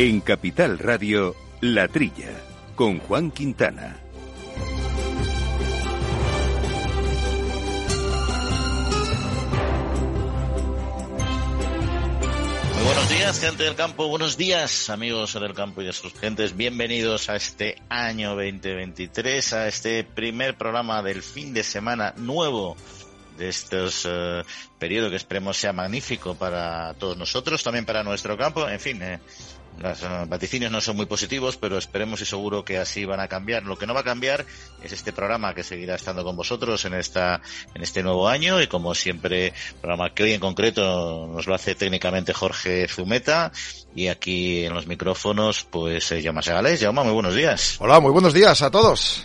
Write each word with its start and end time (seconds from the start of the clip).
En 0.00 0.20
Capital 0.20 0.78
Radio, 0.78 1.34
La 1.60 1.88
Trilla, 1.88 2.30
con 2.76 3.00
Juan 3.00 3.32
Quintana. 3.32 3.98
Muy 12.74 12.84
buenos 12.84 13.08
días, 13.08 13.40
gente 13.40 13.64
del 13.64 13.74
campo. 13.74 14.06
Buenos 14.06 14.36
días, 14.36 14.88
amigos 14.88 15.34
del 15.34 15.52
campo 15.52 15.82
y 15.82 15.86
de 15.86 15.92
sus 15.92 16.14
gentes. 16.14 16.56
Bienvenidos 16.56 17.28
a 17.28 17.34
este 17.34 17.82
año 17.88 18.36
2023, 18.36 19.52
a 19.54 19.66
este 19.66 20.04
primer 20.04 20.56
programa 20.56 21.02
del 21.02 21.24
fin 21.24 21.52
de 21.52 21.64
semana 21.64 22.14
nuevo 22.16 22.76
de 23.36 23.48
estos 23.48 24.06
eh, 24.08 24.42
periodos 24.78 25.10
que 25.10 25.16
esperemos 25.16 25.56
sea 25.56 25.72
magnífico 25.72 26.34
para 26.34 26.94
todos 26.94 27.16
nosotros, 27.16 27.62
también 27.62 27.84
para 27.84 28.02
nuestro 28.02 28.36
campo. 28.36 28.68
En 28.68 28.80
fin, 28.80 29.00
eh, 29.00 29.20
los 29.80 30.02
eh, 30.02 30.06
vaticinios 30.26 30.72
no 30.72 30.80
son 30.80 30.96
muy 30.96 31.06
positivos, 31.06 31.56
pero 31.56 31.78
esperemos 31.78 32.20
y 32.20 32.24
seguro 32.24 32.64
que 32.64 32.78
así 32.78 33.04
van 33.04 33.20
a 33.20 33.28
cambiar. 33.28 33.62
Lo 33.64 33.76
que 33.76 33.86
no 33.86 33.94
va 33.94 34.00
a 34.00 34.04
cambiar 34.04 34.44
es 34.82 34.92
este 34.92 35.12
programa 35.12 35.54
que 35.54 35.62
seguirá 35.62 35.94
estando 35.94 36.24
con 36.24 36.36
vosotros 36.36 36.84
en 36.84 36.94
esta 36.94 37.40
en 37.74 37.82
este 37.82 38.02
nuevo 38.02 38.28
año 38.28 38.60
y 38.60 38.66
como 38.66 38.94
siempre, 38.94 39.52
programa 39.80 40.12
que 40.14 40.24
hoy 40.24 40.32
en 40.32 40.40
concreto 40.40 41.28
nos 41.32 41.46
lo 41.46 41.54
hace 41.54 41.74
técnicamente 41.74 42.32
Jorge 42.32 42.88
Zumeta 42.88 43.52
y 43.94 44.08
aquí 44.08 44.64
en 44.64 44.74
los 44.74 44.86
micrófonos 44.86 45.64
pues 45.64 46.10
eh, 46.12 46.22
Jaume 46.22 46.42
Segales. 46.42 46.80
Jaume, 46.80 47.04
muy 47.04 47.12
buenos 47.12 47.34
días. 47.34 47.76
Hola, 47.80 48.00
muy 48.00 48.10
buenos 48.10 48.34
días 48.34 48.62
a 48.62 48.70
todos. 48.70 49.24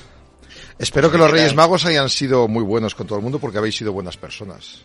Espero 0.79 1.11
que 1.11 1.17
los 1.17 1.29
Reyes 1.29 1.55
Magos 1.55 1.85
hayan 1.85 2.09
sido 2.09 2.47
muy 2.47 2.63
buenos 2.63 2.95
con 2.95 3.07
todo 3.07 3.17
el 3.17 3.23
mundo 3.23 3.39
porque 3.39 3.57
habéis 3.57 3.77
sido 3.77 3.93
buenas 3.93 4.17
personas. 4.17 4.81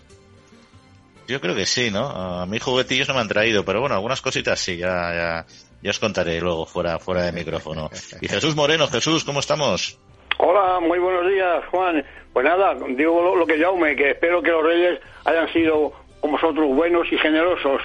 Yo 1.28 1.42
creo 1.42 1.54
que 1.54 1.66
sí, 1.66 1.90
¿no? 1.90 2.08
A 2.08 2.46
mí 2.46 2.58
juguetillos 2.58 3.06
no 3.06 3.14
me 3.14 3.20
han 3.20 3.28
traído, 3.28 3.62
pero 3.62 3.80
bueno, 3.80 3.94
algunas 3.94 4.22
cositas 4.22 4.58
sí, 4.58 4.78
ya, 4.78 5.44
ya, 5.82 5.90
os 5.90 5.98
contaré 5.98 6.40
luego 6.40 6.64
fuera, 6.64 6.98
fuera 6.98 7.22
de 7.24 7.32
micrófono. 7.32 7.90
Y 8.22 8.28
Jesús 8.28 8.56
Moreno, 8.56 8.88
Jesús, 8.88 9.24
¿cómo 9.24 9.40
estamos? 9.40 9.98
Hola, 10.38 10.80
muy 10.80 10.98
buenos 10.98 11.30
días, 11.30 11.64
Juan. 11.70 12.02
Pues 12.32 12.46
nada, 12.46 12.74
digo 12.96 13.22
lo, 13.22 13.36
lo 13.36 13.46
que 13.46 13.58
llame, 13.58 13.94
que 13.94 14.12
espero 14.12 14.40
que 14.40 14.50
los 14.50 14.64
reyes 14.64 15.00
hayan 15.26 15.52
sido 15.52 15.92
como 16.22 16.32
vosotros 16.32 16.74
buenos 16.74 17.06
y 17.12 17.18
generosos. 17.18 17.82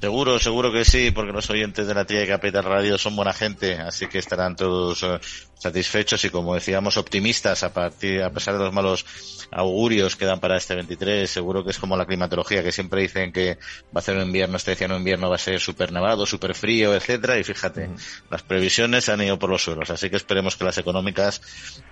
Seguro, 0.00 0.38
seguro 0.38 0.72
que 0.72 0.84
sí, 0.84 1.12
porque 1.12 1.32
los 1.32 1.48
oyentes 1.50 1.86
de 1.86 1.94
la 1.94 2.04
tía 2.04 2.18
de 2.18 2.26
Capital 2.26 2.64
Radio 2.64 2.98
son 2.98 3.14
buena 3.14 3.32
gente, 3.32 3.74
así 3.74 4.06
que 4.08 4.18
estarán 4.18 4.56
todos 4.56 5.02
eh, 5.04 5.18
satisfechos 5.56 6.22
y, 6.24 6.30
como 6.30 6.54
decíamos, 6.54 6.96
optimistas 6.96 7.62
a 7.62 7.72
partir, 7.72 8.22
a 8.22 8.30
pesar 8.30 8.58
de 8.58 8.64
los 8.64 8.72
malos 8.72 9.06
augurios 9.52 10.16
que 10.16 10.26
dan 10.26 10.40
para 10.40 10.56
este 10.56 10.74
23. 10.74 11.30
Seguro 11.30 11.64
que 11.64 11.70
es 11.70 11.78
como 11.78 11.96
la 11.96 12.06
climatología, 12.06 12.62
que 12.62 12.72
siempre 12.72 13.02
dicen 13.02 13.32
que 13.32 13.56
va 13.96 14.00
a 14.00 14.02
ser 14.02 14.16
un 14.16 14.24
invierno, 14.24 14.56
este 14.56 14.72
decía 14.72 14.88
un 14.88 14.96
invierno 14.96 15.30
va 15.30 15.36
a 15.36 15.38
ser 15.38 15.60
súper 15.60 15.92
nevado, 15.92 16.26
súper 16.26 16.54
frío, 16.54 16.94
etcétera. 16.94 17.38
Y 17.38 17.44
fíjate, 17.44 17.88
las 18.30 18.42
previsiones 18.42 19.08
han 19.08 19.22
ido 19.22 19.38
por 19.38 19.48
los 19.48 19.62
suelos, 19.62 19.90
así 19.90 20.10
que 20.10 20.16
esperemos 20.16 20.56
que 20.56 20.64
las 20.64 20.76
económicas 20.76 21.40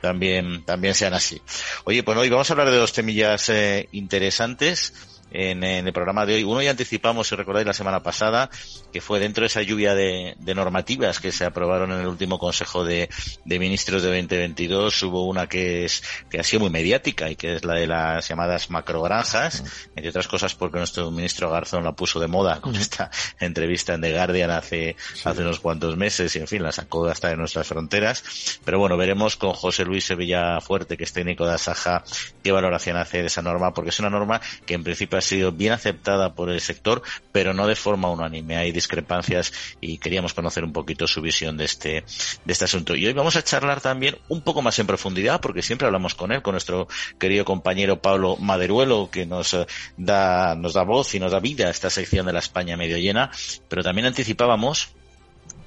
también, 0.01 0.65
también 0.65 0.95
sean 0.95 1.15
así. 1.15 1.41
Oye, 1.85 2.03
pues 2.03 2.19
hoy 2.19 2.29
vamos 2.29 2.51
a 2.51 2.53
hablar 2.53 2.71
de 2.71 2.77
dos 2.77 2.93
temillas 2.93 3.49
eh, 3.49 3.89
interesantes 3.93 4.93
en, 5.33 5.65
en, 5.65 5.87
el 5.87 5.93
programa 5.93 6.27
de 6.27 6.35
hoy. 6.35 6.45
Uno 6.45 6.63
ya 6.63 6.71
anticipamos, 6.71 7.29
si 7.29 7.37
recordáis, 7.37 7.67
la 7.67 7.73
semana 7.73 8.03
pasada, 8.03 8.51
que 8.93 9.01
fue 9.01 9.21
dentro 9.21 9.43
de 9.43 9.47
esa 9.47 9.63
lluvia 9.63 9.95
de, 9.95 10.35
de 10.39 10.55
normativas 10.55 11.21
que 11.21 11.33
se 11.33 11.45
aprobaron 11.45 11.93
en 11.93 12.01
el 12.01 12.07
último 12.07 12.39
Consejo 12.39 12.85
de, 12.85 13.09
de, 13.45 13.59
Ministros 13.59 14.03
de 14.03 14.09
2022. 14.09 15.03
Hubo 15.03 15.27
una 15.27 15.49
que 15.49 15.85
es 15.85 16.03
que 16.31 16.41
ha 16.41 16.45
sido 16.45 16.61
muy 16.61 16.71
mediática 16.71 17.31
y 17.31 17.37
que 17.37 17.57
es 17.57 17.65
la 17.65 17.75
de 17.75 17.87
las 17.87 18.29
llamadas 18.29 18.71
macrogranjas, 18.71 19.65
entre 19.95 20.11
otras 20.11 20.29
cosas 20.29 20.55
porque 20.55 20.79
nuestro 20.79 21.11
ministro 21.11 21.51
Garzón 21.51 21.85
la 21.85 21.93
puso 21.93 22.21
de 22.21 22.27
moda 22.27 22.61
con 22.61 22.75
esta 22.77 23.11
entrevista 23.41 23.95
en 23.95 24.01
The 24.01 24.13
Guardian 24.13 24.51
hace, 24.51 24.97
sí. 25.15 25.23
hace 25.25 25.43
unos 25.43 25.61
cuantos 25.61 25.97
meses 25.97 26.35
y, 26.37 26.39
en 26.39 26.49
fin, 26.49 26.63
la 26.63 26.73
sacó 26.73 27.07
hasta 27.07 27.29
de 27.29 27.37
nuestras 27.37 27.67
fronteras. 27.67 28.61
Pero 28.65 28.79
bueno, 28.79 28.97
veremos 28.97 29.37
con 29.37 29.53
José 29.53 29.85
Luis 29.85 30.05
Sevilla 30.05 30.61
Fuerte, 30.61 30.97
que 30.97 31.05
es 31.05 31.13
técnico 31.13 31.47
de 31.47 31.55
Asaja, 31.55 32.05
qué 32.43 32.53
valoración 32.53 32.97
hace 32.97 33.19
de 33.19 33.27
esa 33.27 33.43
norma, 33.43 33.73
porque 33.73 33.91
es 33.91 34.01
una 34.01 34.11
norma 34.11 34.41
que 34.67 34.75
en 34.75 34.85
principio 34.85 35.19
sido 35.23 35.53
bien 35.53 35.73
aceptada 35.73 36.35
por 36.35 36.51
el 36.51 36.61
sector, 36.61 37.03
pero 37.33 37.55
no 37.55 37.67
de 37.67 37.77
forma 37.77 38.11
unánime. 38.11 38.57
Hay 38.57 38.73
discrepancias 38.73 39.53
y 39.81 39.99
queríamos 39.99 40.35
conocer 40.35 40.65
un 40.65 40.73
poquito 40.73 41.07
su 41.07 41.21
visión 41.21 41.57
de 41.57 41.65
este, 41.65 42.05
de 42.45 42.53
este 42.53 42.65
asunto. 42.65 42.95
Y 42.95 43.07
hoy 43.07 43.13
vamos 43.13 43.37
a 43.37 43.43
charlar 43.43 43.81
también 43.81 44.19
un 44.29 44.43
poco 44.43 44.63
más 44.63 44.79
en 44.79 44.87
profundidad, 44.87 45.41
porque 45.41 45.63
siempre 45.63 45.87
hablamos 45.87 46.15
con 46.15 46.33
él, 46.33 46.43
con 46.43 46.53
nuestro 46.53 46.89
querido 47.19 47.45
compañero 47.45 48.01
Pablo 48.01 48.37
Maderuelo, 48.37 49.11
que 49.11 49.27
nos 49.27 49.57
da, 49.97 50.55
nos 50.57 50.75
da 50.75 50.83
voz 50.83 51.15
y 51.15 51.21
nos 51.21 51.33
da 51.33 51.41
vida 51.41 51.67
a 51.67 51.71
esta 51.71 51.91
sección 51.91 52.27
de 52.27 52.33
la 52.33 52.41
España 52.41 52.77
medio 52.77 52.99
llena, 52.99 53.31
pero 53.69 53.83
también 53.83 54.07
anticipábamos 54.07 54.95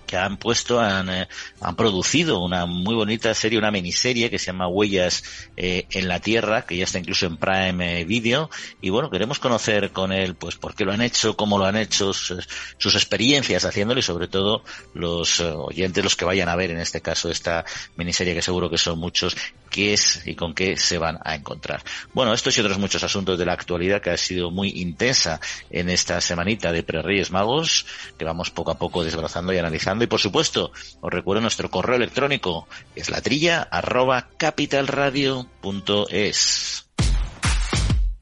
que 0.05 0.17
han 0.17 0.37
puesto, 0.37 0.79
han, 0.79 1.09
eh, 1.09 1.27
han 1.61 1.75
producido 1.75 2.39
una 2.39 2.65
muy 2.65 2.95
bonita 2.95 3.33
serie, 3.33 3.59
una 3.59 3.71
miniserie 3.71 4.29
que 4.29 4.39
se 4.39 4.47
llama 4.47 4.67
Huellas 4.67 5.23
eh, 5.57 5.85
en 5.91 6.07
la 6.07 6.19
Tierra, 6.19 6.65
que 6.65 6.77
ya 6.77 6.83
está 6.83 6.99
incluso 6.99 7.25
en 7.25 7.37
Prime 7.37 8.01
eh, 8.01 8.05
Video. 8.05 8.49
Y 8.81 8.89
bueno, 8.89 9.09
queremos 9.09 9.39
conocer 9.39 9.91
con 9.91 10.11
él, 10.11 10.35
pues, 10.35 10.55
por 10.55 10.75
qué 10.75 10.85
lo 10.85 10.91
han 10.91 11.01
hecho, 11.01 11.35
cómo 11.35 11.57
lo 11.57 11.65
han 11.65 11.77
hecho, 11.77 12.13
sus, 12.13 12.47
sus 12.77 12.95
experiencias 12.95 13.65
haciéndolo 13.65 13.99
y 13.99 14.03
sobre 14.03 14.27
todo 14.27 14.63
los 14.93 15.39
oyentes, 15.39 16.03
los 16.03 16.15
que 16.15 16.25
vayan 16.25 16.49
a 16.49 16.55
ver 16.55 16.71
en 16.71 16.79
este 16.79 17.01
caso 17.01 17.29
esta 17.29 17.65
miniserie, 17.95 18.33
que 18.33 18.41
seguro 18.41 18.69
que 18.69 18.77
son 18.77 18.99
muchos, 18.99 19.35
qué 19.75 19.93
es 19.93 20.25
y 20.25 20.33
con 20.35 20.53
qué 20.53 20.77
se 20.77 20.97
van 20.97 21.19
a 21.25 21.35
encontrar. 21.35 21.83
Bueno, 22.13 22.33
estos 22.33 22.57
y 22.57 22.61
otros 22.61 22.79
muchos 22.79 23.03
asuntos 23.03 23.37
de 23.37 23.45
la 23.45 23.51
actualidad 23.51 24.01
que 24.01 24.09
ha 24.09 24.15
sido 24.15 24.49
muy 24.49 24.69
intensa 24.69 25.41
en 25.69 25.89
esta 25.89 26.21
semanita 26.21 26.71
de 26.71 26.81
Pre-Reyes 26.81 27.31
Magos, 27.31 27.85
que 28.17 28.23
vamos 28.23 28.51
poco 28.51 28.71
a 28.71 28.77
poco 28.77 29.03
desbrozando 29.03 29.51
y 29.51 29.57
analizando 29.57 30.05
y 30.05 30.07
por 30.07 30.21
supuesto 30.21 30.71
os 31.01 31.11
recuerdo 31.11 31.41
nuestro 31.41 31.69
correo 31.69 31.97
electrónico 31.97 32.69
es 32.95 33.09
la 33.09 33.19
trilla 33.21 33.63
arroba 33.63 34.29
capitalradio.es 34.37 36.87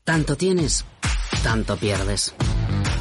Tanto 0.03 0.35
tienes, 0.35 0.85
tanto 1.43 1.77
pierdes. 1.77 2.33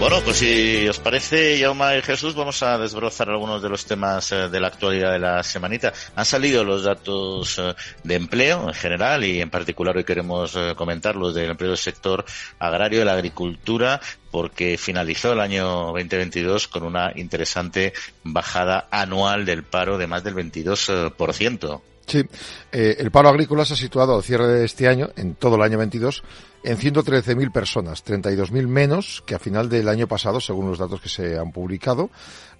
Bueno, 0.00 0.22
pues 0.24 0.38
si 0.38 0.88
os 0.88 0.98
parece, 0.98 1.58
Yauma 1.58 1.94
y 1.94 2.00
Jesús, 2.00 2.34
vamos 2.34 2.62
a 2.62 2.78
desbrozar 2.78 3.28
algunos 3.28 3.62
de 3.62 3.68
los 3.68 3.84
temas 3.84 4.30
de 4.30 4.58
la 4.58 4.68
actualidad 4.68 5.12
de 5.12 5.18
la 5.18 5.42
semanita. 5.42 5.92
Han 6.16 6.24
salido 6.24 6.64
los 6.64 6.84
datos 6.84 7.60
de 8.02 8.14
empleo 8.14 8.66
en 8.66 8.72
general 8.72 9.22
y 9.24 9.42
en 9.42 9.50
particular 9.50 9.94
hoy 9.94 10.04
queremos 10.04 10.56
comentar 10.74 11.16
los 11.16 11.34
del 11.34 11.50
empleo 11.50 11.72
del 11.72 11.78
sector 11.78 12.24
agrario 12.58 13.02
y 13.02 13.04
la 13.04 13.12
agricultura 13.12 14.00
porque 14.30 14.78
finalizó 14.78 15.34
el 15.34 15.40
año 15.40 15.66
2022 15.92 16.68
con 16.68 16.84
una 16.84 17.12
interesante 17.14 17.92
bajada 18.24 18.88
anual 18.90 19.44
del 19.44 19.64
paro 19.64 19.98
de 19.98 20.06
más 20.06 20.24
del 20.24 20.34
22%. 20.34 21.82
Sí, 22.10 22.24
eh, 22.72 22.96
el 22.98 23.10
paro 23.10 23.28
agrícola 23.28 23.64
se 23.64 23.74
ha 23.74 23.76
situado 23.76 24.14
al 24.14 24.22
cierre 24.22 24.46
de 24.46 24.64
este 24.64 24.88
año, 24.88 25.10
en 25.16 25.34
todo 25.34 25.56
el 25.56 25.62
año 25.62 25.78
22, 25.78 26.22
en 26.62 26.76
113.000 26.76 27.52
personas, 27.52 28.04
32.000 28.04 28.66
menos 28.66 29.22
que 29.26 29.34
a 29.34 29.38
final 29.38 29.68
del 29.68 29.88
año 29.88 30.06
pasado, 30.06 30.40
según 30.40 30.68
los 30.68 30.78
datos 30.78 31.00
que 31.00 31.08
se 31.08 31.38
han 31.38 31.52
publicado. 31.52 32.10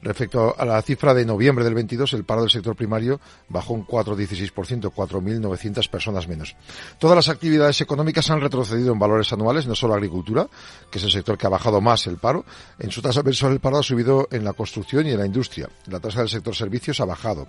Respecto 0.03 0.55
a 0.57 0.65
la 0.65 0.81
cifra 0.81 1.13
de 1.13 1.27
noviembre 1.27 1.63
del 1.63 1.75
22, 1.75 2.15
el 2.15 2.25
paro 2.25 2.41
del 2.41 2.51
sector 2.51 2.75
primario 2.75 3.21
bajó 3.51 3.75
un 3.75 3.87
4,16%, 3.87 4.91
4.900 4.91 5.91
personas 5.91 6.27
menos. 6.27 6.57
Todas 6.99 7.17
las 7.17 7.29
actividades 7.29 7.83
económicas 7.83 8.31
han 8.31 8.41
retrocedido 8.41 8.95
en 8.95 8.99
valores 8.99 9.31
anuales, 9.35 9.67
no 9.67 9.75
solo 9.75 9.93
agricultura, 9.93 10.49
que 10.91 10.97
es 10.97 11.05
el 11.05 11.11
sector 11.11 11.37
que 11.37 11.47
ha 11.47 11.51
bajado 11.51 11.83
más 11.83 12.07
el 12.07 12.17
paro. 12.17 12.47
En 12.79 12.91
su 12.91 13.03
tasa 13.03 13.23
mensual 13.23 13.53
el 13.53 13.61
paro 13.61 13.77
ha 13.79 13.83
subido 13.83 14.27
en 14.31 14.43
la 14.43 14.55
construcción 14.55 15.07
y 15.07 15.11
en 15.11 15.19
la 15.19 15.27
industria. 15.27 15.69
La 15.89 16.01
tasa 16.01 16.21
del 16.21 16.31
sector 16.31 16.57
servicios 16.57 16.99
ha 17.01 17.05
bajado. 17.05 17.47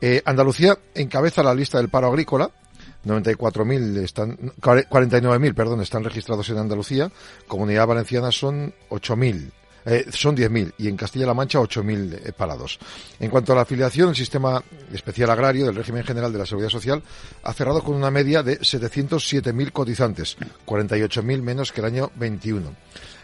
Eh, 0.00 0.22
Andalucía 0.24 0.78
encabeza 0.94 1.42
la 1.42 1.54
lista 1.54 1.76
del 1.76 1.90
paro 1.90 1.99
agrícola, 2.08 2.50
94.000 3.04 3.98
están, 3.98 4.36
49.000, 4.36 5.54
perdón, 5.54 5.80
están 5.80 6.04
registrados 6.04 6.48
en 6.50 6.58
Andalucía. 6.58 7.10
Comunidad 7.46 7.86
Valenciana 7.86 8.30
son 8.30 8.74
8.000. 8.90 9.50
Eh, 9.86 10.06
son 10.12 10.36
10.000 10.36 10.74
y 10.76 10.88
en 10.88 10.96
Castilla-La 10.96 11.32
Mancha 11.32 11.58
8.000 11.58 12.20
eh, 12.26 12.32
parados. 12.32 12.78
En 13.18 13.30
cuanto 13.30 13.52
a 13.52 13.56
la 13.56 13.62
afiliación, 13.62 14.10
el 14.10 14.16
sistema 14.16 14.62
especial 14.92 15.30
agrario 15.30 15.64
del 15.64 15.74
régimen 15.74 16.04
general 16.04 16.32
de 16.32 16.38
la 16.38 16.44
seguridad 16.44 16.68
social 16.68 17.02
ha 17.42 17.52
cerrado 17.54 17.82
con 17.82 17.94
una 17.94 18.10
media 18.10 18.42
de 18.42 18.60
707.000 18.60 19.72
cotizantes, 19.72 20.36
48.000 20.66 21.42
menos 21.42 21.72
que 21.72 21.80
el 21.80 21.86
año 21.86 22.10
21. 22.16 22.74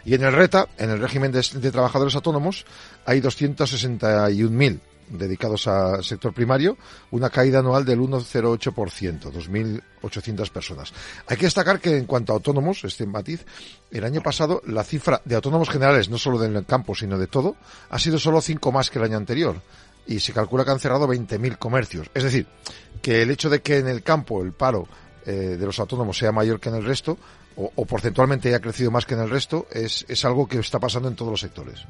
Y 0.05 0.15
en 0.15 0.23
el 0.23 0.33
RETA, 0.33 0.67
en 0.77 0.89
el 0.89 0.99
régimen 0.99 1.31
de, 1.31 1.45
de 1.53 1.71
trabajadores 1.71 2.15
autónomos, 2.15 2.65
hay 3.05 3.21
261.000 3.21 4.79
dedicados 5.09 5.67
al 5.67 6.03
sector 6.03 6.33
primario, 6.33 6.77
una 7.11 7.29
caída 7.29 7.59
anual 7.59 7.85
del 7.85 7.99
1,08%, 7.99 9.31
2.800 9.31 10.49
personas. 10.49 10.93
Hay 11.27 11.37
que 11.37 11.45
destacar 11.45 11.79
que 11.79 11.97
en 11.97 12.05
cuanto 12.05 12.33
a 12.33 12.35
autónomos, 12.35 12.83
este 12.83 13.05
matiz, 13.05 13.45
el 13.91 14.03
año 14.03 14.21
pasado 14.21 14.61
la 14.65 14.83
cifra 14.83 15.21
de 15.25 15.35
autónomos 15.35 15.69
generales, 15.69 16.09
no 16.09 16.17
solo 16.17 16.37
del 16.39 16.65
campo, 16.65 16.95
sino 16.95 17.17
de 17.17 17.27
todo, 17.27 17.55
ha 17.89 17.99
sido 17.99 18.19
solo 18.19 18.41
5 18.41 18.71
más 18.71 18.89
que 18.89 18.99
el 18.99 19.05
año 19.05 19.17
anterior. 19.17 19.61
Y 20.05 20.19
se 20.19 20.33
calcula 20.33 20.63
que 20.63 20.71
han 20.71 20.79
cerrado 20.79 21.07
20.000 21.07 21.57
comercios. 21.57 22.09
Es 22.13 22.23
decir, 22.23 22.47
que 23.01 23.21
el 23.21 23.31
hecho 23.31 23.49
de 23.49 23.61
que 23.61 23.77
en 23.77 23.87
el 23.87 24.03
campo 24.03 24.41
el 24.41 24.53
paro 24.53 24.87
eh, 25.25 25.57
de 25.59 25.65
los 25.65 25.79
autónomos 25.79 26.17
sea 26.17 26.31
mayor 26.31 26.59
que 26.59 26.69
en 26.69 26.75
el 26.75 26.85
resto, 26.85 27.17
o, 27.57 27.85
porcentualmente 27.85 28.49
haya 28.49 28.61
crecido 28.61 28.91
más 28.91 29.05
que 29.05 29.15
en 29.15 29.21
el 29.21 29.29
resto, 29.29 29.67
es, 29.71 30.05
es 30.07 30.23
algo 30.25 30.47
que 30.47 30.59
está 30.59 30.79
pasando 30.79 31.09
en 31.09 31.15
todos 31.15 31.31
los 31.31 31.39
sectores. 31.41 31.85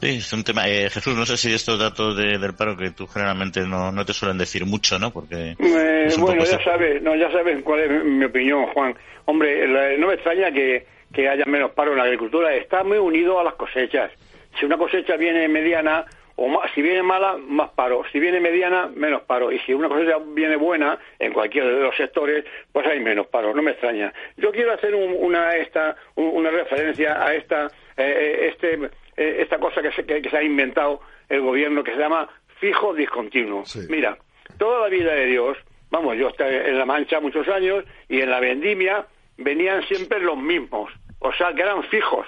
Sí, 0.00 0.18
es 0.18 0.32
un 0.32 0.44
tema. 0.44 0.68
Eh, 0.68 0.88
Jesús, 0.90 1.16
no 1.16 1.26
sé 1.26 1.36
si 1.36 1.52
estos 1.52 1.78
datos 1.78 2.16
del 2.16 2.54
paro 2.54 2.76
que 2.76 2.90
tú 2.90 3.06
generalmente 3.08 3.62
no, 3.62 3.90
no 3.90 4.04
te 4.04 4.12
suelen 4.12 4.38
decir 4.38 4.64
mucho, 4.64 4.98
¿no? 4.98 5.10
Porque. 5.10 5.56
Eh, 5.58 6.08
bueno, 6.18 6.44
ya 6.44 6.62
sabes, 6.62 7.02
no, 7.02 7.16
ya 7.16 7.30
sabes 7.32 7.62
cuál 7.64 7.80
es 7.80 8.04
mi 8.04 8.24
opinión, 8.24 8.66
Juan. 8.66 8.94
Hombre, 9.24 9.66
no 9.98 10.06
me 10.06 10.14
extraña 10.14 10.52
que, 10.52 10.86
que 11.12 11.28
haya 11.28 11.44
menos 11.46 11.72
paro 11.72 11.92
en 11.92 11.98
la 11.98 12.04
agricultura. 12.04 12.54
Está 12.54 12.84
muy 12.84 12.98
unido 12.98 13.40
a 13.40 13.44
las 13.44 13.54
cosechas. 13.54 14.12
Si 14.58 14.64
una 14.64 14.78
cosecha 14.78 15.16
viene 15.16 15.48
mediana, 15.48 16.06
o 16.36 16.62
si 16.72 16.80
viene 16.80 17.02
mala, 17.02 17.36
más 17.36 17.70
paro. 17.70 18.04
Si 18.12 18.20
viene 18.20 18.38
mediana, 18.38 18.88
menos 18.94 19.22
paro. 19.22 19.50
Y 19.50 19.58
si 19.60 19.74
una 19.74 19.88
cosecha 19.88 20.18
viene 20.24 20.54
buena, 20.54 20.96
en 21.18 21.32
cualquiera 21.32 21.66
de 21.66 21.80
los 21.80 21.96
sectores, 21.96 22.44
pues 22.70 22.86
hay 22.86 23.00
menos 23.00 23.26
paro. 23.26 23.52
No 23.52 23.62
me 23.62 23.72
extraña. 23.72 24.12
Yo 24.36 24.52
quiero 24.52 24.72
hacer 24.72 24.94
una, 24.94 25.56
esta, 25.56 25.96
una 26.14 26.50
referencia 26.50 27.20
a 27.20 27.34
esta, 27.34 27.68
eh, 27.96 28.52
este 28.52 28.78
eh, 29.18 29.42
esta 29.42 29.58
cosa 29.58 29.82
que 29.82 29.90
se, 29.90 30.06
que, 30.06 30.30
se, 30.30 30.36
ha 30.36 30.42
inventado 30.44 31.00
el 31.28 31.40
gobierno 31.40 31.82
que 31.82 31.92
se 31.92 31.98
llama 31.98 32.28
fijo 32.60 32.94
discontinuo. 32.94 33.64
Mira, 33.88 34.16
toda 34.58 34.82
la 34.82 34.88
vida 34.88 35.12
de 35.12 35.26
Dios, 35.26 35.58
vamos, 35.90 36.16
yo 36.16 36.28
estoy 36.28 36.54
en 36.54 36.78
La 36.78 36.86
Mancha 36.86 37.18
muchos 37.18 37.48
años 37.48 37.84
y 38.08 38.20
en 38.20 38.30
la 38.30 38.38
vendimia 38.38 39.06
venían 39.36 39.82
siempre 39.88 40.20
los 40.20 40.36
mismos, 40.36 40.92
o 41.18 41.32
sea, 41.32 41.52
que 41.52 41.62
eran 41.62 41.82
fijos, 41.84 42.26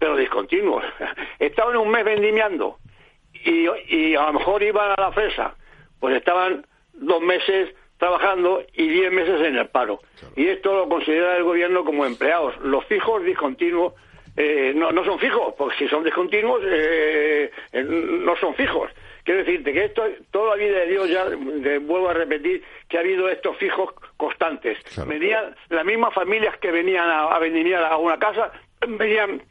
pero 0.00 0.16
discontinuos. 0.16 0.84
Estaban 1.38 1.76
un 1.76 1.88
mes 1.88 2.04
vendimiando 2.04 2.78
y, 3.32 3.68
y 3.88 4.16
a 4.16 4.26
lo 4.26 4.32
mejor 4.32 4.64
iban 4.64 4.90
a 4.90 5.00
la 5.00 5.12
fresa, 5.12 5.54
pues 6.00 6.16
estaban 6.16 6.66
dos 6.92 7.22
meses 7.22 7.72
trabajando 7.98 8.64
y 8.74 8.88
diez 8.88 9.12
meses 9.12 9.40
en 9.42 9.56
el 9.56 9.68
paro. 9.68 10.00
Y 10.34 10.48
esto 10.48 10.74
lo 10.74 10.88
considera 10.88 11.36
el 11.36 11.44
gobierno 11.44 11.84
como 11.84 12.04
empleados. 12.04 12.58
Los 12.60 12.84
fijos 12.86 13.22
discontinuos 13.22 13.94
eh, 14.36 14.72
no, 14.74 14.92
no 14.92 15.04
son 15.04 15.18
fijos, 15.18 15.54
porque 15.56 15.76
si 15.78 15.88
son 15.88 16.04
discontinuos, 16.04 16.62
eh, 16.64 17.50
eh, 17.72 17.82
no 17.84 18.36
son 18.36 18.54
fijos. 18.54 18.90
Quiero 19.24 19.44
decirte 19.44 19.72
que 19.72 19.84
esto, 19.84 20.04
toda 20.30 20.56
la 20.56 20.56
vida 20.56 20.78
de 20.80 20.86
Dios, 20.86 21.08
ya 21.08 21.24
vuelvo 21.80 22.08
a 22.08 22.14
repetir, 22.14 22.62
que 22.88 22.96
ha 22.96 23.00
habido 23.00 23.28
estos 23.28 23.56
fijos 23.56 23.94
constantes. 24.16 24.78
Venían 25.06 25.54
las 25.68 25.84
mismas 25.84 26.12
familias 26.12 26.56
que 26.56 26.72
venían 26.72 27.08
a, 27.08 27.28
a 27.28 27.38
venir 27.38 27.76
a 27.76 27.96
una 27.98 28.18
casa, 28.18 28.50
venían 28.80 29.42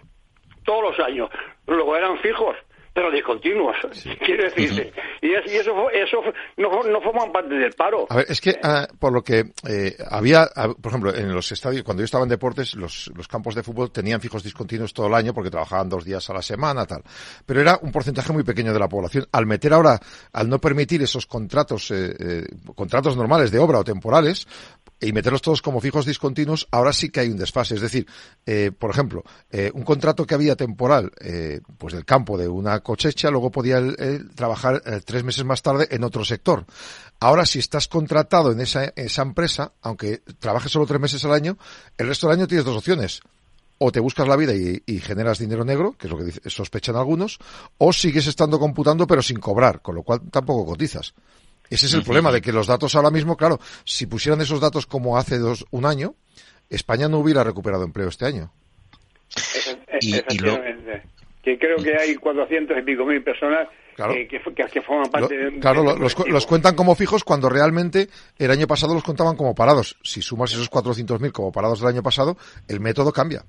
todos 0.66 0.98
los 0.98 1.06
años. 1.06 1.30
Luego 1.68 1.96
eran 1.96 2.18
fijos 2.20 2.58
pero 2.94 3.10
discontinuos, 3.12 3.76
quiero 4.26 4.44
decirte. 4.44 4.94
Y, 5.22 5.34
eso, 5.34 5.90
eso 5.92 6.18
no, 6.58 6.84
no 6.84 7.02
forman 7.02 7.32
parte 7.32 7.56
del 7.56 7.72
paro. 7.74 8.06
A 8.10 8.18
ver, 8.18 8.26
es 8.30 8.42
que 8.42 8.60
ah, 8.62 8.88
por 9.00 9.14
lo 9.14 9.24
que 9.24 9.52
eh, 9.68 9.96
había, 10.10 10.50
ah, 10.56 10.70
por 10.70 10.92
ejemplo, 10.92 11.16
en 11.16 11.34
los 11.34 11.52
estadios, 11.52 11.84
cuando 11.84 12.02
yo 12.02 12.06
estaba 12.06 12.24
en 12.24 12.30
deportes, 12.30 12.76
los, 12.76 13.12
los 13.16 13.28
campos 13.28 13.56
de 13.56 13.64
fútbol 13.64 13.92
tenían 13.92 14.20
fijos 14.20 14.44
discontinuos 14.44 14.94
todo 14.94 15.08
el 15.08 15.14
año 15.14 15.34
porque 15.34 15.50
trabajaban 15.50 15.88
dos 15.88 16.04
días 16.04 16.30
a 16.30 16.34
la 16.34 16.42
semana, 16.42 16.86
tal. 16.86 17.04
Pero 17.46 17.62
era 17.62 17.80
un 17.82 17.92
porcentaje 17.92 18.34
muy 18.34 18.44
pequeño 18.44 18.74
de 18.74 18.80
la 18.80 18.90
población. 18.90 19.26
Al 19.32 19.46
meter 19.46 19.74
ahora, 19.74 20.00
al 20.34 20.50
no 20.50 20.60
permitir 20.60 21.02
esos 21.02 21.26
contratos, 21.26 21.92
eh, 21.92 22.14
eh, 22.20 22.44
contratos 22.76 23.16
normales 23.16 23.52
de 23.52 23.60
obra 23.60 23.80
o 23.80 23.84
temporales, 23.84 24.48
y 25.02 25.14
meterlos 25.14 25.42
todos 25.42 25.62
como 25.62 25.82
fijos 25.82 26.06
discontinuos, 26.06 26.68
ahora 26.72 26.94
sí 26.94 27.10
que 27.10 27.22
hay 27.22 27.30
un 27.30 27.38
desfase. 27.38 27.76
Es 27.76 27.82
decir, 27.82 28.08
eh, 28.46 28.72
por 28.78 28.92
ejemplo, 28.92 29.24
eh, 29.50 29.72
un 29.74 29.84
contrato 29.84 30.26
que 30.26 30.36
había 30.36 30.56
temporal, 30.56 31.12
eh, 31.20 31.62
pues 31.78 31.94
del 31.94 32.06
campo 32.06 32.38
de 32.38 32.48
una 32.48 32.80
cosecha, 32.82 33.32
luego 33.32 33.52
podía 33.52 33.82
trabajar 34.36 34.82
tres 35.04 35.24
meses 35.24 35.44
más 35.44 35.62
tarde 35.62 35.88
en 35.92 36.04
otro 36.04 36.24
sector. 36.24 36.66
Ahora, 37.20 37.46
si 37.46 37.60
estás 37.60 37.88
contratado 37.88 38.52
en 38.52 38.62
esa, 38.62 38.94
esa 38.96 39.24
empresa, 39.24 39.74
aunque 39.82 40.22
trabajes 40.40 40.72
solo 40.72 40.86
tres 40.86 41.02
meses 41.02 41.26
al 41.26 41.34
año, 41.34 41.58
el 41.98 42.08
resto 42.08 42.28
del 42.28 42.38
año 42.38 42.48
tienes 42.48 42.66
dos 42.66 42.78
opciones 42.78 43.22
o 43.80 43.92
te 43.92 44.00
buscas 44.00 44.28
la 44.28 44.36
vida 44.36 44.54
y, 44.54 44.84
y, 44.86 45.00
generas 45.00 45.40
dinero 45.40 45.66
negro, 45.66 45.96
que 45.98 46.06
es 46.06 46.14
lo 46.14 46.20
que 46.20 46.50
sospechan 46.52 46.96
algunos, 46.96 47.40
o 47.80 47.92
sigues 47.92 48.28
estando 48.28 48.60
computando 48.60 49.08
pero 49.08 49.24
sin 49.24 49.40
cobrar, 49.40 49.82
con 49.82 49.96
lo 49.96 50.04
cual 50.04 50.22
tampoco 50.30 50.68
cotizas. 50.68 51.16
Ese 51.72 51.86
es 51.86 51.94
el 51.94 52.04
problema 52.04 52.34
de 52.34 52.42
que 52.42 52.52
los 52.52 52.68
datos 52.68 52.96
ahora 52.96 53.10
mismo, 53.10 53.38
claro, 53.38 53.58
si 53.86 54.06
pusieran 54.06 54.42
esos 54.42 54.60
datos 54.60 54.86
como 54.86 55.18
hace 55.18 55.38
dos, 55.38 55.66
un 55.72 55.86
año, 55.86 56.16
España 56.70 57.08
no 57.08 57.20
hubiera 57.20 57.46
recuperado 57.46 57.86
empleo 57.86 58.10
este 58.10 58.26
año. 58.26 58.52
Y, 60.02 60.16
Efectivamente. 60.16 61.04
Que 61.42 61.58
creo 61.58 61.78
que 61.78 61.96
hay 61.96 62.16
400 62.16 62.78
y 62.78 62.82
pico 62.82 63.06
mil 63.06 63.24
personas 63.24 63.70
que, 63.96 64.28
que, 64.28 64.82
forman 64.82 65.10
parte 65.10 65.38
de... 65.38 65.60
Claro, 65.60 65.84
los, 65.96 66.28
los, 66.28 66.46
cuentan 66.46 66.76
como 66.76 66.94
fijos 66.94 67.24
cuando 67.24 67.48
realmente 67.48 68.10
el 68.38 68.52
año 68.52 68.68
pasado 68.68 68.94
los 68.94 69.04
contaban 69.04 69.38
como 69.38 69.56
parados. 69.56 69.98
Si 70.04 70.22
sumas 70.22 70.52
esos 70.52 70.70
400.000 70.70 71.32
como 71.32 71.54
parados 71.54 71.80
del 71.80 71.90
año 71.90 72.04
pasado, 72.04 72.38
el 72.68 72.82
método 72.82 73.14
cambia. 73.14 73.46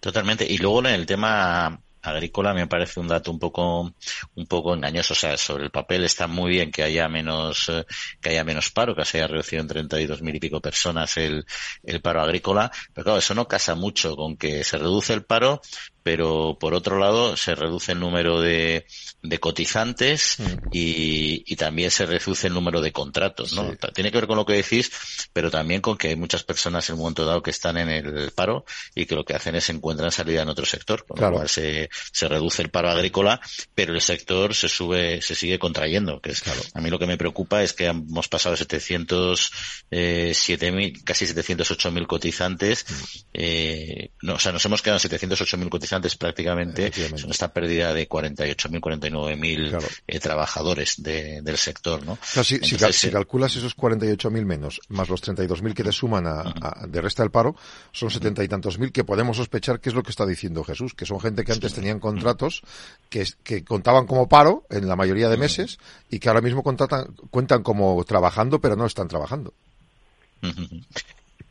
Totalmente. 0.00 0.46
Y 0.48 0.56
luego 0.56 0.80
en 0.80 0.86
el 0.86 1.06
tema 1.06 1.80
agrícola 2.02 2.54
me 2.54 2.66
parece 2.66 3.00
un 3.00 3.08
dato 3.08 3.30
un 3.30 3.38
poco 3.38 3.92
un 4.34 4.46
poco 4.46 4.74
engañoso. 4.74 5.14
O 5.14 5.16
sea 5.16 5.36
sobre 5.36 5.64
el 5.64 5.70
papel 5.70 6.04
está 6.04 6.26
muy 6.26 6.50
bien 6.52 6.70
que 6.70 6.82
haya 6.82 7.08
menos 7.08 7.68
eh, 7.68 7.84
que 8.20 8.30
haya 8.30 8.44
menos 8.44 8.70
paro 8.70 8.94
que 8.94 9.04
se 9.04 9.18
haya 9.18 9.28
reducido 9.28 9.62
en 9.62 9.68
32 9.68 10.22
mil 10.22 10.34
y 10.36 10.40
pico 10.40 10.60
personas 10.60 11.16
el, 11.16 11.44
el 11.82 12.00
paro 12.00 12.22
agrícola 12.22 12.70
pero 12.92 13.04
claro 13.04 13.18
eso 13.18 13.34
no 13.34 13.48
casa 13.48 13.74
mucho 13.74 14.16
con 14.16 14.36
que 14.36 14.64
se 14.64 14.78
reduce 14.78 15.12
el 15.12 15.24
paro 15.24 15.60
pero 16.10 16.56
por 16.58 16.74
otro 16.74 16.98
lado 16.98 17.36
se 17.36 17.54
reduce 17.54 17.92
el 17.92 18.00
número 18.00 18.40
de, 18.40 18.84
de 19.22 19.38
cotizantes 19.38 20.40
mm. 20.40 20.68
y, 20.72 21.44
y, 21.46 21.54
también 21.54 21.92
se 21.92 22.04
reduce 22.04 22.48
el 22.48 22.52
número 22.52 22.80
de 22.80 22.90
contratos, 22.90 23.52
¿no? 23.52 23.76
Tiene 23.94 24.10
que 24.10 24.18
ver 24.18 24.26
con 24.26 24.36
lo 24.36 24.44
que 24.44 24.54
decís, 24.54 24.90
pero 25.32 25.52
también 25.52 25.80
con 25.80 25.96
que 25.96 26.08
hay 26.08 26.16
muchas 26.16 26.42
personas 26.42 26.88
en 26.88 26.96
un 26.96 27.02
momento 27.02 27.24
dado 27.24 27.44
que 27.44 27.52
están 27.52 27.76
en 27.76 27.88
el 27.90 28.32
paro 28.32 28.64
y 28.92 29.06
que 29.06 29.14
lo 29.14 29.24
que 29.24 29.34
hacen 29.34 29.54
es 29.54 29.70
encuentran 29.70 30.10
salida 30.10 30.42
en 30.42 30.48
otro 30.48 30.66
sector, 30.66 31.06
con 31.06 31.20
lo 31.20 31.30
cual 31.30 31.48
se, 31.48 31.88
se 32.10 32.26
reduce 32.26 32.60
el 32.62 32.70
paro 32.70 32.90
agrícola, 32.90 33.40
pero 33.72 33.94
el 33.94 34.00
sector 34.00 34.52
se 34.52 34.68
sube, 34.68 35.22
se 35.22 35.36
sigue 35.36 35.60
contrayendo, 35.60 36.20
que 36.20 36.32
es 36.32 36.40
claro. 36.40 36.60
A 36.74 36.80
mí 36.80 36.90
lo 36.90 36.98
que 36.98 37.06
me 37.06 37.16
preocupa 37.16 37.62
es 37.62 37.72
que 37.72 37.86
hemos 37.86 38.26
pasado 38.26 38.56
707.000, 38.56 39.48
eh, 39.92 40.92
casi 41.04 41.26
708.000 41.26 42.06
cotizantes, 42.08 42.84
mm. 42.88 42.94
eh, 43.34 44.10
no, 44.22 44.34
o 44.34 44.38
sea, 44.40 44.50
nos 44.50 44.64
hemos 44.64 44.82
quedado 44.82 44.98
en 45.00 45.08
708.000 45.08 45.68
cotizantes 45.68 45.99
antes 46.00 46.16
prácticamente 46.16 46.90
son 47.16 47.30
esta 47.30 47.52
pérdida 47.52 47.92
de 47.92 48.08
48.000, 48.08 48.80
49.000 48.80 50.00
eh, 50.06 50.18
trabajadores 50.18 51.02
del 51.02 51.56
sector, 51.58 52.04
¿no? 52.04 52.18
si, 52.22 52.56
eh, 52.56 53.10
calculas 53.12 53.54
esos 53.56 53.76
48.000 53.76 54.44
menos, 54.44 54.80
más 54.88 55.08
los 55.08 55.22
32.000 55.22 55.74
que 55.74 55.84
te 55.84 55.92
suman 55.92 56.26
a, 56.26 56.86
de 56.88 57.00
resta 57.00 57.22
del 57.22 57.30
paro, 57.30 57.54
son 57.92 58.10
setenta 58.10 58.42
y 58.42 58.48
tantos 58.48 58.78
mil 58.78 58.92
que 58.92 59.04
podemos 59.04 59.36
sospechar 59.36 59.80
que 59.80 59.90
es 59.90 59.94
lo 59.94 60.02
que 60.02 60.10
está 60.10 60.24
diciendo 60.26 60.64
Jesús, 60.64 60.94
que 60.94 61.04
son 61.06 61.20
gente 61.20 61.44
que 61.44 61.52
antes 61.52 61.74
tenían 61.74 62.00
contratos 62.00 62.62
que, 63.08 63.26
que 63.42 63.62
contaban 63.64 64.06
como 64.06 64.28
paro 64.28 64.64
en 64.70 64.88
la 64.88 64.96
mayoría 64.96 65.28
de 65.28 65.36
meses 65.36 65.78
y 66.10 66.18
que 66.18 66.28
ahora 66.28 66.40
mismo 66.40 66.62
contratan, 66.62 67.14
cuentan 67.30 67.62
como 67.62 68.02
trabajando 68.04 68.60
pero 68.60 68.76
no 68.76 68.86
están 68.86 69.08
trabajando. 69.08 69.52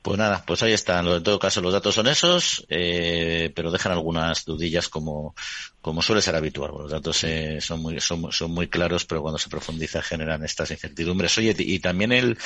Pues 0.01 0.17
nada, 0.17 0.43
pues 0.47 0.63
ahí 0.63 0.71
están. 0.71 1.05
En 1.07 1.23
todo 1.23 1.39
caso, 1.39 1.59
los 1.59 1.73
datos 1.73 1.93
son 1.93 2.07
esos, 2.07 2.65
eh, 2.69 3.51
pero 3.53 3.69
dejan 3.69 3.91
algunas 3.91 4.45
dudillas 4.45 4.87
como, 4.87 5.35
como 5.81 6.01
suele 6.01 6.21
ser 6.21 6.35
habitual. 6.35 6.71
Los 6.71 6.91
datos 6.91 7.23
eh, 7.25 7.59
son, 7.59 7.81
muy, 7.81 7.99
son, 7.99 8.31
son, 8.31 8.51
muy 8.51 8.67
claros, 8.67 9.05
pero 9.05 9.21
cuando 9.21 9.37
se 9.37 9.49
profundiza 9.49 10.01
generan 10.01 10.43
estas 10.45 10.71
incertidumbres. 10.71 11.37
Oye, 11.37 11.53
y 11.57 11.79
también 11.79 12.13
el, 12.13 12.37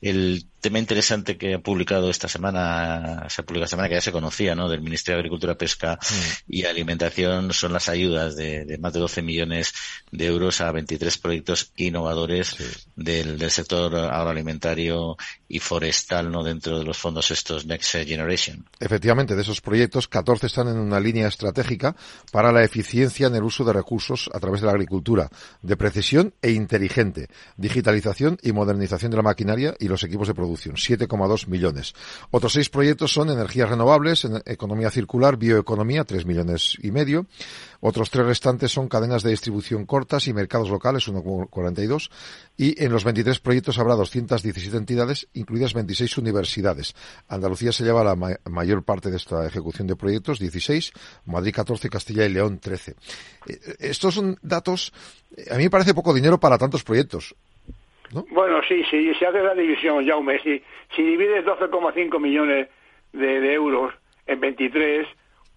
el 0.00 0.46
tema 0.60 0.78
interesante 0.78 1.36
que 1.36 1.54
ha 1.54 1.58
publicado 1.58 2.10
esta 2.10 2.28
semana, 2.28 3.26
se 3.28 3.42
ha 3.42 3.44
publicado 3.44 3.64
esta 3.64 3.76
semana 3.76 3.88
que 3.88 3.96
ya 3.96 4.00
se 4.00 4.12
conocía, 4.12 4.54
¿no? 4.54 4.68
Del 4.68 4.82
Ministerio 4.82 5.16
de 5.16 5.20
Agricultura, 5.20 5.58
Pesca 5.58 5.98
y 6.46 6.64
Alimentación 6.64 7.52
son 7.52 7.72
las 7.72 7.88
ayudas 7.88 8.36
de, 8.36 8.64
de, 8.64 8.78
más 8.78 8.92
de 8.92 9.00
12 9.00 9.22
millones 9.22 9.72
de 10.12 10.26
euros 10.26 10.60
a 10.60 10.70
23 10.70 11.18
proyectos 11.18 11.72
innovadores 11.76 12.56
del, 12.94 13.36
del 13.38 13.50
sector 13.50 13.96
agroalimentario 13.96 15.16
y 15.48 15.58
forestal, 15.58 16.30
¿no? 16.30 16.44
Dentro 16.44 16.78
de 16.78 16.84
los 16.84 16.99
fondos 17.00 17.30
estos 17.30 17.66
Next 17.66 17.92
Generation. 17.92 18.66
Efectivamente, 18.78 19.34
de 19.34 19.42
esos 19.42 19.60
proyectos, 19.60 20.06
14 20.06 20.46
están 20.46 20.68
en 20.68 20.78
una 20.78 21.00
línea 21.00 21.28
estratégica 21.28 21.96
para 22.30 22.52
la 22.52 22.62
eficiencia 22.62 23.26
en 23.26 23.34
el 23.34 23.42
uso 23.42 23.64
de 23.64 23.72
recursos 23.72 24.30
a 24.32 24.38
través 24.38 24.60
de 24.60 24.66
la 24.66 24.72
agricultura, 24.72 25.28
de 25.62 25.76
precisión 25.76 26.34
e 26.42 26.52
inteligente, 26.52 27.28
digitalización 27.56 28.38
y 28.42 28.52
modernización 28.52 29.10
de 29.10 29.16
la 29.16 29.22
maquinaria 29.22 29.74
y 29.78 29.88
los 29.88 30.04
equipos 30.04 30.28
de 30.28 30.34
producción, 30.34 30.76
7,2 30.76 31.46
millones. 31.48 31.94
Otros 32.30 32.52
seis 32.52 32.68
proyectos 32.68 33.12
son 33.12 33.30
energías 33.30 33.68
renovables, 33.68 34.26
economía 34.44 34.90
circular, 34.90 35.36
bioeconomía, 35.36 36.04
3 36.04 36.26
millones 36.26 36.76
y 36.82 36.90
medio, 36.90 37.26
Otros 37.80 38.10
tres 38.10 38.26
restantes 38.26 38.72
son 38.72 38.88
cadenas 38.88 39.22
de 39.22 39.30
distribución 39.30 39.86
cortas 39.86 40.26
y 40.28 40.34
mercados 40.34 40.70
locales, 40.70 41.08
1,42. 41.08 42.10
Y 42.56 42.82
en 42.82 42.92
los 42.92 43.04
23 43.04 43.40
proyectos 43.40 43.78
habrá 43.78 43.94
217 43.94 44.76
entidades, 44.76 45.28
incluidas 45.34 45.74
26 45.74 46.18
universidades. 46.18 46.94
Andalucía 47.28 47.72
se 47.72 47.84
lleva 47.84 48.04
la 48.04 48.16
mayor 48.50 48.84
parte 48.84 49.10
de 49.10 49.16
esta 49.16 49.46
ejecución 49.46 49.86
de 49.86 49.96
proyectos, 49.96 50.38
16, 50.38 50.92
Madrid 51.26 51.52
14, 51.54 51.88
Castilla 51.88 52.26
y 52.26 52.32
León 52.32 52.58
13. 52.58 52.92
Eh, 52.92 53.58
estos 53.78 54.14
son 54.14 54.36
datos, 54.42 54.92
a 55.50 55.56
mí 55.56 55.64
me 55.64 55.70
parece 55.70 55.94
poco 55.94 56.12
dinero 56.12 56.38
para 56.38 56.58
tantos 56.58 56.84
proyectos. 56.84 57.34
Bueno, 58.12 58.60
sí, 58.66 58.82
sí, 58.90 59.12
se 59.14 59.26
hace 59.26 59.42
la 59.42 59.54
división, 59.54 60.06
Jaume. 60.06 60.40
Si, 60.40 60.62
si 60.96 61.02
divides 61.02 61.44
12,5 61.44 62.20
millones 62.20 62.68
de, 63.12 63.52
euros 63.52 63.94
en 64.26 64.40
23, 64.40 65.06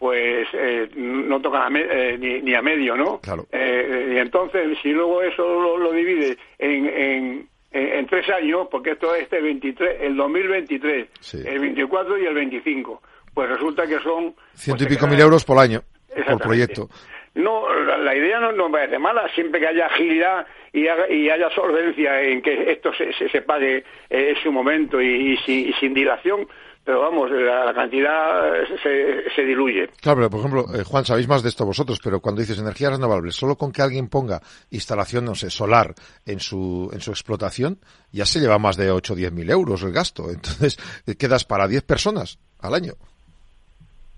pues 0.03 0.49
eh, 0.51 0.89
no 0.97 1.39
toca 1.39 1.65
eh, 1.73 2.17
ni, 2.43 2.53
a 2.53 2.61
medio, 2.61 2.97
¿no? 2.97 3.21
Claro. 3.21 3.47
y 3.53 4.17
entonces, 4.17 4.77
si 4.81 4.89
luego 4.89 5.23
eso 5.23 5.77
lo, 5.77 5.93
divides 5.93 6.37
en, 6.59 6.87
en, 6.87 7.47
en, 7.71 8.05
tres 8.07 8.29
años, 8.29 8.67
porque 8.69 8.91
esto 8.91 9.15
es 9.15 9.23
este 9.23 9.39
23, 9.39 10.01
el 10.01 10.17
2023, 10.17 11.07
el 11.45 11.57
24 11.57 12.17
y 12.17 12.25
el 12.25 12.33
25, 12.33 13.01
pues 13.33 13.49
resulta 13.49 13.87
que 13.87 13.97
son... 13.99 14.35
Ciento 14.53 14.83
y 14.83 14.87
pues, 14.87 14.97
pico 14.97 15.07
mil 15.07 15.21
euros 15.21 15.45
por 15.45 15.57
año, 15.57 15.81
por 16.27 16.41
proyecto. 16.41 16.89
No, 17.35 17.73
la, 17.73 18.13
idea 18.13 18.41
no, 18.41 18.51
no 18.51 18.69
parece 18.69 18.99
mala, 18.99 19.29
siempre 19.33 19.61
que 19.61 19.67
haya 19.67 19.85
agilidad 19.85 20.45
y, 20.73 20.85
haya 21.29 21.49
solvencia 21.51 22.21
en 22.23 22.41
que 22.41 22.73
esto 22.73 22.91
se, 22.93 23.13
se, 23.13 23.41
pague 23.41 23.77
eh, 24.09 24.33
en 24.35 24.43
su 24.43 24.51
momento 24.51 25.01
y, 25.01 25.37
sin 25.79 25.93
dilación, 25.93 26.45
pero 26.83 26.99
vamos, 26.99 27.31
la, 27.31 27.73
cantidad 27.73 28.51
se, 28.81 29.29
se, 29.33 29.41
diluye. 29.43 29.87
Claro, 30.01 30.17
pero 30.17 30.29
por 30.29 30.39
ejemplo, 30.39 30.75
eh, 30.75 30.83
Juan, 30.83 31.05
sabéis 31.05 31.27
más 31.27 31.41
de 31.41 31.49
esto 31.49 31.65
vosotros, 31.65 31.99
pero 32.03 32.19
cuando 32.19 32.41
dices 32.41 32.59
energías 32.59 32.91
renovables, 32.91 33.35
solo 33.35 33.57
con 33.57 33.71
que 33.71 33.81
alguien 33.81 34.09
ponga 34.09 34.41
instalación, 34.69 35.23
no 35.23 35.35
sé, 35.35 35.49
solar 35.49 35.95
en 36.25 36.39
su, 36.39 36.89
en 36.93 36.99
su 36.99 37.11
explotación, 37.11 37.79
ya 38.11 38.25
se 38.25 38.39
lleva 38.39 38.59
más 38.59 38.75
de 38.75 38.91
8 38.91 39.13
o 39.13 39.15
10 39.15 39.31
mil 39.31 39.49
euros 39.49 39.83
el 39.83 39.93
gasto. 39.93 40.29
Entonces, 40.29 40.77
quedas 41.17 41.45
para 41.45 41.67
10 41.67 41.83
personas 41.83 42.37
al 42.59 42.73
año. 42.73 42.93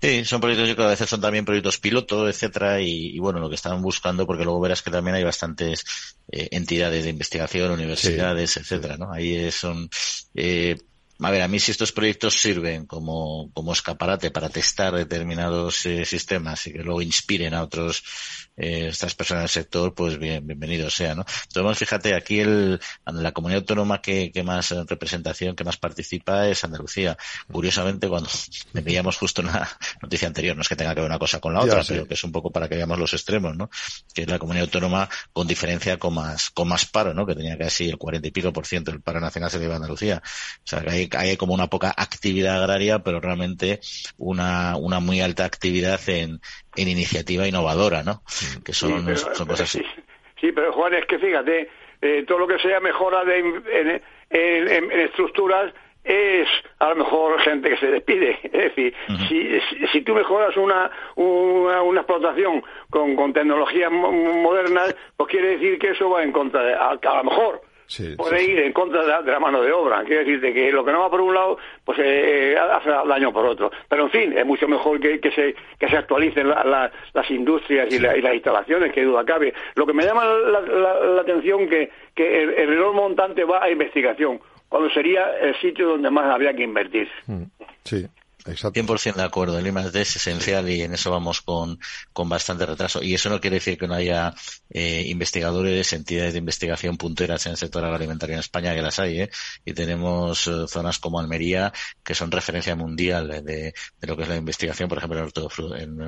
Sí, 0.00 0.24
son 0.24 0.40
proyectos 0.40 0.74
que 0.74 0.82
a 0.82 0.88
veces 0.88 1.08
son 1.08 1.20
también 1.20 1.44
proyectos 1.44 1.78
piloto, 1.78 2.28
etcétera, 2.28 2.80
y, 2.82 3.18
bueno, 3.18 3.40
lo 3.40 3.48
que 3.48 3.54
están 3.54 3.80
buscando, 3.80 4.26
porque 4.26 4.44
luego 4.44 4.60
verás 4.60 4.82
que 4.82 4.90
también 4.90 5.16
hay 5.16 5.24
bastantes 5.24 5.84
eh, 6.30 6.48
entidades 6.50 7.04
de 7.04 7.10
investigación, 7.10 7.70
universidades, 7.70 8.58
etcétera, 8.58 8.98
¿no? 8.98 9.10
Ahí 9.10 9.50
son, 9.50 9.88
eh, 10.34 10.76
a 11.20 11.30
ver, 11.30 11.42
a 11.42 11.48
mí 11.48 11.58
si 11.58 11.70
estos 11.70 11.92
proyectos 11.92 12.34
sirven 12.34 12.86
como, 12.86 13.50
como 13.52 13.72
escaparate 13.72 14.30
para 14.30 14.48
testar 14.48 14.94
determinados 14.94 15.86
eh, 15.86 16.04
sistemas 16.04 16.66
y 16.66 16.72
que 16.72 16.82
luego 16.82 17.00
inspiren 17.02 17.54
a 17.54 17.62
otros 17.62 18.02
eh, 18.56 18.88
estas 18.88 19.14
personas 19.14 19.44
del 19.44 19.48
sector, 19.50 19.94
pues 19.94 20.18
bien, 20.18 20.46
bienvenido 20.46 20.90
sea, 20.90 21.14
¿no? 21.14 21.24
Entonces, 21.44 21.78
fíjate, 21.78 22.14
aquí 22.14 22.40
el, 22.40 22.80
la 23.04 23.32
comunidad 23.32 23.60
autónoma 23.60 24.00
que, 24.00 24.30
que 24.32 24.42
más 24.42 24.70
representación, 24.70 25.56
que 25.56 25.64
más 25.64 25.76
participa 25.76 26.48
es 26.48 26.64
Andalucía. 26.64 27.16
Curiosamente, 27.50 28.08
cuando 28.08 28.30
veíamos 28.72 29.16
justo 29.16 29.42
una 29.42 29.68
noticia 30.02 30.28
anterior, 30.28 30.56
no 30.56 30.62
es 30.62 30.68
que 30.68 30.76
tenga 30.76 30.94
que 30.94 31.00
ver 31.00 31.10
una 31.10 31.18
cosa 31.18 31.40
con 31.40 31.54
la 31.54 31.60
otra, 31.60 31.82
pero 31.86 32.06
que 32.06 32.14
es 32.14 32.24
un 32.24 32.32
poco 32.32 32.50
para 32.50 32.68
que 32.68 32.76
veamos 32.76 32.98
los 32.98 33.12
extremos, 33.12 33.56
¿no? 33.56 33.70
Que 34.14 34.22
es 34.22 34.28
la 34.28 34.38
comunidad 34.38 34.64
autónoma 34.64 35.08
con 35.32 35.46
diferencia 35.46 35.98
con 35.98 36.14
más, 36.14 36.50
con 36.50 36.68
más 36.68 36.86
paro, 36.86 37.14
¿no? 37.14 37.26
Que 37.26 37.34
tenía 37.34 37.56
casi 37.58 37.88
el 37.88 37.98
cuarenta 37.98 38.28
y 38.28 38.30
pico 38.30 38.52
por 38.52 38.66
ciento 38.66 38.90
del 38.90 39.00
paro 39.00 39.20
nacional 39.20 39.50
se 39.50 39.58
lleva 39.58 39.74
a 39.74 39.76
Andalucía. 39.76 40.22
O 40.24 40.66
sea, 40.66 40.80
que 40.80 41.05
hay, 41.12 41.30
hay 41.30 41.36
como 41.36 41.54
una 41.54 41.68
poca 41.68 41.92
actividad 41.96 42.62
agraria, 42.62 43.00
pero 43.00 43.20
realmente 43.20 43.80
una, 44.18 44.76
una 44.76 45.00
muy 45.00 45.20
alta 45.20 45.44
actividad 45.44 46.00
en, 46.08 46.40
en 46.76 46.88
iniciativa 46.88 47.46
innovadora, 47.46 48.02
¿no? 48.02 48.22
Que 48.64 48.72
son, 48.72 49.04
cosas 49.04 49.60
así. 49.60 49.82
Sí, 50.40 50.52
pero 50.52 50.72
Juan, 50.72 50.94
es 50.94 51.06
que 51.06 51.18
fíjate, 51.18 51.68
eh, 52.02 52.24
todo 52.26 52.38
lo 52.38 52.46
que 52.46 52.58
sea 52.58 52.80
mejora 52.80 53.24
de, 53.24 53.38
en, 53.38 54.02
en, 54.30 55.00
estructuras 55.00 55.72
es 56.04 56.46
a 56.78 56.90
lo 56.90 56.96
mejor 56.96 57.40
gente 57.40 57.70
que 57.70 57.76
se 57.78 57.86
despide. 57.86 58.38
Es 58.44 58.52
decir, 58.52 58.94
si, 59.28 59.60
si, 59.92 60.02
tú 60.02 60.14
mejoras 60.14 60.56
una, 60.56 60.90
una, 61.16 61.82
una 61.82 62.00
explotación 62.00 62.62
con, 62.90 63.16
con 63.16 63.32
tecnologías 63.32 63.90
modernas, 63.90 64.94
pues 65.16 65.30
quiere 65.30 65.56
decir 65.56 65.78
que 65.78 65.90
eso 65.90 66.10
va 66.10 66.22
en 66.22 66.32
contra 66.32 66.62
de, 66.62 66.74
a, 66.74 66.90
a 66.90 67.16
lo 67.16 67.24
mejor 67.24 67.62
puede 68.16 68.44
ir 68.44 68.58
en 68.60 68.72
contra 68.72 69.22
de 69.22 69.30
la, 69.30 69.40
mano 69.40 69.62
de 69.62 69.72
obra. 69.72 70.02
Quiere 70.04 70.24
decirte 70.24 70.52
que 70.52 70.72
lo 70.72 70.84
que 70.84 70.92
no 70.92 71.00
va 71.00 71.10
por 71.10 71.20
un 71.20 71.34
lado, 71.34 71.58
pues 71.84 71.98
eh, 71.98 72.52
eh, 72.52 72.56
hace 72.58 72.90
daño 72.90 73.32
por 73.32 73.46
otro. 73.46 73.70
Pero 73.88 74.04
en 74.04 74.10
fin, 74.10 74.32
es 74.36 74.44
mucho 74.44 74.68
mejor 74.68 75.00
que, 75.00 75.20
que 75.20 75.30
se, 75.30 75.54
que 75.78 75.88
se 75.88 75.96
actualicen 75.96 76.48
las 76.48 77.30
industrias 77.30 77.92
y, 77.92 77.98
las 77.98 78.34
instalaciones, 78.34 78.92
que 78.92 79.04
duda 79.04 79.24
cabe. 79.24 79.54
Lo 79.74 79.86
que 79.86 79.92
me 79.92 80.04
llama 80.04 80.24
la, 80.24 81.20
atención 81.20 81.68
que, 81.68 81.90
que 82.14 82.42
el, 82.42 82.54
el 82.54 82.68
reloj 82.68 82.94
montante 82.94 83.44
va 83.44 83.62
a 83.62 83.70
investigación, 83.70 84.40
cuando 84.68 84.90
sería 84.90 85.38
el 85.38 85.54
sitio 85.60 85.88
donde 85.88 86.10
más 86.10 86.26
habría 86.26 86.54
que 86.54 86.62
invertir. 86.62 87.08
Mm, 87.26 87.42
sí. 87.84 88.06
Exacto. 88.46 88.80
100% 88.80 89.14
de 89.14 89.22
acuerdo. 89.22 89.58
El 89.58 89.66
I+D 89.66 90.00
es 90.00 90.16
esencial 90.16 90.68
y 90.68 90.82
en 90.82 90.94
eso 90.94 91.10
vamos 91.10 91.42
con, 91.42 91.78
con 92.12 92.28
bastante 92.28 92.66
retraso. 92.66 93.02
Y 93.02 93.14
eso 93.14 93.28
no 93.30 93.40
quiere 93.40 93.56
decir 93.56 93.78
que 93.78 93.88
no 93.88 93.94
haya 93.94 94.34
eh, 94.70 95.04
investigadores, 95.06 95.92
entidades 95.92 96.32
de 96.32 96.38
investigación 96.38 96.96
punteras 96.96 97.46
en 97.46 97.52
el 97.52 97.58
sector 97.58 97.84
agroalimentario 97.84 98.34
en 98.34 98.40
España, 98.40 98.74
que 98.74 98.82
las 98.82 98.98
hay, 98.98 99.22
¿eh? 99.22 99.30
Y 99.64 99.72
tenemos 99.72 100.46
eh, 100.46 100.66
zonas 100.68 100.98
como 100.98 101.18
Almería, 101.18 101.72
que 102.02 102.14
son 102.14 102.30
referencia 102.30 102.76
mundial 102.76 103.28
de, 103.28 103.42
de, 103.42 103.74
lo 104.06 104.16
que 104.16 104.22
es 104.22 104.28
la 104.28 104.36
investigación, 104.36 104.88
por 104.88 104.98
ejemplo, 104.98 105.28
en, 105.76 106.00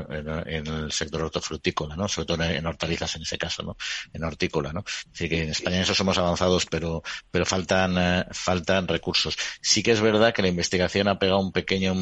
en, 0.47 0.66
el 0.66 0.92
sector 0.92 1.23
hortofrutícola, 1.23 1.97
¿no? 1.97 2.09
Sobre 2.09 2.26
todo 2.26 2.45
en, 2.45 2.66
hortalizas 2.66 3.16
en 3.16 3.23
ese 3.23 3.38
caso, 3.38 3.62
¿no? 3.62 3.76
En 4.12 4.25
hortícola, 4.25 4.73
¿no? 4.73 4.85
Así 5.12 5.28
que 5.28 5.42
en 5.42 5.50
España 5.50 5.76
en 5.76 5.83
eso 5.83 5.95
somos 5.95 6.18
avanzados, 6.18 6.66
pero, 6.66 7.02
pero 7.30 7.45
faltan, 7.47 7.97
eh, 7.99 8.25
faltan 8.33 8.88
recursos. 8.88 9.37
Sí 9.61 9.83
que 9.83 9.92
es 9.92 10.00
verdad 10.00 10.33
que 10.33 10.42
la 10.42 10.49
investigación 10.49 11.09
ha 11.09 11.18
pegado 11.18 11.40
un 11.40 11.52
pequeño 11.52 11.95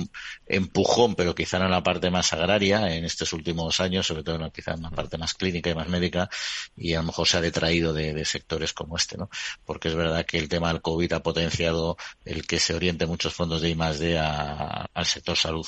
empujón, 0.47 1.14
pero 1.14 1.35
quizá 1.35 1.59
en 1.59 1.71
la 1.71 1.83
parte 1.83 2.11
más 2.11 2.33
agraria 2.33 2.95
en 2.95 3.04
estos 3.04 3.33
últimos 3.33 3.80
años, 3.80 4.06
sobre 4.06 4.23
todo 4.23 4.37
en, 4.37 4.50
quizá 4.50 4.73
en 4.73 4.83
la 4.83 4.90
parte 4.90 5.18
más 5.18 5.35
clínica 5.35 5.71
y 5.71 5.75
más 5.75 5.88
médica, 5.88 6.28
y 6.76 6.95
a 6.95 6.99
lo 6.99 7.06
mejor 7.06 7.26
se 7.26 7.38
ha 7.38 7.40
detraído 7.40 7.92
de, 7.92 8.25
sectores 8.25 8.73
como 8.73 8.97
este, 8.97 9.16
¿no? 9.16 9.30
Porque 9.64 9.88
es 9.88 9.95
verdad 9.95 10.25
que 10.26 10.38
el 10.38 10.49
tema 10.49 10.73
del 10.73 10.83
COVID 10.83 11.12
ha 11.12 11.23
potenciado 11.23 11.97
el 12.25 12.47
que 12.47 12.59
se 12.59 12.75
oriente 12.75 13.06
muchos 13.06 13.35
fondos 13.35 13.61
de 13.61 13.71
I 13.71 13.75
más 13.75 13.99
D 13.99 14.18
al 14.18 15.06
sector 15.06 15.37
salud. 15.37 15.66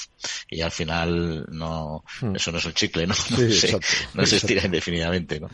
Y 0.50 0.60
al 0.60 0.72
final 0.72 1.46
no, 1.50 2.04
hmm. 2.20 2.36
eso 2.36 2.52
no 2.52 2.58
es 2.58 2.64
un 2.64 2.74
chicle, 2.74 3.06
¿no? 3.06 3.14
No, 4.14 4.26
se, 4.26 4.36
estira 4.36 4.64
indefinidamente, 4.64 5.40
¿no? 5.40 5.48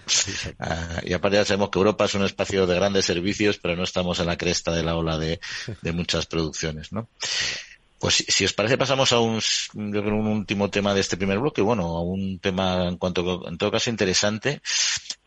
Ah, 0.58 1.00
y 1.04 1.12
aparte 1.12 1.36
ya 1.36 1.44
sabemos 1.44 1.70
que 1.70 1.78
Europa 1.78 2.04
es 2.04 2.14
un 2.14 2.24
espacio 2.24 2.66
de 2.66 2.74
grandes 2.74 3.04
servicios, 3.04 3.58
pero 3.58 3.76
no 3.76 3.84
estamos 3.84 4.18
en 4.20 4.26
la 4.26 4.36
cresta 4.36 4.72
de 4.72 4.82
la 4.82 4.96
ola 4.96 5.18
de, 5.18 5.40
de 5.82 5.92
muchas 5.92 6.26
producciones, 6.26 6.92
¿no? 6.92 7.08
Pues 8.04 8.22
si, 8.28 8.44
os 8.44 8.52
parece 8.52 8.76
pasamos 8.76 9.12
a 9.12 9.18
un, 9.18 9.40
un 9.76 10.26
último 10.26 10.68
tema 10.68 10.92
de 10.92 11.00
este 11.00 11.16
primer 11.16 11.38
bloque, 11.38 11.62
bueno, 11.62 11.84
a 11.96 12.02
un 12.02 12.38
tema 12.38 12.86
en 12.86 12.98
cuanto 12.98 13.48
en 13.48 13.56
todo 13.56 13.70
caso 13.70 13.88
interesante, 13.88 14.60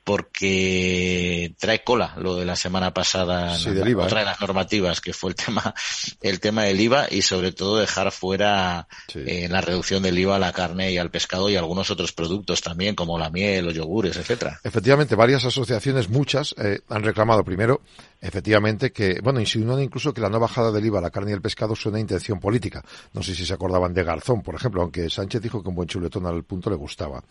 porque 0.03 1.55
trae 1.59 1.83
cola 1.83 2.13
lo 2.17 2.35
de 2.35 2.45
la 2.45 2.55
semana 2.55 2.93
pasada, 2.93 3.57
sí, 3.57 3.71
del 3.71 3.89
IVA, 3.89 4.05
otra 4.05 4.19
de 4.19 4.25
¿eh? 4.25 4.27
las 4.27 4.39
normativas, 4.39 5.01
que 5.01 5.11
fue 5.11 5.31
el 5.31 5.35
tema, 5.35 5.73
el 6.21 6.39
tema 6.39 6.63
del 6.65 6.79
IVA 6.79 7.07
y 7.09 7.23
sobre 7.23 7.51
todo 7.51 7.77
dejar 7.77 8.11
fuera 8.11 8.87
eh, 9.15 9.47
la 9.49 9.59
reducción 9.59 10.03
del 10.03 10.19
IVA 10.19 10.35
a 10.35 10.39
la 10.39 10.53
carne 10.53 10.91
y 10.91 10.99
al 10.99 11.09
pescado 11.09 11.49
y 11.49 11.55
algunos 11.55 11.89
otros 11.89 12.13
productos 12.13 12.61
también, 12.61 12.93
como 12.93 13.17
la 13.17 13.31
miel, 13.31 13.65
los 13.65 13.73
yogures, 13.73 14.15
etcétera. 14.15 14.61
Efectivamente, 14.63 15.15
varias 15.15 15.43
asociaciones, 15.43 16.09
muchas, 16.09 16.53
eh, 16.59 16.79
han 16.87 17.03
reclamado 17.03 17.43
primero 17.43 17.81
efectivamente 18.21 18.91
que, 18.91 19.19
bueno, 19.21 19.39
insinúan 19.39 19.81
incluso 19.81 20.13
que 20.13 20.21
la 20.21 20.29
no 20.29 20.39
bajada 20.39 20.71
del 20.71 20.85
IVA 20.85 20.99
a 20.99 21.01
la 21.01 21.09
carne 21.09 21.31
y 21.31 21.33
el 21.33 21.41
pescado 21.41 21.73
es 21.73 21.85
una 21.85 21.99
intención 21.99 22.39
política. 22.39 22.83
No 23.13 23.21
sé 23.23 23.35
si 23.35 23.45
se 23.45 23.53
acordaban 23.53 23.93
de 23.93 24.03
Garzón, 24.03 24.41
por 24.41 24.55
ejemplo, 24.55 24.81
aunque 24.81 25.09
Sánchez 25.09 25.41
dijo 25.41 25.61
que 25.61 25.69
un 25.69 25.75
buen 25.75 25.87
chuletón 25.87 26.25
al 26.25 26.43
punto 26.43 26.69
le 26.69 26.75
gustaba. 26.75 27.23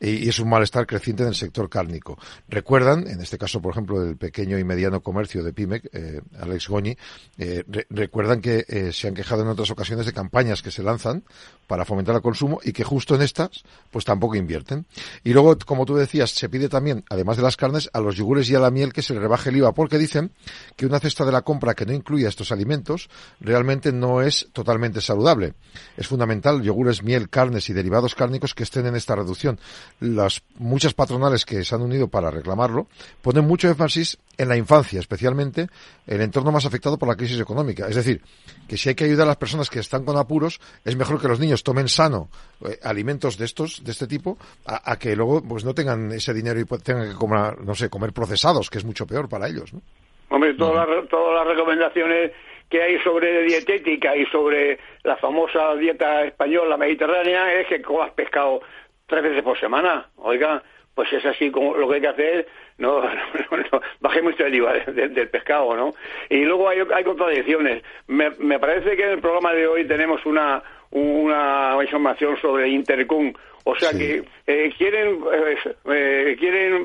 Y, 0.00 0.28
es 0.28 0.38
un 0.38 0.48
malestar 0.48 0.86
creciente 0.86 1.22
en 1.22 1.30
el 1.30 1.34
sector 1.34 1.68
cárnico. 1.68 2.18
Recuerdan, 2.48 3.06
en 3.08 3.20
este 3.20 3.38
caso, 3.38 3.60
por 3.60 3.72
ejemplo, 3.72 4.02
el 4.02 4.16
pequeño 4.16 4.58
y 4.58 4.64
mediano 4.64 5.00
comercio 5.00 5.42
de 5.42 5.52
Pimec, 5.52 5.88
eh, 5.92 6.20
Alex 6.40 6.68
Goñi, 6.68 6.96
eh, 7.38 7.64
recuerdan 7.90 8.40
que 8.40 8.64
eh, 8.68 8.92
se 8.92 9.08
han 9.08 9.14
quejado 9.14 9.42
en 9.42 9.48
otras 9.48 9.70
ocasiones 9.70 10.06
de 10.06 10.12
campañas 10.12 10.62
que 10.62 10.70
se 10.70 10.82
lanzan 10.82 11.24
para 11.66 11.84
fomentar 11.84 12.14
el 12.14 12.22
consumo 12.22 12.60
y 12.62 12.72
que 12.72 12.84
justo 12.84 13.14
en 13.14 13.22
estas, 13.22 13.62
pues 13.90 14.04
tampoco 14.04 14.36
invierten. 14.36 14.86
Y 15.24 15.32
luego, 15.32 15.56
como 15.66 15.84
tú 15.84 15.96
decías, 15.96 16.30
se 16.30 16.48
pide 16.48 16.68
también, 16.68 17.04
además 17.10 17.36
de 17.36 17.42
las 17.42 17.56
carnes, 17.56 17.90
a 17.92 18.00
los 18.00 18.16
yogures 18.16 18.48
y 18.50 18.54
a 18.54 18.60
la 18.60 18.70
miel 18.70 18.92
que 18.92 19.02
se 19.02 19.14
le 19.14 19.20
rebaje 19.20 19.50
el 19.50 19.56
IVA, 19.56 19.72
porque 19.72 19.98
dicen 19.98 20.29
que 20.76 20.86
una 20.86 21.00
cesta 21.00 21.24
de 21.24 21.32
la 21.32 21.42
compra 21.42 21.74
que 21.74 21.86
no 21.86 21.92
incluya 21.92 22.28
estos 22.28 22.52
alimentos 22.52 23.08
realmente 23.40 23.92
no 23.92 24.22
es 24.22 24.48
totalmente 24.52 25.00
saludable. 25.00 25.54
Es 25.96 26.06
fundamental 26.06 26.62
yogures, 26.62 27.02
miel, 27.02 27.28
carnes 27.28 27.68
y 27.70 27.72
derivados 27.72 28.14
cárnicos 28.14 28.54
que 28.54 28.62
estén 28.62 28.86
en 28.86 28.96
esta 28.96 29.16
reducción. 29.16 29.58
Las 30.00 30.42
muchas 30.56 30.94
patronales 30.94 31.44
que 31.44 31.64
se 31.64 31.74
han 31.74 31.82
unido 31.82 32.08
para 32.08 32.30
reclamarlo 32.30 32.88
ponen 33.22 33.46
mucho 33.46 33.68
énfasis 33.68 34.18
en 34.40 34.48
la 34.48 34.56
infancia 34.56 35.00
especialmente, 35.00 35.66
el 36.06 36.20
entorno 36.22 36.50
más 36.50 36.64
afectado 36.64 36.98
por 36.98 37.08
la 37.08 37.14
crisis 37.14 37.38
económica. 37.38 37.86
Es 37.88 37.96
decir, 37.96 38.22
que 38.66 38.78
si 38.78 38.88
hay 38.88 38.94
que 38.94 39.04
ayudar 39.04 39.26
a 39.26 39.32
las 39.32 39.36
personas 39.36 39.68
que 39.68 39.80
están 39.80 40.02
con 40.02 40.16
apuros, 40.16 40.58
es 40.82 40.96
mejor 40.96 41.20
que 41.20 41.28
los 41.28 41.38
niños 41.38 41.62
tomen 41.62 41.88
sano 41.88 42.28
eh, 42.64 42.78
alimentos 42.82 43.36
de 43.36 43.44
estos, 43.44 43.84
de 43.84 43.90
este 43.90 44.06
tipo, 44.06 44.38
a, 44.64 44.98
que 44.98 45.14
luego 45.14 45.42
pues 45.46 45.62
no 45.62 45.74
tengan 45.74 46.10
ese 46.12 46.32
dinero 46.32 46.58
y 46.58 46.64
tengan 46.82 47.10
que 47.10 47.14
comer, 47.14 47.60
no 47.60 47.74
sé, 47.74 47.90
comer 47.90 48.14
procesados, 48.14 48.70
que 48.70 48.78
es 48.78 48.84
mucho 48.84 49.06
peor 49.06 49.28
para 49.28 49.46
ellos, 49.46 49.74
¿no? 49.74 49.82
Hombre, 50.30 50.54
todas, 50.54 50.88
las, 50.88 51.08
todas 51.08 51.34
las 51.34 51.46
recomendaciones 51.54 52.32
que 52.70 52.82
hay 52.82 52.98
sobre 53.00 53.42
dietética 53.42 54.16
y 54.16 54.24
sobre 54.26 54.78
la 55.02 55.16
famosa 55.16 55.74
dieta 55.74 56.24
española 56.24 56.78
mediterránea 56.78 57.52
es 57.60 57.66
que 57.66 57.82
comas 57.82 58.12
pescado 58.12 58.62
tres 59.06 59.22
veces 59.22 59.42
por 59.42 59.58
semana. 59.58 60.08
Oiga, 60.16 60.62
pues 61.00 61.14
es 61.14 61.24
así 61.24 61.50
como 61.50 61.74
lo 61.76 61.88
que 61.88 61.94
hay 61.94 62.00
que 62.02 62.08
hacer, 62.08 62.48
no, 62.76 63.00
no, 63.72 63.80
baje 64.00 64.20
mucho 64.20 64.44
el 64.44 64.54
IVA 64.54 64.74
del 64.80 65.30
pescado, 65.30 65.74
¿no? 65.74 65.94
Y 66.28 66.44
luego 66.44 66.68
hay, 66.68 66.80
hay 66.94 67.04
contradicciones. 67.04 67.82
Me, 68.06 68.28
me 68.38 68.58
parece 68.58 68.94
que 68.98 69.04
en 69.04 69.12
el 69.12 69.20
programa 69.20 69.54
de 69.54 69.66
hoy 69.66 69.86
tenemos 69.86 70.26
una, 70.26 70.62
una 70.90 71.78
información 71.80 72.36
sobre 72.36 72.68
Intercom 72.68 73.32
o 73.64 73.74
sea 73.76 73.92
que 73.92 74.24
eh, 74.46 74.72
quieren 74.76 75.20
eh, 75.32 75.56
eh, 75.86 76.36
quieren 76.38 76.84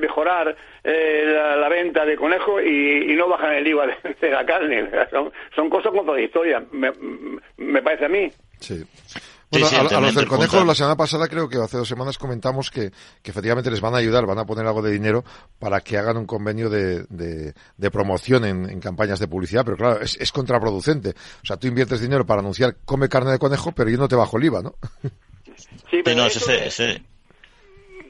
mejorar 0.00 0.56
la, 0.84 1.68
venta 1.68 2.04
de 2.04 2.16
conejos 2.16 2.62
y, 2.64 3.12
no 3.16 3.28
bajan 3.28 3.54
el 3.54 3.66
IVA 3.66 3.86
de, 4.20 4.30
la 4.30 4.46
carne. 4.46 4.88
Son, 5.10 5.32
son 5.54 5.68
cosas 5.68 5.92
contradictorias, 5.92 6.62
me, 6.72 6.92
me 7.56 7.82
parece 7.82 8.04
a 8.04 8.08
mí. 8.08 8.30
Sí. 8.60 8.84
Bueno, 9.50 9.66
a, 9.66 10.00
los 10.00 10.14
del 10.14 10.28
conejo 10.28 10.62
la 10.62 10.74
semana 10.74 10.96
pasada 10.96 11.26
creo 11.26 11.48
que 11.48 11.56
hace 11.56 11.78
dos 11.78 11.88
semanas 11.88 12.18
comentamos 12.18 12.70
que, 12.70 12.90
que, 13.22 13.30
efectivamente 13.30 13.70
les 13.70 13.80
van 13.80 13.94
a 13.94 13.98
ayudar, 13.98 14.26
van 14.26 14.38
a 14.38 14.44
poner 14.44 14.66
algo 14.66 14.82
de 14.82 14.92
dinero 14.92 15.24
para 15.58 15.80
que 15.80 15.96
hagan 15.96 16.18
un 16.18 16.26
convenio 16.26 16.68
de, 16.68 17.04
de, 17.08 17.90
promoción 17.90 18.44
en, 18.44 18.80
campañas 18.80 19.18
de 19.18 19.26
publicidad, 19.26 19.64
pero 19.64 19.78
claro, 19.78 20.00
es, 20.02 20.16
es, 20.20 20.32
contraproducente. 20.32 21.14
O 21.42 21.46
sea, 21.46 21.56
tú 21.56 21.66
inviertes 21.66 22.00
dinero 22.00 22.26
para 22.26 22.40
anunciar 22.40 22.76
come 22.84 23.08
carne 23.08 23.32
de 23.32 23.38
conejo, 23.38 23.72
pero 23.72 23.88
yo 23.88 23.96
no 23.96 24.08
te 24.08 24.16
bajo 24.16 24.36
el 24.36 24.44
IVA, 24.44 24.62
¿no? 24.62 24.74
Sí, 25.90 26.02
pero 26.04 26.18
no, 26.18 26.26
ese, 26.26 27.02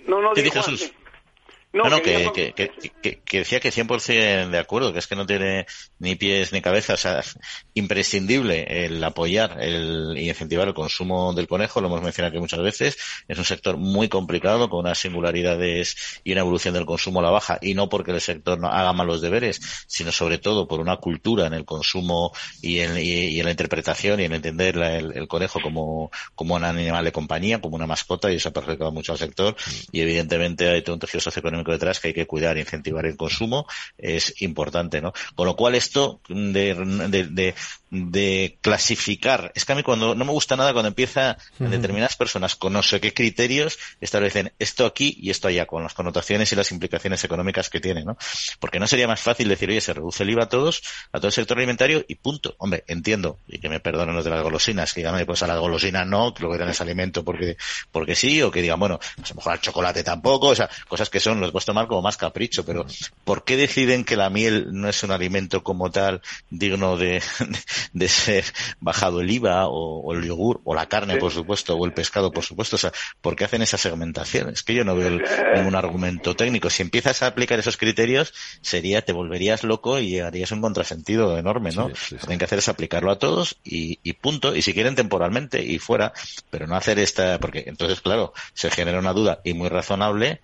No, 0.07 0.21
no, 0.21 0.33
no, 1.71 1.85
no, 1.91 2.01
que, 2.01 2.31
que, 2.35 2.71
que, 3.03 3.21
que, 3.21 3.39
decía 3.39 3.61
que 3.61 3.71
100% 3.71 4.49
de 4.49 4.59
acuerdo, 4.59 4.93
que 4.95 5.01
es 5.01 5.07
que 5.07 5.17
no 5.17 5.27
tiene 5.27 5.67
ni 5.99 6.15
pies 6.15 6.51
ni 6.53 6.63
cabeza, 6.63 6.95
o 6.95 6.97
sea, 6.97 7.23
imprescindible 7.75 8.87
el 8.87 9.05
apoyar 9.05 9.59
el, 9.61 10.15
y 10.17 10.31
incentivar 10.31 10.67
el 10.67 10.73
consumo 10.73 11.35
del 11.35 11.47
conejo, 11.47 11.83
lo 11.83 11.89
hemos 11.89 12.01
mencionado 12.01 12.31
aquí 12.31 12.41
muchas 12.41 12.63
veces, 12.63 12.97
es 13.29 13.39
un 13.39 13.45
sector 13.45 13.77
muy 13.77 14.09
complicado, 14.09 14.71
con 14.71 14.81
unas 14.81 14.99
singularidades 14.99 16.21
y 16.25 16.33
una 16.33 16.41
evolución 16.41 16.73
del 16.73 16.87
consumo 16.87 17.21
a 17.21 17.25
la 17.25 17.31
baja, 17.31 17.59
y 17.61 17.75
no 17.75 17.91
porque 17.91 18.13
el 18.13 18.21
sector 18.23 18.59
no 18.59 18.69
haga 18.69 18.95
malos 18.95 19.21
deberes, 19.21 19.61
sino 19.87 20.11
sobre 20.11 20.39
todo 20.39 20.67
por 20.67 20.81
una 20.81 20.97
cultura 20.97 21.47
en 21.47 21.53
el 21.53 21.67
consumo 21.67 22.33
y 22.63 22.79
en, 22.79 22.97
y, 22.97 23.39
en 23.39 23.45
la 23.45 23.51
interpretación 23.51 24.21
y 24.21 24.25
en 24.25 24.33
entender 24.33 24.79
el, 24.79 25.29
conejo 25.29 25.61
como, 25.61 26.11
como 26.35 26.55
un 26.55 26.65
animal 26.65 27.05
de 27.05 27.13
compañía, 27.13 27.61
como 27.61 27.77
una 27.77 27.87
mascota, 27.87 28.33
y 28.33 28.37
eso 28.37 28.49
ha 28.49 28.53
perjudicado 28.53 28.91
mucho 28.91 29.13
al 29.13 29.19
sector, 29.19 29.55
y 29.93 30.01
evidentemente 30.01 30.67
hay 30.71 30.81
todo 30.81 30.95
un 30.95 31.01
tejido 31.01 31.21
socioeconómico 31.21 31.58
detrás 31.65 32.01
que 32.01 32.09
hay 32.09 32.15
que 32.15 32.27
cuidar 32.27 32.57
e 32.57 32.61
incentivar 32.61 33.07
el 33.07 33.17
consumo 33.17 33.67
es 33.97 34.41
importante, 34.43 35.01
¿no? 35.01 35.13
Con 35.35 35.47
lo 35.47 35.57
cual 35.57 35.75
esto 35.75 36.21
de, 36.29 36.75
de, 37.09 37.25
de, 37.25 37.55
clasificar, 38.61 39.53
es 39.55 39.65
que 39.65 39.73
a 39.73 39.75
mí 39.75 39.83
cuando 39.83 40.15
no 40.15 40.25
me 40.25 40.33
gusta 40.33 40.57
nada 40.57 40.73
cuando 40.73 40.89
empieza 40.89 41.39
determinadas 41.59 42.17
personas 42.17 42.55
con 42.55 42.73
no 42.73 42.83
sé 42.83 43.01
qué 43.01 43.15
criterios 43.15 43.79
establecen 44.01 44.53
esto 44.59 44.85
aquí 44.87 45.17
y 45.21 45.31
esto 45.31 45.49
allá, 45.49 45.67
con 45.67 45.83
las 45.83 45.95
connotaciones 45.95 46.53
y 46.53 46.57
las 46.57 46.71
implicaciones 46.71 47.25
económicas 47.25 47.71
que 47.71 47.81
tiene, 47.81 48.05
¿no? 48.05 48.17
Porque 48.61 48.79
no 48.79 48.87
sería 48.87 49.09
más 49.09 49.21
fácil 49.21 49.49
decir, 49.49 49.71
oye, 49.71 49.81
se 49.81 49.95
reduce 49.95 50.23
el 50.23 50.31
IVA 50.31 50.45
a 50.45 50.49
todos, 50.49 50.83
a 51.13 51.19
todo 51.19 51.29
el 51.29 51.33
sector 51.33 51.57
alimentario 51.57 52.05
y 52.07 52.17
punto. 52.17 52.55
Hombre, 52.59 52.85
entiendo, 52.87 53.39
y 53.47 53.59
que 53.59 53.69
me 53.69 53.81
perdonen 53.81 54.15
los 54.15 54.25
de 54.25 54.31
las 54.31 54.43
golosinas, 54.43 54.93
que 54.93 55.01
digan, 55.01 55.25
pues 55.25 55.43
a 55.43 55.47
las 55.47 55.59
golosinas 55.59 56.07
no, 56.07 56.35
que 56.35 56.43
lo 56.43 56.53
que 56.53 56.59
dan 56.59 56.69
es 56.69 56.81
alimento 56.81 57.25
porque, 57.25 57.57
porque 57.91 58.15
sí, 58.15 58.43
o 58.43 58.51
que 58.51 58.63
digan, 58.63 58.79
bueno, 58.79 58.99
pues 59.17 59.31
a 59.31 59.35
lo 59.35 59.37
mejor 59.37 59.53
al 59.53 59.61
chocolate 59.61 60.05
tampoco, 60.05 60.49
o 60.49 60.55
sea, 60.55 60.69
cosas 60.89 61.11
que 61.11 61.21
son 61.21 61.41
los 61.41 61.53
puedes 61.53 61.67
tomar 61.67 61.87
como 61.87 62.03
más 62.03 62.17
capricho, 62.17 62.65
pero 62.65 62.87
¿por 63.25 63.45
qué 63.45 63.57
deciden 63.57 64.05
que 64.05 64.17
la 64.17 64.31
miel 64.31 64.69
no 64.73 64.89
es 64.89 65.03
un 65.03 65.11
alimento 65.11 65.63
como 65.63 65.91
tal 65.91 66.21
digno 66.51 66.97
de, 66.97 67.23
de 67.41 67.59
ser 68.09 68.45
bajado 68.81 69.21
el 69.21 69.31
IVA 69.31 69.67
o, 69.69 70.13
el 70.15 70.25
yogur 70.25 70.61
o 70.65 70.75
la 70.75 70.87
carne, 70.87 71.17
por 71.17 71.33
supuesto, 71.33 71.77
o 71.77 71.85
el 71.87 71.93
pescado, 71.93 72.31
por 72.31 72.45
supuesto? 72.45 72.77
O 72.77 72.79
sea, 72.79 72.93
¿por 73.21 73.37
qué 73.37 73.45
hacen 73.45 73.63
esa 73.63 73.79
segmentación? 73.79 74.51
Es 74.51 74.63
que 74.63 74.75
yo 74.75 74.85
no 74.85 74.95
veo 74.95 75.11
ningún 75.55 75.75
argumento 75.75 76.37
técnico. 76.37 76.71
Si 76.71 76.83
empiezas 76.83 77.23
a 77.23 77.29
aplicar 77.29 77.59
esos 77.59 77.77
criterios, 77.77 78.35
sería, 78.61 79.03
te 79.03 79.13
volverías 79.13 79.65
loco 79.65 79.99
y 79.99 80.19
harías 80.21 80.53
un 80.53 80.61
contrasentido 80.61 81.39
enorme, 81.39 81.71
¿no? 81.73 81.89
Lo 81.89 81.95
que 81.95 82.17
tienen 82.17 82.39
que 82.39 82.45
hacer 82.45 82.59
es 82.59 82.69
aplicarlo 82.69 83.11
a 83.11 83.19
todos 83.19 83.59
y, 83.65 83.99
y 84.03 84.13
punto. 84.15 84.55
Y 84.55 84.63
si 84.63 84.75
quieren 84.75 84.95
temporalmente 84.95 85.63
y 85.65 85.79
fuera, 85.79 86.13
pero 86.51 86.67
no 86.67 86.77
hacer 86.77 86.99
esta, 86.99 87.39
porque 87.39 87.65
entonces, 87.67 88.01
claro, 88.01 88.33
se 88.55 88.71
genera 88.71 88.99
una 88.99 89.13
duda 89.13 89.41
y 89.45 89.55
muy 89.55 89.69
razonable 89.69 90.41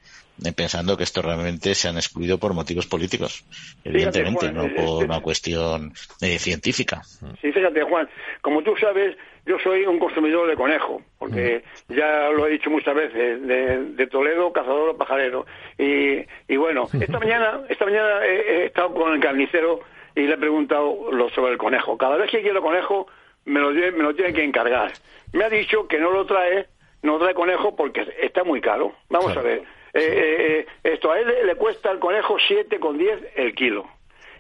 pensando 0.57 0.97
que 0.97 1.05
esto 1.05 1.23
realmente 1.23 1.75
se 1.75 1.89
han 1.89 1.97
excluido 1.97 2.39
por 2.39 2.55
motivos 2.55 2.87
políticos, 2.87 3.45
evidentemente, 3.85 4.53
no 4.53 4.69
por 4.75 5.05
una 5.05 5.21
cuestión 5.21 5.93
eh, 6.21 6.39
científica. 6.39 7.03
Sí, 7.41 7.53
fíjate, 7.53 7.83
Juan, 7.83 8.09
como 8.41 8.63
tú 8.63 8.75
sabes, 8.77 9.17
yo 9.47 9.59
soy 9.59 9.85
un 9.85 9.99
consumidor 9.99 10.49
de 10.49 10.57
conejo, 10.57 11.03
porque 11.19 11.63
ya 11.89 12.31
lo 12.31 12.47
he 12.47 12.51
dicho 12.51 12.71
muchas 12.71 12.95
veces, 12.95 13.47
de, 13.47 14.07
Toledo, 14.07 14.53
cazador 14.53 14.91
o 14.91 14.97
pajarero. 14.97 15.47
Y, 15.79 16.25
y 16.49 16.57
bueno, 16.57 16.89
esta 17.01 17.19
mañana, 17.19 17.61
esta 17.69 17.85
mañana 17.85 18.25
he, 18.25 18.67
estado 18.67 18.95
con 18.95 19.13
el 19.13 19.21
carnicero 19.21 19.81
y 20.17 20.23
le 20.23 20.35
he 20.35 20.39
preguntado 20.39 21.13
lo 21.13 21.29
sobre 21.31 21.53
el 21.53 21.59
conejo. 21.59 21.97
Cada 21.97 22.17
vez 22.17 22.31
que 22.31 22.43
quiero 22.43 22.63
conejo, 22.63 23.07
me 23.45 23.61
lo, 23.61 23.71
me 23.71 24.03
lo 24.03 24.15
tiene 24.15 24.33
que 24.33 24.45
encargar. 24.45 24.93
Me 25.33 25.45
ha 25.45 25.51
dicho 25.51 25.87
que 25.87 25.99
no 25.99 26.11
lo 26.11 26.27
trae, 26.27 26.67
no 27.03 27.19
trae 27.19 27.35
conejo 27.35 27.77
porque 27.77 28.07
está 28.21 28.45
muy 28.45 28.61
caro. 28.61 28.95
Vamos 29.11 29.37
a 29.37 29.43
ver 29.43 29.63
eh, 29.95 30.01
eh, 30.01 30.59
eh, 30.59 30.93
esto 30.93 31.13
a 31.13 31.21
él 31.21 31.47
le, 31.47 31.55
cuesta 31.55 31.91
el 31.91 31.99
conejo 31.99 32.37
7,10 32.37 33.31
el 33.37 33.55
kilo. 33.55 33.89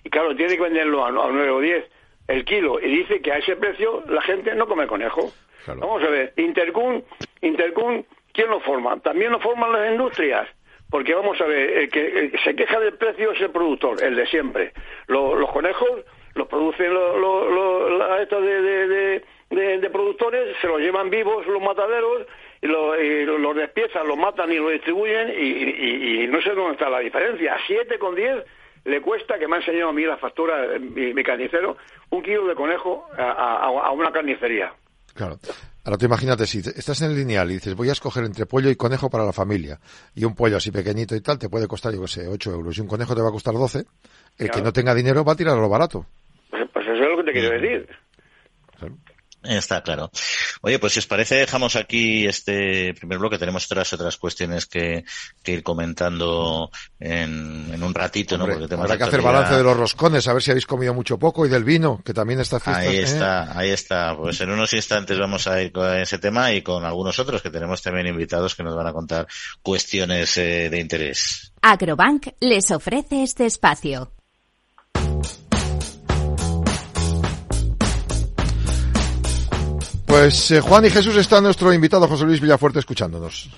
Y 0.02 0.10
claro, 0.10 0.34
tiene 0.34 0.56
que 0.56 0.62
venderlo 0.62 1.04
a, 1.04 1.08
a 1.08 1.12
9 1.12 1.50
o 1.50 1.60
10 1.60 1.84
el 2.28 2.44
kilo. 2.44 2.80
Y 2.80 2.88
dice 2.88 3.22
que 3.22 3.32
a 3.32 3.38
ese 3.38 3.56
precio 3.56 4.02
la 4.08 4.22
gente 4.22 4.54
no 4.54 4.66
come 4.66 4.86
conejo. 4.86 5.32
Vamos 5.66 6.02
a 6.02 6.08
ver, 6.08 6.34
Intercun, 6.36 7.04
Intercun, 7.40 8.04
¿quién 8.32 8.50
lo 8.50 8.60
forma? 8.60 8.98
También 9.00 9.32
lo 9.32 9.40
forman 9.40 9.72
las 9.72 9.90
industrias. 9.90 10.48
Porque 10.90 11.14
vamos 11.14 11.40
a 11.40 11.46
ver, 11.46 11.70
el 11.70 11.88
que, 11.88 12.32
se 12.44 12.54
queja 12.54 12.78
del 12.78 12.94
precio 12.94 13.32
es 13.32 13.40
el 13.40 13.50
productor, 13.50 14.02
el 14.02 14.14
de 14.14 14.26
siempre. 14.26 14.72
los 15.08 15.50
conejos 15.50 16.04
los 16.34 16.48
producen 16.48 16.92
los, 16.92 17.16
los, 17.20 18.20
estos 18.20 18.44
de, 18.44 19.22
de, 19.50 19.90
productores, 19.90 20.56
se 20.60 20.66
los 20.66 20.80
llevan 20.80 21.10
vivos 21.10 21.46
los 21.46 21.62
mataderos 21.62 22.26
y, 22.64 23.24
lo, 23.26 23.38
los 23.38 23.56
despiezan, 23.56 24.08
los 24.08 24.16
matan 24.16 24.50
y 24.50 24.56
lo 24.56 24.70
distribuyen 24.70 25.28
y, 25.38 26.26
no 26.28 26.40
sé 26.40 26.54
dónde 26.54 26.72
está 26.72 26.88
la 26.88 27.00
diferencia. 27.00 27.54
A 27.54 27.58
7 27.66 27.98
con 27.98 28.14
10 28.14 28.42
le 28.86 29.02
cuesta, 29.02 29.38
que 29.38 29.46
me 29.46 29.56
ha 29.56 29.58
enseñado 29.58 29.90
a 29.90 29.92
mí 29.92 30.04
la 30.04 30.16
factura, 30.16 30.78
mi, 30.78 31.22
carnicero, 31.22 31.76
un 32.10 32.22
kilo 32.22 32.46
de 32.46 32.54
conejo 32.54 33.06
a, 33.18 33.90
una 33.92 34.10
carnicería. 34.10 34.72
Claro. 35.14 35.36
Ahora 35.84 35.98
te 35.98 36.06
imagínate, 36.06 36.46
si 36.46 36.58
estás 36.60 37.02
en 37.02 37.10
el 37.10 37.16
lineal 37.16 37.50
y 37.50 37.54
dices 37.54 37.74
voy 37.74 37.90
a 37.90 37.92
escoger 37.92 38.24
entre 38.24 38.46
pollo 38.46 38.70
y 38.70 38.76
conejo 38.76 39.10
para 39.10 39.24
la 39.24 39.34
familia, 39.34 39.78
y 40.14 40.24
un 40.24 40.34
pollo 40.34 40.56
así 40.56 40.70
pequeñito 40.70 41.14
y 41.14 41.20
tal, 41.20 41.38
te 41.38 41.50
puede 41.50 41.68
costar, 41.68 41.92
yo 41.92 42.00
qué 42.00 42.08
sé, 42.08 42.26
8 42.26 42.50
euros, 42.50 42.78
y 42.78 42.80
un 42.80 42.88
conejo 42.88 43.14
te 43.14 43.20
va 43.20 43.28
a 43.28 43.32
costar 43.32 43.52
12, 43.52 43.84
el 44.38 44.50
que 44.50 44.62
no 44.62 44.72
tenga 44.72 44.94
dinero 44.94 45.22
va 45.22 45.34
a 45.34 45.36
tirar 45.36 45.58
a 45.58 45.60
lo 45.60 45.68
barato. 45.68 46.06
Pues, 46.48 46.66
pues, 46.72 46.86
eso 46.86 46.94
es 46.94 47.10
lo 47.10 47.16
que 47.18 47.24
te 47.24 47.32
quiero 47.32 47.60
decir. 47.60 47.88
Está 49.44 49.82
claro. 49.82 50.10
Oye, 50.62 50.78
pues 50.78 50.94
si 50.94 50.98
os 51.00 51.06
parece, 51.06 51.36
dejamos 51.36 51.76
aquí 51.76 52.26
este 52.26 52.94
primer 52.94 53.18
bloque. 53.18 53.38
Tenemos 53.38 53.64
otras 53.66 53.92
otras 53.92 54.16
cuestiones 54.16 54.66
que, 54.66 55.04
ir 55.44 55.62
comentando 55.62 56.70
en, 56.98 57.82
un 57.82 57.94
ratito, 57.94 58.38
¿no? 58.38 58.46
Porque 58.46 58.74
habrá 58.74 58.96
que 58.96 59.04
hacer 59.04 59.22
balance 59.22 59.54
de 59.54 59.62
los 59.62 59.76
roscones, 59.76 60.26
a 60.26 60.32
ver 60.32 60.42
si 60.42 60.50
habéis 60.50 60.66
comido 60.66 60.94
mucho 60.94 61.18
poco 61.18 61.46
y 61.46 61.48
del 61.48 61.64
vino, 61.64 62.00
que 62.04 62.14
también 62.14 62.40
está 62.40 62.60
Ahí 62.64 62.96
¿eh? 62.96 63.02
está, 63.02 63.58
ahí 63.58 63.70
está. 63.70 64.16
Pues 64.16 64.40
en 64.40 64.50
unos 64.50 64.72
instantes 64.72 65.18
vamos 65.18 65.46
a 65.46 65.60
ir 65.62 65.72
con 65.72 65.94
ese 65.96 66.18
tema 66.18 66.52
y 66.52 66.62
con 66.62 66.84
algunos 66.84 67.18
otros 67.18 67.42
que 67.42 67.50
tenemos 67.50 67.82
también 67.82 68.06
invitados 68.06 68.54
que 68.54 68.62
nos 68.62 68.74
van 68.74 68.86
a 68.86 68.92
contar 68.92 69.26
cuestiones 69.62 70.36
eh, 70.38 70.70
de 70.70 70.80
interés. 70.80 71.52
Agrobank 71.60 72.28
les 72.40 72.70
ofrece 72.70 73.22
este 73.22 73.46
espacio. 73.46 74.10
Pues 80.14 80.52
eh, 80.52 80.60
Juan 80.60 80.84
y 80.84 80.90
Jesús 80.90 81.16
está 81.16 81.40
nuestro 81.40 81.72
invitado 81.72 82.06
José 82.06 82.22
Luis 82.22 82.40
Villafuerte 82.40 82.78
escuchándonos. 82.78 83.50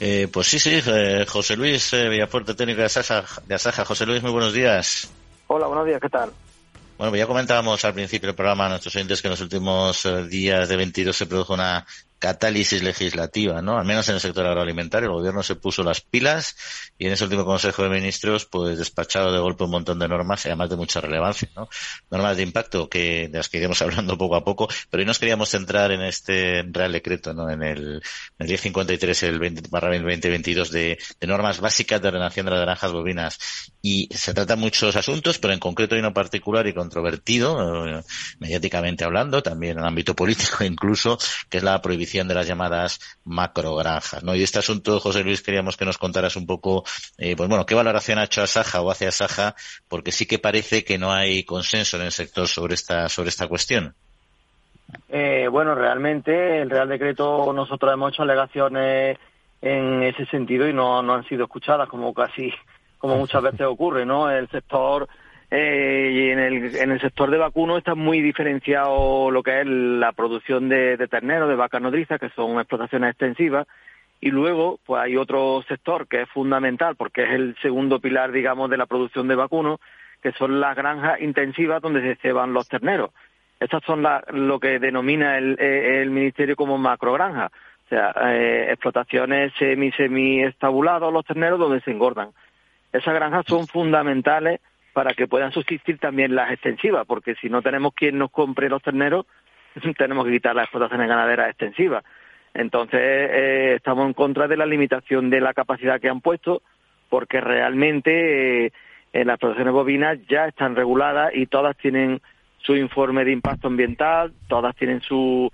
Eh, 0.00 0.26
pues 0.32 0.48
sí, 0.48 0.58
sí, 0.58 0.82
eh, 0.84 1.24
José 1.28 1.56
Luis 1.56 1.92
Villafuerte, 1.92 2.54
técnico 2.54 2.80
de 2.80 2.86
Asaja. 2.86 3.84
José 3.84 4.04
Luis, 4.04 4.20
muy 4.20 4.32
buenos 4.32 4.52
días. 4.52 5.08
Hola, 5.46 5.68
buenos 5.68 5.86
días, 5.86 6.00
¿qué 6.00 6.08
tal? 6.08 6.32
Bueno, 6.98 7.14
ya 7.14 7.28
comentábamos 7.28 7.84
al 7.84 7.94
principio 7.94 8.26
del 8.26 8.34
programa 8.34 8.66
a 8.66 8.70
nuestros 8.70 8.96
oyentes 8.96 9.22
que 9.22 9.28
en 9.28 9.32
los 9.32 9.40
últimos 9.40 10.04
días 10.28 10.68
de 10.68 10.76
22 10.76 11.16
se 11.16 11.26
produjo 11.26 11.54
una 11.54 11.86
catálisis 12.18 12.82
legislativa, 12.82 13.60
¿no? 13.62 13.78
Al 13.78 13.84
menos 13.84 14.08
en 14.08 14.14
el 14.14 14.20
sector 14.20 14.46
agroalimentario, 14.46 15.08
el 15.08 15.14
gobierno 15.14 15.42
se 15.42 15.56
puso 15.56 15.82
las 15.82 16.00
pilas 16.00 16.56
y 16.98 17.06
en 17.06 17.12
ese 17.12 17.24
último 17.24 17.44
Consejo 17.44 17.82
de 17.82 17.90
Ministros, 17.90 18.46
pues 18.46 18.78
despachado 18.78 19.32
de 19.32 19.38
golpe 19.38 19.64
un 19.64 19.70
montón 19.70 19.98
de 19.98 20.08
normas, 20.08 20.46
además 20.46 20.70
de 20.70 20.76
mucha 20.76 21.00
relevancia, 21.00 21.48
¿no? 21.54 21.68
Normas 22.10 22.36
de 22.36 22.42
impacto 22.42 22.88
que, 22.88 23.28
de 23.28 23.38
las 23.38 23.48
que 23.48 23.58
iremos 23.58 23.80
hablando 23.82 24.16
poco 24.16 24.36
a 24.36 24.44
poco, 24.44 24.68
pero 24.90 25.00
hoy 25.00 25.06
nos 25.06 25.18
queríamos 25.18 25.50
centrar 25.50 25.92
en 25.92 26.02
este 26.02 26.62
Real 26.70 26.92
Decreto, 26.92 27.34
¿no? 27.34 27.50
En 27.50 27.62
el, 27.62 28.02
el 28.38 28.46
1053, 28.46 29.22
el 29.24 29.38
20, 29.38 29.62
2022 29.70 30.70
de, 30.70 30.98
de 31.20 31.26
normas 31.26 31.60
básicas 31.60 32.00
de 32.00 32.08
ordenación 32.08 32.46
de 32.46 32.52
las 32.52 32.60
granjas 32.60 32.92
bovinas. 32.92 33.38
Y 33.86 34.08
se 34.14 34.32
tratan 34.32 34.60
muchos 34.60 34.96
asuntos, 34.96 35.38
pero 35.38 35.52
en 35.52 35.60
concreto 35.60 35.94
hay 35.94 36.00
uno 36.00 36.14
particular 36.14 36.66
y 36.66 36.72
controvertido, 36.72 37.86
eh, 37.86 38.00
mediáticamente 38.38 39.04
hablando, 39.04 39.42
también 39.42 39.72
en 39.72 39.80
el 39.80 39.84
ámbito 39.84 40.14
político 40.14 40.64
incluso, 40.64 41.18
que 41.50 41.58
es 41.58 41.62
la 41.62 41.82
prohibición 41.82 42.26
de 42.26 42.32
las 42.32 42.48
llamadas 42.48 42.98
macrogranjas. 43.26 44.24
¿no? 44.24 44.34
Y 44.34 44.42
este 44.42 44.58
asunto, 44.58 45.00
José 45.00 45.22
Luis, 45.22 45.42
queríamos 45.42 45.76
que 45.76 45.84
nos 45.84 45.98
contaras 45.98 46.34
un 46.36 46.46
poco, 46.46 46.84
eh, 47.18 47.36
pues 47.36 47.46
bueno, 47.46 47.66
qué 47.66 47.74
valoración 47.74 48.18
ha 48.18 48.24
hecho 48.24 48.40
Asaja 48.40 48.80
o 48.80 48.90
hace 48.90 49.06
Asaja, 49.06 49.54
porque 49.86 50.12
sí 50.12 50.24
que 50.24 50.38
parece 50.38 50.82
que 50.82 50.96
no 50.96 51.12
hay 51.12 51.44
consenso 51.44 51.98
en 51.98 52.04
el 52.04 52.12
sector 52.12 52.48
sobre 52.48 52.76
esta, 52.76 53.10
sobre 53.10 53.28
esta 53.28 53.48
cuestión. 53.48 53.94
Eh, 55.10 55.46
bueno, 55.50 55.74
realmente 55.74 56.62
el 56.62 56.70
Real 56.70 56.88
Decreto 56.88 57.52
nosotros 57.52 57.92
hemos 57.92 58.14
hecho 58.14 58.22
alegaciones 58.22 59.18
en 59.60 60.02
ese 60.04 60.24
sentido 60.24 60.66
y 60.66 60.72
no, 60.72 61.02
no 61.02 61.12
han 61.12 61.28
sido 61.28 61.44
escuchadas 61.44 61.86
como 61.86 62.14
casi 62.14 62.50
como 63.04 63.18
muchas 63.18 63.42
veces 63.42 63.60
ocurre, 63.60 64.06
¿no? 64.06 64.30
El 64.30 64.48
sector 64.48 65.06
eh, 65.50 66.10
y 66.10 66.30
en 66.30 66.38
el, 66.38 66.74
en 66.74 66.90
el 66.90 67.00
sector 67.02 67.30
de 67.30 67.36
vacuno 67.36 67.76
está 67.76 67.94
muy 67.94 68.22
diferenciado 68.22 69.30
lo 69.30 69.42
que 69.42 69.60
es 69.60 69.66
la 69.66 70.12
producción 70.12 70.70
de, 70.70 70.96
de 70.96 71.06
ternero, 71.06 71.46
de 71.46 71.54
vaca 71.54 71.78
nodriza, 71.78 72.18
que 72.18 72.30
son 72.30 72.58
explotaciones 72.58 73.10
extensivas, 73.10 73.66
y 74.22 74.30
luego 74.30 74.80
pues 74.86 75.02
hay 75.02 75.18
otro 75.18 75.62
sector 75.68 76.08
que 76.08 76.22
es 76.22 76.30
fundamental 76.30 76.96
porque 76.96 77.24
es 77.24 77.32
el 77.32 77.54
segundo 77.60 78.00
pilar, 78.00 78.32
digamos, 78.32 78.70
de 78.70 78.78
la 78.78 78.86
producción 78.86 79.28
de 79.28 79.34
vacuno, 79.34 79.80
que 80.22 80.32
son 80.32 80.58
las 80.58 80.74
granjas 80.74 81.20
intensivas 81.20 81.82
donde 81.82 82.00
se 82.00 82.16
ceban 82.22 82.54
los 82.54 82.68
terneros. 82.68 83.10
Estas 83.60 83.82
son 83.84 84.02
lo 84.32 84.58
que 84.58 84.78
denomina 84.78 85.36
el, 85.36 85.60
el 85.60 86.08
Ministerio 86.08 86.56
como 86.56 86.78
macrogranja, 86.78 87.50
o 87.84 87.88
sea, 87.90 88.14
eh, 88.32 88.68
explotaciones 88.70 89.52
semi-semi 89.58 90.42
estabulados 90.42 91.12
los 91.12 91.26
terneros 91.26 91.58
donde 91.58 91.82
se 91.82 91.90
engordan. 91.90 92.30
Esas 92.94 93.12
granjas 93.12 93.44
son 93.48 93.66
fundamentales 93.66 94.60
para 94.92 95.14
que 95.14 95.26
puedan 95.26 95.50
subsistir 95.50 95.98
también 95.98 96.36
las 96.36 96.52
extensivas, 96.52 97.04
porque 97.08 97.34
si 97.34 97.48
no 97.48 97.60
tenemos 97.60 97.92
quien 97.92 98.16
nos 98.18 98.30
compre 98.30 98.68
los 98.68 98.80
terneros, 98.82 99.26
tenemos 99.98 100.24
que 100.24 100.30
quitar 100.30 100.54
las 100.54 100.66
explotaciones 100.66 101.08
ganaderas 101.08 101.50
extensivas. 101.50 102.04
Entonces, 102.54 103.00
eh, 103.02 103.72
estamos 103.74 104.06
en 104.06 104.12
contra 104.12 104.46
de 104.46 104.56
la 104.56 104.64
limitación 104.64 105.28
de 105.28 105.40
la 105.40 105.54
capacidad 105.54 106.00
que 106.00 106.08
han 106.08 106.20
puesto, 106.20 106.62
porque 107.08 107.40
realmente 107.40 108.66
eh, 108.66 108.72
en 109.12 109.26
las 109.26 109.34
explotaciones 109.34 109.74
bovinas 109.74 110.18
ya 110.28 110.46
están 110.46 110.76
reguladas 110.76 111.32
y 111.34 111.46
todas 111.46 111.76
tienen 111.76 112.20
su 112.58 112.76
informe 112.76 113.24
de 113.24 113.32
impacto 113.32 113.66
ambiental, 113.66 114.32
todas 114.46 114.76
tienen 114.76 115.00
su, 115.00 115.50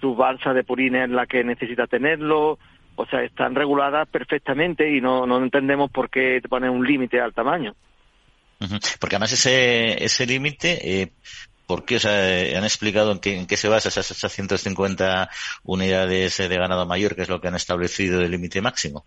su 0.00 0.16
balsa 0.16 0.52
de 0.52 0.64
purines 0.64 1.04
en 1.04 1.14
la 1.14 1.26
que 1.26 1.44
necesita 1.44 1.86
tenerlo, 1.86 2.58
o 2.96 3.06
sea, 3.06 3.22
están 3.22 3.54
reguladas 3.54 4.08
perfectamente 4.08 4.90
y 4.94 5.00
no, 5.00 5.26
no 5.26 5.42
entendemos 5.42 5.90
por 5.90 6.10
qué 6.10 6.40
poner 6.48 6.70
un 6.70 6.86
límite 6.86 7.20
al 7.20 7.32
tamaño. 7.32 7.74
Porque 9.00 9.16
además 9.16 9.32
ese, 9.32 10.04
ese 10.04 10.26
límite, 10.26 11.02
eh, 11.02 11.12
¿por 11.66 11.84
qué? 11.84 11.96
O 11.96 11.98
sea, 11.98 12.58
¿han 12.58 12.64
explicado 12.64 13.10
en 13.10 13.18
qué, 13.18 13.38
en 13.40 13.46
qué 13.46 13.56
se 13.56 13.68
basa 13.68 13.88
esas, 13.88 14.10
esas 14.10 14.30
150 14.30 15.28
unidades 15.64 16.36
de 16.36 16.56
ganado 16.56 16.86
mayor, 16.86 17.16
que 17.16 17.22
es 17.22 17.28
lo 17.28 17.40
que 17.40 17.48
han 17.48 17.56
establecido 17.56 18.20
el 18.20 18.30
límite 18.30 18.62
máximo? 18.62 19.04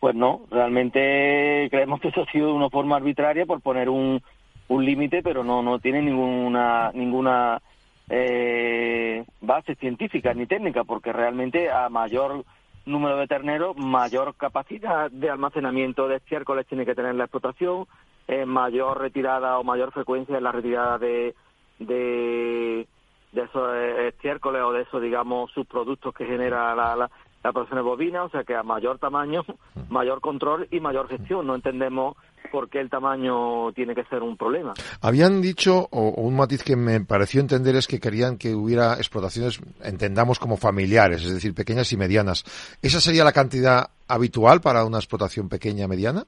Pues 0.00 0.14
no, 0.14 0.42
realmente 0.50 1.68
creemos 1.70 2.00
que 2.00 2.08
eso 2.08 2.22
ha 2.22 2.30
sido 2.30 2.48
de 2.48 2.52
una 2.52 2.70
forma 2.70 2.96
arbitraria 2.96 3.46
por 3.46 3.60
poner 3.60 3.88
un, 3.88 4.22
un 4.68 4.84
límite, 4.84 5.22
pero 5.22 5.42
no, 5.42 5.62
no 5.62 5.78
tiene 5.80 6.02
ninguna, 6.02 6.92
ninguna 6.92 7.60
eh, 8.08 9.24
base 9.40 9.74
científica 9.74 10.32
ni 10.34 10.46
técnica, 10.46 10.84
porque 10.84 11.12
realmente 11.12 11.70
a 11.70 11.88
mayor 11.88 12.44
número 12.88 13.16
de 13.16 13.26
terneros, 13.26 13.76
mayor 13.76 14.34
capacidad 14.34 15.10
de 15.10 15.30
almacenamiento 15.30 16.08
de 16.08 16.16
estiércoles 16.16 16.66
tiene 16.66 16.86
que 16.86 16.94
tener 16.94 17.14
la 17.14 17.24
explotación, 17.24 17.86
eh, 18.26 18.44
mayor 18.44 19.00
retirada 19.00 19.58
o 19.58 19.64
mayor 19.64 19.92
frecuencia 19.92 20.36
en 20.36 20.44
la 20.44 20.52
retirada 20.52 20.98
de, 20.98 21.34
de, 21.78 22.86
de 23.32 23.42
esos 23.42 23.70
eh, 23.74 24.08
estiércoles 24.08 24.62
o 24.62 24.72
de 24.72 24.82
esos, 24.82 25.00
digamos, 25.02 25.50
subproductos 25.52 26.14
que 26.14 26.26
genera 26.26 26.74
la, 26.74 26.96
la, 26.96 27.10
la 27.42 27.52
producción 27.52 27.84
bovina, 27.84 28.24
o 28.24 28.30
sea 28.30 28.44
que 28.44 28.54
a 28.54 28.62
mayor 28.62 28.98
tamaño, 28.98 29.44
mayor 29.88 30.20
control 30.20 30.66
y 30.70 30.80
mayor 30.80 31.08
gestión. 31.08 31.46
No 31.46 31.54
entendemos 31.54 32.16
por 32.50 32.68
qué 32.68 32.80
el 32.80 32.90
tamaño 32.90 33.72
tiene 33.72 33.94
que 33.94 34.04
ser 34.04 34.22
un 34.22 34.36
problema. 34.36 34.74
Habían 35.00 35.40
dicho, 35.40 35.88
o, 35.90 36.10
un 36.22 36.36
matiz 36.36 36.62
que 36.62 36.76
me 36.76 37.00
pareció 37.04 37.40
entender 37.40 37.76
es 37.76 37.86
que 37.86 38.00
querían 38.00 38.38
que 38.38 38.54
hubiera 38.54 38.94
explotaciones, 38.94 39.60
entendamos 39.82 40.38
como 40.38 40.56
familiares, 40.56 41.24
es 41.24 41.34
decir, 41.34 41.54
pequeñas 41.54 41.92
y 41.92 41.96
medianas. 41.96 42.44
¿Esa 42.82 43.00
sería 43.00 43.24
la 43.24 43.32
cantidad 43.32 43.90
habitual 44.08 44.60
para 44.60 44.84
una 44.84 44.98
explotación 44.98 45.48
pequeña 45.48 45.86
mediana? 45.86 46.24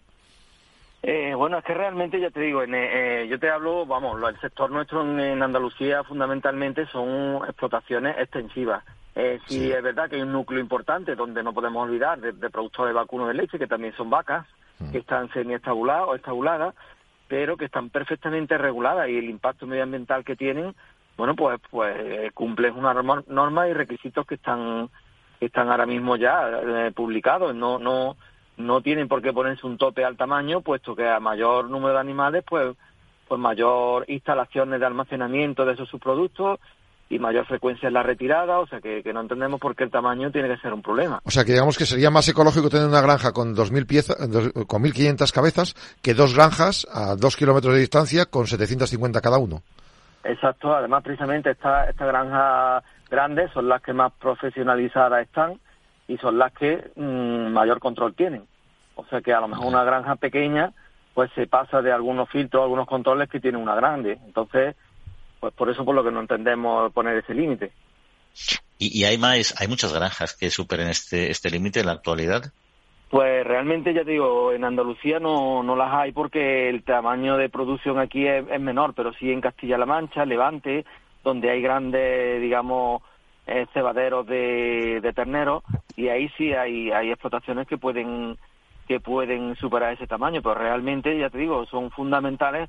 Eh, 1.02 1.32
bueno, 1.34 1.58
es 1.58 1.64
que 1.64 1.72
realmente, 1.72 2.20
ya 2.20 2.30
te 2.30 2.40
digo, 2.40 2.62
en, 2.62 2.74
eh, 2.74 3.26
yo 3.28 3.38
te 3.38 3.48
hablo, 3.48 3.86
vamos, 3.86 4.20
el 4.22 4.38
sector 4.40 4.70
nuestro 4.70 5.02
en, 5.02 5.42
Andalucía 5.42 6.04
fundamentalmente 6.04 6.86
son 6.86 7.42
explotaciones 7.46 8.18
extensivas. 8.18 8.84
Eh, 9.14 9.40
sí, 9.46 9.72
es 9.72 9.82
verdad 9.82 10.08
que 10.08 10.16
hay 10.16 10.22
un 10.22 10.32
núcleo 10.32 10.60
importante 10.60 11.14
donde 11.14 11.42
no 11.42 11.54
podemos 11.54 11.84
olvidar 11.84 12.20
de, 12.20 12.32
productores 12.50 12.90
de 12.90 13.00
vacuno 13.00 13.26
de 13.26 13.34
leche, 13.34 13.58
que 13.58 13.66
también 13.66 13.94
son 13.94 14.10
vacas, 14.10 14.46
mm. 14.78 14.92
que 14.92 14.98
están 14.98 15.32
semi-estabuladas 15.32 16.04
o 16.06 16.14
estabuladas, 16.14 16.74
pero 17.28 17.56
que 17.56 17.64
están 17.64 17.88
perfectamente 17.88 18.58
reguladas 18.58 19.08
y 19.08 19.16
el 19.16 19.30
impacto 19.30 19.66
medioambiental 19.66 20.22
que 20.22 20.36
tienen, 20.36 20.74
bueno, 21.16 21.34
pues, 21.34 21.60
pues 21.70 22.32
cumplen 22.34 22.76
una 22.76 22.94
norma, 22.94 23.68
y 23.68 23.72
requisitos 23.72 24.26
que 24.26 24.34
están, 24.34 24.90
que 25.38 25.46
están 25.46 25.70
ahora 25.70 25.86
mismo 25.86 26.16
ya 26.16 26.60
eh, 26.62 26.92
publicados. 26.94 27.54
No, 27.54 27.78
no, 27.78 28.16
no 28.60 28.80
tienen 28.80 29.08
por 29.08 29.22
qué 29.22 29.32
ponerse 29.32 29.66
un 29.66 29.78
tope 29.78 30.04
al 30.04 30.16
tamaño, 30.16 30.60
puesto 30.60 30.94
que 30.94 31.08
a 31.08 31.20
mayor 31.20 31.68
número 31.68 31.94
de 31.94 32.00
animales, 32.00 32.44
pues, 32.48 32.76
pues 33.26 33.40
mayor 33.40 34.04
instalaciones 34.08 34.80
de 34.80 34.86
almacenamiento 34.86 35.64
de 35.64 35.74
esos 35.74 35.88
subproductos 35.88 36.58
y 37.10 37.18
mayor 37.18 37.44
frecuencia 37.44 37.88
en 37.88 37.94
la 37.94 38.04
retirada, 38.04 38.60
o 38.60 38.66
sea 38.68 38.80
que, 38.80 39.02
no 39.12 39.20
entendemos 39.20 39.60
por 39.60 39.74
qué 39.74 39.82
el 39.82 39.90
tamaño 39.90 40.30
tiene 40.30 40.48
que 40.48 40.58
ser 40.58 40.72
un 40.72 40.80
problema. 40.80 41.20
O 41.24 41.30
sea 41.30 41.44
que 41.44 41.52
digamos 41.52 41.76
que 41.76 41.84
sería 41.84 42.08
más 42.08 42.28
ecológico 42.28 42.70
tener 42.70 42.86
una 42.86 43.00
granja 43.00 43.32
con 43.32 43.54
2.000 43.54 43.86
piezas, 43.86 44.16
con 44.68 44.84
1.500 44.84 45.32
cabezas 45.32 45.74
que 46.02 46.14
dos 46.14 46.36
granjas 46.36 46.86
a 46.92 47.16
dos 47.16 47.36
kilómetros 47.36 47.74
de 47.74 47.80
distancia 47.80 48.26
con 48.26 48.46
750 48.46 49.20
cada 49.20 49.38
uno. 49.38 49.62
Exacto, 50.22 50.72
además 50.72 51.02
precisamente 51.02 51.50
estas 51.50 51.88
esta 51.88 52.06
granjas 52.06 52.84
grandes 53.10 53.50
son 53.52 53.68
las 53.68 53.82
que 53.82 53.92
más 53.92 54.12
profesionalizadas 54.12 55.22
están 55.22 55.58
y 56.10 56.18
son 56.18 56.38
las 56.38 56.52
que 56.52 56.90
mm, 56.96 57.52
mayor 57.52 57.78
control 57.78 58.14
tienen. 58.14 58.42
O 58.96 59.04
sea 59.06 59.20
que 59.20 59.32
a 59.32 59.40
lo 59.40 59.46
mejor 59.46 59.66
una 59.66 59.84
granja 59.84 60.16
pequeña 60.16 60.72
pues 61.14 61.30
se 61.34 61.46
pasa 61.46 61.82
de 61.82 61.92
algunos 61.92 62.28
filtros, 62.28 62.62
algunos 62.62 62.88
controles 62.88 63.28
que 63.28 63.38
tiene 63.38 63.58
una 63.58 63.76
grande. 63.76 64.18
Entonces, 64.26 64.74
pues 65.38 65.54
por 65.54 65.70
eso 65.70 65.84
por 65.84 65.94
lo 65.94 66.02
que 66.02 66.10
no 66.10 66.20
entendemos 66.20 66.92
poner 66.92 67.16
ese 67.16 67.34
límite. 67.34 67.72
¿Y, 68.78 69.04
hay 69.04 69.18
más, 69.18 69.54
hay 69.60 69.68
muchas 69.68 69.92
granjas 69.92 70.34
que 70.34 70.50
superen 70.50 70.88
este, 70.88 71.30
este 71.30 71.50
límite 71.50 71.80
en 71.80 71.86
la 71.86 71.92
actualidad? 71.92 72.52
Pues 73.10 73.44
realmente, 73.44 73.92
ya 73.92 74.04
te 74.04 74.12
digo, 74.12 74.52
en 74.52 74.64
Andalucía 74.64 75.20
no, 75.20 75.62
no 75.62 75.76
las 75.76 75.92
hay 75.92 76.12
porque 76.12 76.70
el 76.70 76.82
tamaño 76.82 77.36
de 77.36 77.50
producción 77.50 77.98
aquí 77.98 78.26
es, 78.26 78.44
es 78.50 78.60
menor, 78.60 78.94
pero 78.94 79.12
sí 79.12 79.30
en 79.30 79.40
Castilla-La 79.40 79.84
Mancha, 79.84 80.24
Levante, 80.24 80.84
donde 81.22 81.50
hay 81.50 81.60
grandes, 81.60 82.40
digamos, 82.40 83.02
eh, 83.50 83.66
cebaderos 83.74 84.26
de, 84.26 85.00
de 85.02 85.12
terneros 85.12 85.64
y 85.96 86.08
ahí 86.08 86.28
sí 86.38 86.52
hay, 86.52 86.92
hay 86.92 87.10
explotaciones 87.10 87.66
que 87.66 87.78
pueden 87.78 88.38
que 88.86 89.00
pueden 89.00 89.54
superar 89.56 89.92
ese 89.92 90.08
tamaño, 90.08 90.42
pero 90.42 90.56
realmente, 90.56 91.16
ya 91.16 91.30
te 91.30 91.38
digo, 91.38 91.64
son 91.66 91.90
fundamentales 91.92 92.68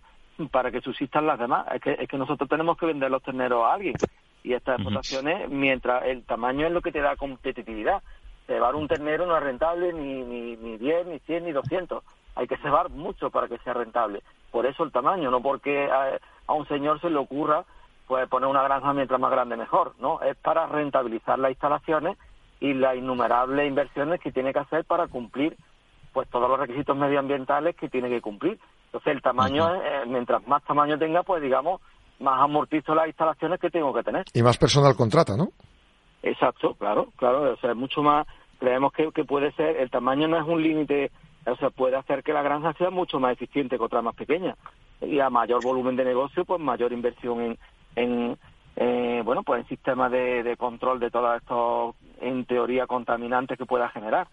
para 0.51 0.69
que 0.69 0.81
subsistan 0.81 1.25
las 1.25 1.39
demás. 1.39 1.65
Es 1.73 1.81
que, 1.81 1.97
es 1.99 2.07
que 2.07 2.17
nosotros 2.17 2.47
tenemos 2.47 2.77
que 2.77 2.85
vender 2.85 3.09
los 3.09 3.23
terneros 3.23 3.63
a 3.63 3.73
alguien 3.73 3.95
y 4.43 4.53
estas 4.53 4.75
explotaciones, 4.75 5.49
mientras 5.49 6.03
el 6.05 6.23
tamaño 6.23 6.67
es 6.67 6.73
lo 6.73 6.81
que 6.81 6.91
te 6.91 7.01
da 7.01 7.15
competitividad. 7.15 8.01
Cebar 8.47 8.75
un 8.75 8.87
ternero 8.87 9.25
no 9.25 9.37
es 9.37 9.43
rentable 9.43 9.93
ni, 9.93 10.23
ni, 10.23 10.57
ni 10.57 10.77
10, 10.77 11.07
ni 11.07 11.19
100, 11.19 11.45
ni 11.45 11.51
200. 11.51 12.03
Hay 12.35 12.47
que 12.47 12.57
cebar 12.57 12.89
mucho 12.89 13.29
para 13.29 13.47
que 13.47 13.57
sea 13.59 13.73
rentable. 13.73 14.21
Por 14.51 14.65
eso 14.65 14.83
el 14.83 14.91
tamaño, 14.91 15.31
no 15.31 15.41
porque 15.41 15.85
a, 15.85 16.19
a 16.47 16.53
un 16.53 16.67
señor 16.67 16.99
se 17.01 17.09
le 17.09 17.17
ocurra 17.17 17.65
pues 18.07 18.27
poner 18.29 18.49
una 18.49 18.63
granja 18.63 18.93
mientras 18.93 19.19
más 19.19 19.31
grande 19.31 19.55
mejor, 19.55 19.93
¿no? 19.99 20.21
Es 20.21 20.35
para 20.37 20.65
rentabilizar 20.67 21.39
las 21.39 21.51
instalaciones 21.51 22.17
y 22.59 22.73
las 22.73 22.95
innumerables 22.95 23.67
inversiones 23.67 24.19
que 24.19 24.31
tiene 24.31 24.53
que 24.53 24.59
hacer 24.59 24.85
para 24.85 25.07
cumplir 25.07 25.57
pues 26.13 26.29
todos 26.29 26.49
los 26.49 26.59
requisitos 26.59 26.95
medioambientales 26.95 27.75
que 27.75 27.89
tiene 27.89 28.09
que 28.09 28.21
cumplir. 28.21 28.59
Entonces 28.85 29.13
el 29.13 29.21
tamaño, 29.21 29.73
eh, 29.75 30.03
mientras 30.07 30.45
más 30.47 30.63
tamaño 30.63 30.97
tenga, 30.97 31.23
pues 31.23 31.41
digamos, 31.41 31.81
más 32.19 32.41
amortizo 32.41 32.93
las 32.93 33.07
instalaciones 33.07 33.59
que 33.59 33.69
tengo 33.69 33.93
que 33.93 34.03
tener. 34.03 34.25
Y 34.33 34.43
más 34.43 34.57
personal 34.57 34.95
contrata, 34.95 35.35
¿no? 35.37 35.49
Exacto, 36.23 36.75
claro, 36.75 37.07
claro, 37.15 37.53
o 37.53 37.57
sea, 37.57 37.71
es 37.71 37.77
mucho 37.77 38.03
más, 38.03 38.27
creemos 38.59 38.93
que, 38.93 39.11
que 39.11 39.23
puede 39.23 39.51
ser, 39.53 39.77
el 39.77 39.89
tamaño 39.89 40.27
no 40.27 40.37
es 40.37 40.47
un 40.47 40.61
límite, 40.61 41.11
o 41.47 41.55
sea, 41.55 41.71
puede 41.71 41.95
hacer 41.95 42.21
que 42.23 42.33
la 42.33 42.43
granja 42.43 42.73
sea 42.73 42.91
mucho 42.91 43.19
más 43.19 43.33
eficiente 43.33 43.77
que 43.77 43.83
otras 43.83 44.03
más 44.03 44.15
pequeñas. 44.15 44.57
Y 45.01 45.19
a 45.19 45.31
mayor 45.31 45.63
volumen 45.63 45.95
de 45.95 46.05
negocio, 46.05 46.45
pues 46.45 46.61
mayor 46.61 46.91
inversión 46.91 47.41
en, 47.41 47.57
en 47.95 48.37
eh, 48.75 49.21
bueno, 49.23 49.43
pues 49.43 49.61
en 49.61 49.67
sistemas 49.67 50.11
de, 50.11 50.43
de 50.43 50.57
control 50.57 50.99
de 50.99 51.11
todos 51.11 51.37
estos, 51.37 51.95
en 52.21 52.45
teoría, 52.45 52.87
contaminantes 52.87 53.57
que 53.57 53.65
pueda 53.65 53.89
generar. 53.89 54.27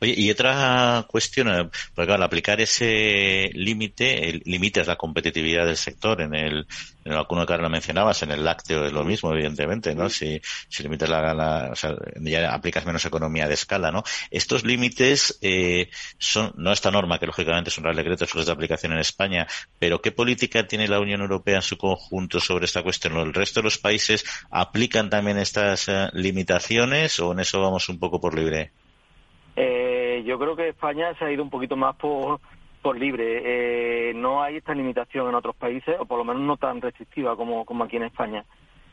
Oye, 0.00 0.14
y 0.16 0.30
otra 0.30 1.06
cuestión, 1.08 1.48
eh, 1.48 1.70
porque 1.94 2.06
claro, 2.06 2.14
al 2.14 2.22
aplicar 2.22 2.60
ese 2.60 3.50
límite, 3.54 4.40
es 4.80 4.86
la 4.86 4.96
competitividad 4.96 5.66
del 5.66 5.76
sector. 5.76 6.20
En 6.20 6.34
el, 6.34 6.66
en 7.04 7.12
el 7.12 7.18
vacuno 7.18 7.46
que 7.46 7.52
ahora 7.52 7.64
lo 7.64 7.70
mencionabas, 7.70 8.22
en 8.22 8.30
el 8.30 8.44
lácteo 8.44 8.84
es 8.84 8.92
lo 8.92 9.04
mismo, 9.04 9.32
evidentemente, 9.32 9.94
¿no? 9.94 10.08
Si, 10.08 10.40
si 10.68 10.82
limitas 10.82 11.08
la, 11.08 11.70
o 11.72 11.76
sea, 11.76 11.94
ya 12.20 12.52
aplicas 12.52 12.86
menos 12.86 13.04
economía 13.04 13.48
de 13.48 13.54
escala, 13.54 13.90
¿no? 13.90 14.04
Estos 14.30 14.64
límites, 14.64 15.38
eh, 15.42 15.90
son, 16.18 16.52
no 16.56 16.72
esta 16.72 16.90
norma, 16.90 17.18
que 17.18 17.26
lógicamente 17.26 17.70
es 17.70 17.78
un 17.78 17.84
real 17.84 17.96
decreto, 17.96 18.26
solo 18.26 18.40
es 18.42 18.46
de 18.46 18.52
aplicación 18.52 18.92
en 18.92 18.98
España, 18.98 19.46
pero 19.78 20.00
¿qué 20.00 20.12
política 20.12 20.66
tiene 20.66 20.88
la 20.88 21.00
Unión 21.00 21.20
Europea 21.20 21.56
en 21.56 21.62
su 21.62 21.76
conjunto 21.76 22.40
sobre 22.40 22.66
esta 22.66 22.82
cuestión? 22.82 23.16
¿El 23.16 23.34
resto 23.34 23.60
de 23.60 23.64
los 23.64 23.78
países 23.78 24.24
aplican 24.50 25.10
también 25.10 25.38
estas 25.38 25.88
eh, 25.88 26.08
limitaciones 26.12 27.18
o 27.20 27.32
en 27.32 27.40
eso 27.40 27.60
vamos 27.60 27.88
un 27.88 27.98
poco 27.98 28.20
por 28.20 28.34
libre? 28.34 28.72
Eh, 29.60 30.22
yo 30.24 30.38
creo 30.38 30.54
que 30.54 30.68
España 30.68 31.12
se 31.18 31.24
ha 31.24 31.32
ido 31.32 31.42
un 31.42 31.50
poquito 31.50 31.76
más 31.76 31.96
por, 31.96 32.40
libre. 32.96 33.42
Eh, 33.44 34.14
no 34.14 34.40
hay 34.40 34.56
esta 34.56 34.72
limitación 34.72 35.28
en 35.28 35.34
otros 35.34 35.56
países, 35.56 35.96
o 35.98 36.06
por 36.06 36.16
lo 36.16 36.24
menos 36.24 36.42
no 36.42 36.56
tan 36.56 36.80
restrictiva 36.80 37.36
como, 37.36 37.64
como 37.64 37.84
aquí 37.84 37.96
en 37.96 38.04
España. 38.04 38.44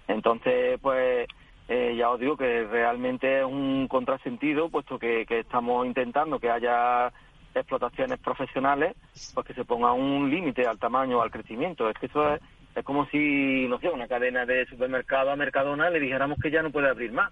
Entonces, 0.08 0.80
pues 0.82 1.28
eh, 1.70 1.96
ya 1.96 2.10
os 2.10 2.20
digo 2.20 2.36
que 2.36 2.64
realmente 2.64 3.40
es 3.40 3.46
un 3.46 3.88
contrasentido, 3.88 4.70
puesto 4.70 4.98
que, 4.98 5.26
que 5.28 5.40
estamos 5.40 5.86
intentando 5.86 6.40
que 6.40 6.50
haya 6.50 7.14
explotaciones 7.54 8.20
profesionales, 8.20 8.96
pues 9.34 9.46
que 9.46 9.54
se 9.54 9.66
ponga 9.66 9.94
un 9.94 10.30
límite 10.30 10.66
al 10.68 10.80
tamaño, 10.80 11.22
al 11.22 11.32
crecimiento. 11.32 11.90
Es 11.90 11.98
que 11.98 12.08
eso 12.08 12.34
es 12.34 12.42
es 12.76 12.84
como 12.84 13.08
si, 13.08 13.68
no 13.70 13.80
sé, 13.80 13.88
una 13.90 14.08
cadena 14.08 14.46
de 14.46 14.66
supermercado 14.66 15.32
a 15.32 15.36
Mercadona 15.38 15.90
le 15.90 16.00
dijéramos 16.00 16.38
que 16.42 16.52
ya 16.52 16.62
no 16.62 16.72
puede 16.72 16.90
abrir 16.90 17.12
más. 17.12 17.32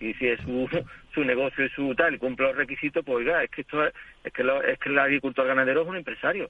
Y 0.00 0.14
si 0.14 0.28
es 0.28 0.40
su, 0.40 0.68
su 1.14 1.24
negocio 1.24 1.66
y 1.66 1.68
su 1.70 1.94
tal, 1.96 2.14
y 2.14 2.18
cumple 2.18 2.46
los 2.46 2.56
requisitos, 2.56 3.04
pues 3.04 3.18
oiga, 3.18 3.42
es 3.42 3.50
que 3.50 3.62
esto 3.62 3.84
es, 3.84 3.92
es 4.22 4.32
que, 4.32 4.44
lo, 4.44 4.62
es 4.62 4.78
que 4.78 4.90
el 4.90 4.98
agricultor 4.98 5.46
ganadero 5.48 5.82
es 5.82 5.88
un 5.88 5.96
empresario. 5.96 6.48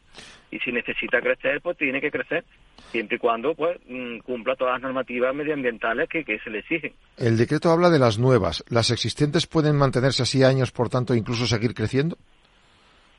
Y 0.51 0.59
si 0.59 0.73
necesita 0.73 1.23
crecer, 1.23 1.63
pues 1.63 1.79
tiene 1.79 2.03
que 2.03 2.11
crecer, 2.11 2.45
siempre 2.91 3.17
y 3.17 3.19
cuando 3.19 3.55
pues 3.55 3.79
mm, 3.89 4.19
cumpla 4.19 4.57
todas 4.57 4.75
las 4.75 4.83
normativas 4.83 5.35
medioambientales 5.35 6.09
que, 6.11 6.23
que 6.23 6.39
se 6.41 6.51
le 6.51 6.59
exigen. 6.59 6.93
El 7.17 7.39
decreto 7.39 7.71
habla 7.71 7.89
de 7.89 7.99
las 7.99 8.19
nuevas. 8.19 8.63
¿Las 8.69 8.91
existentes 8.91 9.47
pueden 9.47 9.77
mantenerse 9.77 10.23
así 10.23 10.45
años, 10.45 10.71
por 10.71 10.91
tanto, 10.91 11.15
incluso 11.15 11.47
seguir 11.47 11.73
creciendo? 11.73 12.19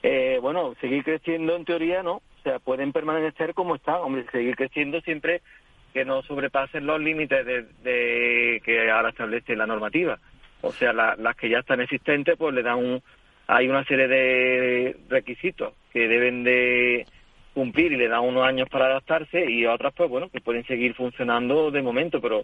Eh, 0.07 0.37
bueno, 0.39 0.75
seguir 0.81 1.03
creciendo 1.03 1.55
en 1.55 1.65
teoría 1.65 2.03
no, 2.03 2.17
o 2.17 2.43
sea, 2.43 2.59
pueden 2.59 2.91
permanecer 2.91 3.55
como 3.55 3.73
están, 3.73 3.95
hombre, 3.95 4.23
seguir 4.31 4.55
creciendo 4.55 5.01
siempre 5.01 5.41
que 5.95 6.05
no 6.05 6.21
sobrepasen 6.21 6.85
los 6.85 7.01
límites 7.01 7.43
de, 7.43 8.61
que 8.63 8.91
ahora 8.91 9.09
establece 9.09 9.55
la 9.55 9.65
normativa. 9.65 10.19
O 10.61 10.71
sea, 10.71 10.93
las 10.93 11.35
que 11.35 11.49
ya 11.49 11.57
están 11.57 11.81
existentes, 11.81 12.37
pues 12.37 12.53
le 12.53 12.61
dan 12.61 12.77
un, 12.77 13.01
hay 13.47 13.67
una 13.67 13.83
serie 13.85 14.07
de 14.07 14.95
requisitos 15.09 15.73
que 15.91 16.07
deben 16.07 16.43
de 16.43 17.07
cumplir 17.55 17.91
y 17.91 17.97
le 17.97 18.07
dan 18.07 18.25
unos 18.25 18.45
años 18.45 18.69
para 18.69 18.85
adaptarse 18.85 19.49
y 19.49 19.65
otras, 19.65 19.91
pues 19.95 20.07
bueno, 20.07 20.29
que 20.29 20.39
pueden 20.39 20.67
seguir 20.67 20.93
funcionando 20.93 21.71
de 21.71 21.81
momento, 21.81 22.21
pero 22.21 22.43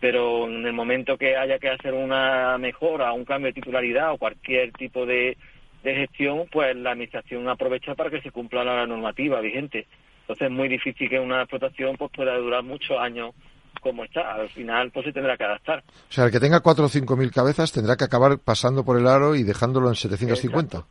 pero 0.00 0.46
en 0.46 0.64
el 0.64 0.72
momento 0.72 1.18
que 1.18 1.36
haya 1.36 1.58
que 1.58 1.70
hacer 1.70 1.92
una 1.92 2.56
mejora, 2.58 3.12
un 3.12 3.24
cambio 3.26 3.48
de 3.48 3.54
titularidad 3.54 4.12
o 4.12 4.18
cualquier 4.18 4.70
tipo 4.72 5.04
de, 5.06 5.36
de 5.86 5.94
gestión, 5.94 6.46
pues 6.50 6.74
la 6.76 6.90
administración 6.90 7.48
aprovecha 7.48 7.94
para 7.94 8.10
que 8.10 8.20
se 8.20 8.32
cumpla 8.32 8.64
la 8.64 8.86
normativa 8.86 9.40
vigente. 9.40 9.86
Entonces 10.22 10.48
es 10.48 10.52
muy 10.52 10.68
difícil 10.68 11.08
que 11.08 11.20
una 11.20 11.42
explotación 11.42 11.96
pues 11.96 12.10
pueda 12.10 12.36
durar 12.36 12.64
muchos 12.64 12.98
años 12.98 13.34
como 13.80 14.02
está. 14.02 14.34
Al 14.34 14.48
final 14.48 14.90
pues 14.90 15.06
se 15.06 15.12
tendrá 15.12 15.36
que 15.36 15.44
adaptar. 15.44 15.84
O 15.86 16.12
sea, 16.12 16.24
el 16.24 16.32
que 16.32 16.40
tenga 16.40 16.58
4 16.58 16.84
o 16.84 16.88
5 16.88 17.16
mil 17.16 17.30
cabezas 17.30 17.70
tendrá 17.70 17.96
que 17.96 18.02
acabar 18.02 18.36
pasando 18.38 18.84
por 18.84 18.98
el 18.98 19.06
aro 19.06 19.36
y 19.36 19.44
dejándolo 19.44 19.88
en 19.88 19.94
750. 19.94 20.84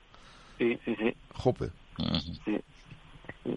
Sí, 0.57 0.79
sí, 0.85 0.95
sí. 0.97 1.13
Jope. 1.33 1.65
sí. 2.45 2.57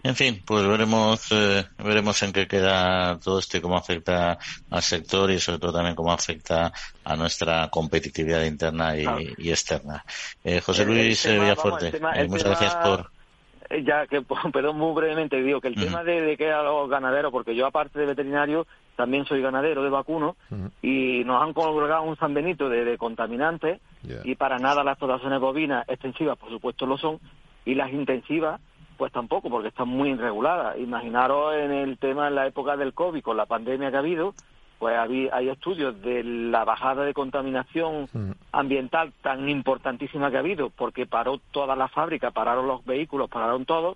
En 0.03 0.15
fin, 0.15 0.41
pues 0.45 0.67
veremos 0.67 1.31
eh, 1.31 1.65
veremos 1.77 2.21
en 2.23 2.31
qué 2.31 2.47
queda 2.47 3.17
todo 3.19 3.39
esto 3.39 3.57
y 3.57 3.61
cómo 3.61 3.77
afecta 3.77 4.37
al 4.69 4.81
sector 4.81 5.31
y 5.31 5.39
sobre 5.39 5.59
todo 5.59 5.73
también 5.73 5.95
cómo 5.95 6.11
afecta 6.11 6.71
a 7.03 7.15
nuestra 7.15 7.69
competitividad 7.69 8.43
interna 8.43 8.95
y, 8.95 9.49
externa. 9.49 10.03
Eh, 10.43 10.61
José 10.61 10.85
Luis 10.85 11.25
eh, 11.25 11.39
Villafuerte, 11.39 11.99
muchas 12.27 12.45
gracias 12.45 12.75
por 12.75 13.09
ya 13.83 14.07
que 14.07 14.21
perdón 14.53 14.77
muy 14.77 14.93
brevemente 14.93 15.41
digo 15.41 15.61
que 15.61 15.67
el 15.67 15.75
tema 15.75 16.03
de, 16.03 16.21
de, 16.21 16.37
que 16.37 16.51
a 16.51 16.63
los 16.63 16.89
ganaderos 16.89 17.31
porque 17.31 17.55
yo 17.55 17.65
aparte 17.65 17.99
de 17.99 18.07
veterinario 18.07 18.65
también 18.95 19.25
soy 19.25 19.41
ganadero 19.41 19.83
de 19.83 19.89
vacuno 19.89 20.35
y 20.81 21.23
nos 21.23 21.41
han 21.41 21.53
colgado 21.53 22.03
un 22.03 22.17
San 22.17 22.33
Benito 22.33 22.67
de, 22.67 22.97
contaminantes 22.97 23.79
y 24.23 24.35
para 24.35 24.57
nada 24.57 24.83
las 24.83 24.93
explotaciones 24.93 25.39
bovinas 25.39 25.87
extensivas 25.87 26.37
por 26.37 26.49
supuesto 26.49 26.85
lo 26.85 26.97
son 26.97 27.19
y 27.65 27.75
las 27.75 27.91
intensivas 27.91 28.59
pues 28.99 29.13
tampoco, 29.13 29.49
porque 29.49 29.69
están 29.69 29.87
muy 29.87 30.09
irreguladas. 30.09 30.77
Imaginaros 30.77 31.55
en 31.55 31.71
el 31.71 31.97
tema 31.97 32.27
en 32.27 32.35
la 32.35 32.45
época 32.45 32.75
del 32.75 32.93
COVID, 32.93 33.23
con 33.23 33.37
la 33.37 33.45
pandemia 33.45 33.89
que 33.89 33.95
ha 33.95 33.99
habido, 33.99 34.33
pues 34.77 34.97
hay 34.97 35.49
estudios 35.49 36.01
de 36.01 36.21
la 36.21 36.65
bajada 36.65 37.05
de 37.05 37.13
contaminación 37.13 38.09
ambiental 38.51 39.13
tan 39.21 39.47
importantísima 39.47 40.29
que 40.29 40.35
ha 40.35 40.41
habido, 40.41 40.69
porque 40.69 41.05
paró 41.05 41.39
toda 41.51 41.77
la 41.77 41.87
fábrica, 41.87 42.31
pararon 42.31 42.67
los 42.67 42.83
vehículos, 42.83 43.29
pararon 43.29 43.65
todo, 43.65 43.95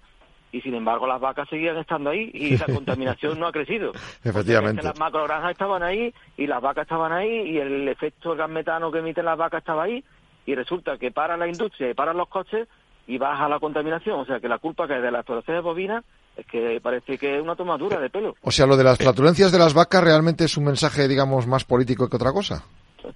y 0.53 0.61
sin 0.61 0.73
embargo 0.73 1.05
las 1.05 1.19
vacas 1.19 1.49
seguían 1.49 1.77
estando 1.77 2.11
ahí 2.11 2.31
y 2.33 2.57
la 2.57 2.65
contaminación 2.73 3.37
no 3.37 3.47
ha 3.47 3.51
crecido. 3.51 3.91
Efectivamente. 4.23 4.83
las 4.83 4.97
macrogranjas 4.97 5.51
estaban 5.51 5.83
ahí 5.83 6.13
y 6.37 6.47
las 6.47 6.61
vacas 6.61 6.83
estaban 6.83 7.11
ahí 7.11 7.49
y 7.49 7.57
el 7.57 7.89
efecto 7.89 8.31
de 8.31 8.37
gas 8.37 8.49
metano 8.49 8.89
que 8.89 8.99
emiten 8.99 9.25
las 9.25 9.37
vacas 9.37 9.59
estaba 9.59 9.83
ahí 9.83 10.01
y 10.45 10.55
resulta 10.55 10.97
que 10.97 11.11
para 11.11 11.35
la 11.35 11.47
industria 11.47 11.89
y 11.89 11.93
para 11.93 12.13
los 12.13 12.29
coches 12.29 12.69
y 13.07 13.17
baja 13.17 13.49
la 13.49 13.59
contaminación. 13.59 14.19
O 14.19 14.25
sea 14.25 14.39
que 14.39 14.47
la 14.47 14.59
culpa 14.59 14.87
que 14.87 14.95
es 14.95 15.01
de 15.01 15.11
las 15.11 15.21
explotaciones 15.21 15.63
bovinas 15.63 16.03
es 16.37 16.45
que 16.47 16.79
parece 16.81 17.17
que 17.17 17.37
es 17.37 17.41
una 17.41 17.55
tomadura 17.55 17.99
de 17.99 18.09
pelo. 18.09 18.35
O 18.41 18.51
sea, 18.51 18.65
lo 18.65 18.77
de 18.77 18.83
las 18.83 18.97
flatulencias 18.97 19.51
de 19.51 19.59
las 19.59 19.73
vacas 19.73 20.03
realmente 20.03 20.45
es 20.45 20.57
un 20.57 20.65
mensaje, 20.65 21.07
digamos, 21.07 21.47
más 21.47 21.63
político 21.63 22.09
que 22.09 22.15
otra 22.15 22.31
cosa. 22.31 22.63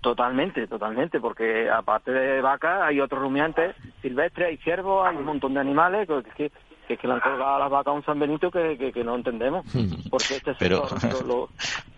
Totalmente, 0.01 0.67
totalmente, 0.67 1.19
porque 1.19 1.69
aparte 1.69 2.11
de 2.11 2.41
vacas 2.41 2.81
hay 2.83 2.99
otros 2.99 3.21
rumiantes 3.21 3.73
silvestres, 4.01 4.49
hay 4.49 4.57
ciervos, 4.57 5.07
hay 5.07 5.15
un 5.15 5.23
montón 5.23 5.53
de 5.53 5.61
animales 5.61 6.07
que, 6.07 6.51
que, 6.87 6.97
que, 6.97 7.07
le 7.07 7.13
han 7.13 7.21
colgado 7.21 7.55
a 7.55 7.59
las 7.59 7.69
vacas 7.69 7.95
un 7.95 8.03
San 8.03 8.19
Benito 8.19 8.51
que, 8.51 8.91
que, 8.93 9.03
no 9.05 9.15
entendemos. 9.15 9.65
Hmm. 9.73 10.09
Porque 10.09 10.35
este 10.35 10.55
Pero... 10.59 10.87
lo, 11.25 11.47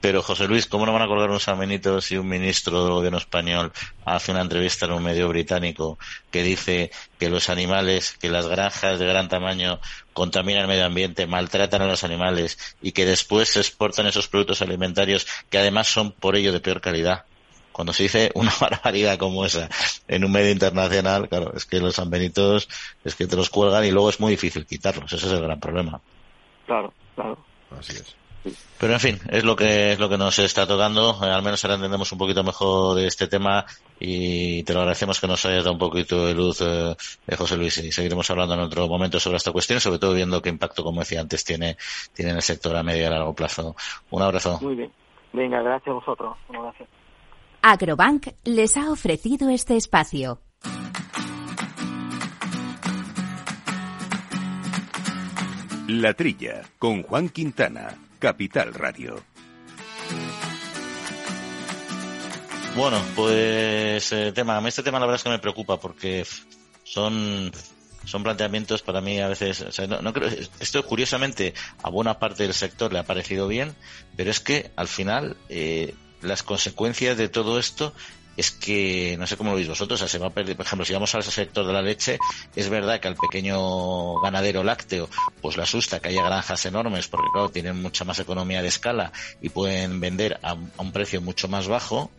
pero 0.00 0.22
José 0.22 0.46
Luis, 0.46 0.66
¿cómo 0.66 0.86
no 0.86 0.92
van 0.92 1.02
a 1.02 1.06
colgar 1.08 1.28
unos 1.28 1.48
amenitos 1.48 2.04
si 2.04 2.16
un 2.16 2.28
ministro 2.28 2.84
del 2.84 2.92
gobierno 2.92 3.18
español 3.18 3.72
hace 4.04 4.30
una 4.30 4.42
entrevista 4.42 4.86
en 4.86 4.92
un 4.92 5.02
medio 5.02 5.28
británico 5.28 5.98
que 6.30 6.42
dice 6.42 6.90
que 7.18 7.28
los 7.28 7.48
animales, 7.48 8.16
que 8.18 8.28
las 8.28 8.46
granjas 8.46 8.98
de 8.98 9.06
gran 9.06 9.28
tamaño 9.28 9.80
contaminan 10.12 10.62
el 10.62 10.68
medio 10.68 10.86
ambiente, 10.86 11.26
maltratan 11.26 11.82
a 11.82 11.86
los 11.86 12.04
animales 12.04 12.76
y 12.80 12.92
que 12.92 13.06
después 13.06 13.48
se 13.48 13.60
exportan 13.60 14.06
esos 14.06 14.28
productos 14.28 14.62
alimentarios 14.62 15.26
que 15.50 15.58
además 15.58 15.88
son 15.88 16.12
por 16.12 16.36
ello 16.36 16.52
de 16.52 16.60
peor 16.60 16.80
calidad? 16.80 17.24
Cuando 17.72 17.92
se 17.92 18.04
dice 18.04 18.30
una 18.34 18.52
barbaridad 18.60 19.18
como 19.18 19.44
esa 19.44 19.68
en 20.06 20.24
un 20.24 20.32
medio 20.32 20.50
internacional, 20.50 21.28
claro, 21.28 21.52
es 21.56 21.64
que 21.64 21.80
los 21.80 21.98
amenitos 21.98 22.68
es 23.04 23.14
que 23.14 23.26
te 23.26 23.36
los 23.36 23.50
cuelgan 23.50 23.84
y 23.84 23.90
luego 23.90 24.10
es 24.10 24.20
muy 24.20 24.30
difícil 24.30 24.66
quitarlos. 24.66 25.12
Ese 25.12 25.26
es 25.26 25.32
el 25.32 25.42
gran 25.42 25.60
problema. 25.60 26.00
Claro, 26.66 26.92
claro. 27.14 27.38
Así 27.78 27.92
es. 27.92 28.16
Pero 28.78 28.92
en 28.92 29.00
fin, 29.00 29.18
es 29.28 29.44
lo 29.44 29.56
que 29.56 29.92
es 29.92 29.98
lo 29.98 30.08
que 30.08 30.18
nos 30.18 30.38
está 30.38 30.66
tocando. 30.66 31.18
Eh, 31.22 31.30
al 31.30 31.42
menos 31.42 31.64
ahora 31.64 31.74
entendemos 31.74 32.10
un 32.12 32.18
poquito 32.18 32.44
mejor 32.44 32.96
de 32.96 33.06
este 33.06 33.26
tema 33.26 33.64
y 33.98 34.62
te 34.62 34.72
lo 34.72 34.80
agradecemos 34.80 35.20
que 35.20 35.26
nos 35.26 35.44
hayas 35.46 35.64
dado 35.64 35.72
un 35.72 35.78
poquito 35.78 36.26
de 36.26 36.34
luz, 36.34 36.60
eh, 36.60 36.94
José 37.36 37.56
Luis. 37.56 37.78
Y 37.78 37.90
seguiremos 37.90 38.30
hablando 38.30 38.54
en 38.54 38.60
otro 38.60 38.86
momento 38.86 39.18
sobre 39.18 39.38
esta 39.38 39.52
cuestión, 39.52 39.80
sobre 39.80 39.98
todo 39.98 40.14
viendo 40.14 40.40
qué 40.40 40.48
impacto, 40.48 40.84
como 40.84 41.00
decía 41.00 41.20
antes, 41.20 41.44
tiene, 41.44 41.76
tiene 42.14 42.30
en 42.30 42.36
el 42.36 42.42
sector 42.42 42.76
a 42.76 42.82
medio 42.82 43.02
y 43.02 43.06
a 43.06 43.10
largo 43.10 43.34
plazo. 43.34 43.74
Un 44.10 44.22
abrazo. 44.22 44.58
Muy 44.62 44.76
bien. 44.76 44.92
Venga, 45.32 45.60
gracias 45.62 45.88
a 45.88 45.92
vosotros. 45.92 46.36
gracias. 46.48 46.88
Agrobank 47.62 48.28
les 48.44 48.76
ha 48.76 48.90
ofrecido 48.90 49.50
este 49.50 49.76
espacio. 49.76 50.38
La 55.88 56.12
Trilla, 56.12 56.62
con 56.78 57.02
Juan 57.02 57.30
Quintana, 57.30 57.88
Capital 58.18 58.74
Radio. 58.74 59.22
Bueno, 62.76 63.02
pues 63.16 64.12
eh, 64.12 64.32
tema, 64.32 64.62
este 64.68 64.82
tema 64.82 65.00
la 65.00 65.06
verdad 65.06 65.16
es 65.16 65.24
que 65.24 65.30
me 65.30 65.38
preocupa 65.38 65.80
porque 65.80 66.24
son 66.84 67.50
son 68.04 68.22
planteamientos 68.22 68.82
para 68.82 69.00
mí 69.00 69.20
a 69.20 69.28
veces, 69.28 69.64
no, 69.86 70.12
creo, 70.12 70.30
esto 70.60 70.84
curiosamente 70.86 71.52
a 71.82 71.90
buena 71.90 72.18
parte 72.18 72.44
del 72.44 72.54
sector 72.54 72.92
le 72.92 73.00
ha 73.00 73.04
parecido 73.04 73.46
bien, 73.48 73.74
pero 74.16 74.30
es 74.30 74.40
que 74.40 74.70
al 74.76 74.88
final 74.88 75.36
eh, 75.50 75.94
las 76.22 76.42
consecuencias 76.42 77.18
de 77.18 77.28
todo 77.28 77.58
esto 77.58 77.92
es 78.38 78.52
que, 78.52 79.16
no 79.18 79.26
sé 79.26 79.36
cómo 79.36 79.50
lo 79.50 79.56
veis 79.56 79.68
vosotros, 79.68 79.98
se 79.98 80.18
va 80.18 80.28
a 80.28 80.30
perder, 80.30 80.56
por 80.56 80.64
ejemplo, 80.64 80.86
si 80.86 80.92
vamos 80.92 81.12
al 81.12 81.24
sector 81.24 81.66
de 81.66 81.72
la 81.72 81.82
leche, 81.82 82.20
es 82.54 82.68
verdad 82.68 83.00
que 83.00 83.08
al 83.08 83.16
pequeño 83.16 84.20
ganadero 84.20 84.62
lácteo, 84.62 85.10
pues 85.42 85.56
le 85.56 85.64
asusta 85.64 85.98
que 85.98 86.10
haya 86.10 86.22
granjas 86.22 86.64
enormes, 86.64 87.08
porque 87.08 87.26
claro, 87.32 87.48
tienen 87.48 87.82
mucha 87.82 88.04
más 88.04 88.20
economía 88.20 88.62
de 88.62 88.68
escala 88.68 89.12
y 89.42 89.48
pueden 89.48 89.98
vender 89.98 90.38
a 90.44 90.54
un 90.54 90.92
precio 90.92 91.20
mucho 91.20 91.48
más 91.48 91.66
bajo, 91.66 92.12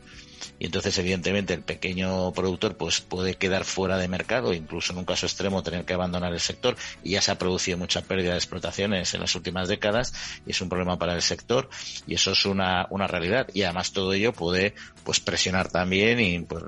y 0.57 0.65
entonces 0.65 0.97
evidentemente 0.97 1.53
el 1.53 1.61
pequeño 1.61 2.31
productor 2.33 2.77
pues 2.77 3.01
puede 3.01 3.35
quedar 3.35 3.65
fuera 3.65 3.97
de 3.97 4.07
mercado, 4.07 4.53
incluso 4.53 4.93
en 4.93 4.99
un 4.99 5.05
caso 5.05 5.25
extremo 5.25 5.63
tener 5.63 5.85
que 5.85 5.93
abandonar 5.93 6.33
el 6.33 6.39
sector 6.39 6.75
y 7.03 7.11
ya 7.11 7.21
se 7.21 7.31
ha 7.31 7.37
producido 7.37 7.77
mucha 7.77 8.01
pérdida 8.01 8.31
de 8.31 8.37
explotaciones 8.37 9.13
en 9.13 9.21
las 9.21 9.35
últimas 9.35 9.67
décadas 9.67 10.13
y 10.45 10.51
es 10.51 10.61
un 10.61 10.69
problema 10.69 10.97
para 10.97 11.15
el 11.15 11.21
sector 11.21 11.69
y 12.07 12.15
eso 12.15 12.31
es 12.31 12.45
una, 12.45 12.87
una 12.89 13.07
realidad 13.07 13.47
y 13.53 13.63
además 13.63 13.91
todo 13.91 14.13
ello 14.13 14.33
puede 14.33 14.73
pues 15.03 15.19
presionar 15.19 15.69
también 15.69 16.19
y 16.19 16.39
pues, 16.39 16.63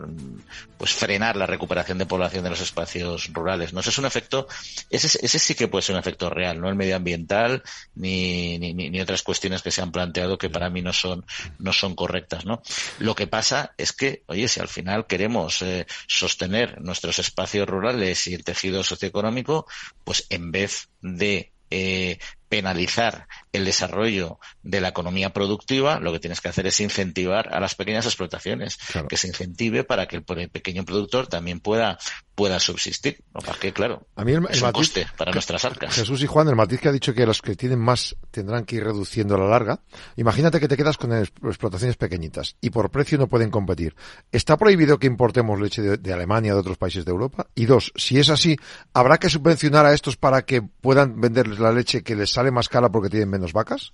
pues 0.78 0.94
frenar 0.94 1.36
la 1.36 1.46
recuperación 1.46 1.98
de 1.98 2.06
población 2.06 2.44
de 2.44 2.50
los 2.50 2.62
espacios 2.62 3.32
rurales. 3.34 3.74
No, 3.74 3.82
ese 3.82 3.90
es 3.90 3.98
un 3.98 4.06
efecto, 4.06 4.48
ese, 4.90 5.20
ese 5.22 5.40
sí 5.40 5.56
que 5.56 5.68
puede 5.68 5.84
ser 5.84 5.96
un 5.96 6.00
efecto 6.00 6.30
real, 6.30 6.60
no 6.60 6.70
el 6.70 6.76
medioambiental 6.76 7.64
ni, 7.96 8.58
ni, 8.58 8.74
ni 8.74 9.02
otras 9.02 9.22
cuestiones 9.22 9.62
que 9.62 9.72
se 9.72 9.82
han 9.82 9.92
planteado 9.92 10.38
que 10.38 10.50
para 10.50 10.70
mí 10.70 10.82
no 10.82 10.94
son, 10.94 11.26
no 11.60 11.74
son 11.74 11.96
correctas, 11.96 12.46
¿no? 12.46 12.62
Lo 13.00 13.16
que 13.16 13.28
pasa 13.28 13.61
es 13.78 13.94
que, 13.94 14.24
oye, 14.28 14.48
si 14.48 14.60
al 14.60 14.68
final 14.68 15.08
queremos 15.08 15.62
eh, 15.62 15.86
sostener 16.08 16.82
nuestros 16.82 17.20
espacios 17.20 17.68
rurales 17.68 18.28
y 18.28 18.34
el 18.34 18.44
tejido 18.44 18.84
socioeconómico, 18.84 19.66
pues 20.04 20.26
en 20.30 20.52
vez 20.52 20.90
de 21.02 21.52
eh, 21.70 22.20
penalizar 22.50 23.28
el 23.54 23.66
desarrollo 23.66 24.40
de 24.64 24.82
la 24.82 24.90
economía 24.90 25.32
productiva, 25.34 26.00
lo 26.00 26.12
que 26.14 26.20
tienes 26.20 26.42
que 26.42 26.50
hacer 26.50 26.68
es 26.68 26.80
incentivar 26.80 27.54
a 27.54 27.60
las 27.60 27.76
pequeñas 27.76 28.06
explotaciones, 28.06 28.78
que 29.10 29.18
se 29.18 29.28
incentive 29.28 29.84
para 29.84 30.08
que 30.08 30.18
el, 30.18 30.24
pequeño 30.24 30.86
productor 30.86 31.28
también 31.28 31.60
pueda 31.60 31.98
pueda 32.34 32.60
subsistir. 32.60 33.24
No 33.36 33.42
para 33.42 33.60
que, 33.60 33.74
claro, 33.74 34.08
a 34.16 34.24
mí 34.24 34.32
el, 34.32 34.46
es 34.50 34.62
un 34.62 34.72
coste 34.72 35.06
para 35.18 35.32
nuestras 35.32 35.64
arcas. 35.66 35.94
Jesús 35.94 36.24
y 36.24 36.28
Juan, 36.28 36.48
el 36.48 36.56
matiz 36.56 36.80
que 36.80 36.90
ha 36.90 36.92
dicho 36.92 37.14
que 37.14 37.26
los 37.26 37.42
que 37.42 37.56
tienen 37.56 37.80
más 37.80 38.16
tendrán 38.32 38.66
que 38.66 38.78
ir 38.78 38.84
reduciendo 38.84 39.36
a 39.36 39.38
la 39.38 39.48
larga. 39.48 39.82
Imagínate 40.16 40.60
que 40.60 40.68
te 40.68 40.78
quedas 40.78 40.98
con 40.98 41.14
explotaciones 41.14 41.98
pequeñitas 41.98 42.56
y 42.62 42.70
por 42.70 42.90
precio 42.90 43.18
no 43.18 43.28
pueden 43.28 43.52
competir. 43.52 43.96
¿Está 44.32 44.58
prohibido 44.58 44.98
que 44.98 45.08
importemos 45.08 45.60
leche 45.60 45.82
de, 45.82 45.98
de 45.98 46.14
Alemania 46.14 46.54
de 46.54 46.60
otros 46.60 46.78
países 46.78 47.06
de 47.06 47.12
Europa? 47.12 47.48
Y 47.54 47.66
dos, 47.66 47.92
si 47.96 48.18
es 48.18 48.30
así, 48.30 48.58
¿habrá 48.94 49.18
que 49.18 49.30
subvencionar 49.30 49.86
a 49.86 49.94
estos 49.94 50.18
para 50.18 50.44
que 50.44 50.62
puedan 50.62 51.20
venderles 51.20 51.60
la 51.60 51.72
leche 51.72 52.02
que 52.02 52.16
les 52.16 52.32
sale 52.32 52.50
más 52.50 52.70
cara 52.70 52.90
porque 52.90 53.10
tienen 53.10 53.30
menos 53.30 53.41
vacas? 53.54 53.94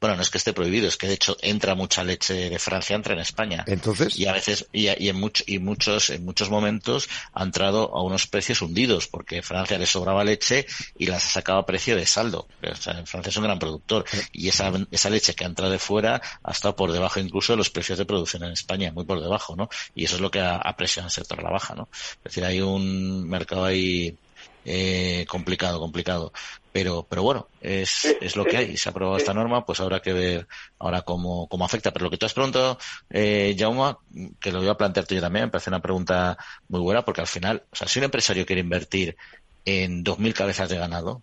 Bueno, 0.00 0.16
no 0.16 0.22
es 0.22 0.30
que 0.30 0.38
esté 0.38 0.54
prohibido, 0.54 0.88
es 0.88 0.96
que 0.96 1.06
de 1.06 1.12
hecho 1.12 1.36
entra 1.42 1.74
mucha 1.74 2.02
leche 2.02 2.48
de 2.48 2.58
Francia, 2.58 2.96
entra 2.96 3.12
en 3.12 3.20
España. 3.20 3.64
Entonces. 3.66 4.18
Y 4.18 4.26
a 4.26 4.32
veces, 4.32 4.66
y, 4.72 4.88
y 4.88 5.10
en, 5.10 5.16
much, 5.16 5.42
y 5.46 5.58
muchos, 5.58 6.08
en 6.08 6.24
muchos 6.24 6.48
momentos 6.48 7.06
ha 7.34 7.42
entrado 7.42 7.94
a 7.94 8.02
unos 8.02 8.26
precios 8.26 8.62
hundidos, 8.62 9.08
porque 9.08 9.42
Francia 9.42 9.76
le 9.76 9.84
sobraba 9.84 10.24
leche 10.24 10.66
y 10.96 11.04
las 11.04 11.26
ha 11.26 11.28
sacado 11.28 11.58
a 11.58 11.66
precio 11.66 11.96
de 11.96 12.06
saldo. 12.06 12.48
O 12.62 12.74
sea, 12.76 13.04
Francia 13.04 13.28
es 13.28 13.36
un 13.36 13.44
gran 13.44 13.58
productor. 13.58 14.06
Y 14.32 14.48
esa, 14.48 14.72
esa 14.90 15.10
leche 15.10 15.34
que 15.34 15.44
ha 15.44 15.48
entrado 15.48 15.70
de 15.70 15.78
fuera 15.78 16.22
ha 16.42 16.50
estado 16.50 16.74
por 16.74 16.92
debajo 16.92 17.20
incluso 17.20 17.52
de 17.52 17.58
los 17.58 17.68
precios 17.68 17.98
de 17.98 18.06
producción 18.06 18.42
en 18.44 18.52
España, 18.52 18.92
muy 18.92 19.04
por 19.04 19.20
debajo, 19.20 19.54
¿no? 19.54 19.68
Y 19.94 20.04
eso 20.04 20.14
es 20.14 20.22
lo 20.22 20.30
que 20.30 20.40
ha, 20.40 20.56
ha 20.56 20.76
presionado 20.76 21.08
el 21.08 21.12
sector 21.12 21.40
a 21.40 21.42
la 21.42 21.50
baja, 21.50 21.74
¿no? 21.74 21.90
Es 21.92 22.24
decir, 22.24 22.44
hay 22.46 22.62
un 22.62 23.28
mercado 23.28 23.66
ahí 23.66 24.16
eh, 24.64 25.24
complicado, 25.28 25.80
complicado. 25.80 26.32
Pero, 26.72 27.04
pero 27.08 27.22
bueno, 27.22 27.48
es, 27.60 28.04
es 28.20 28.36
lo 28.36 28.44
que 28.44 28.56
hay. 28.56 28.76
Se 28.76 28.88
ha 28.88 28.90
aprobado 28.90 29.16
esta 29.16 29.34
norma, 29.34 29.64
pues 29.64 29.80
habrá 29.80 30.00
que 30.00 30.12
ver 30.12 30.46
ahora 30.78 31.02
cómo, 31.02 31.48
cómo 31.48 31.64
afecta. 31.64 31.92
Pero 31.92 32.04
lo 32.04 32.10
que 32.10 32.16
tú 32.16 32.26
has 32.26 32.34
preguntado, 32.34 32.78
eh, 33.10 33.56
Jauma, 33.58 33.98
que 34.38 34.52
lo 34.52 34.60
voy 34.60 34.68
a 34.68 34.76
plantearte 34.76 35.16
yo 35.16 35.20
también, 35.20 35.46
me 35.46 35.50
parece 35.50 35.70
una 35.70 35.82
pregunta 35.82 36.38
muy 36.68 36.80
buena, 36.80 37.04
porque 37.04 37.22
al 37.22 37.26
final, 37.26 37.64
o 37.72 37.76
sea, 37.76 37.88
si 37.88 37.98
un 37.98 38.04
empresario 38.04 38.46
quiere 38.46 38.60
invertir 38.60 39.16
en 39.64 40.04
2.000 40.04 40.32
cabezas 40.32 40.68
de 40.68 40.78
ganado, 40.78 41.22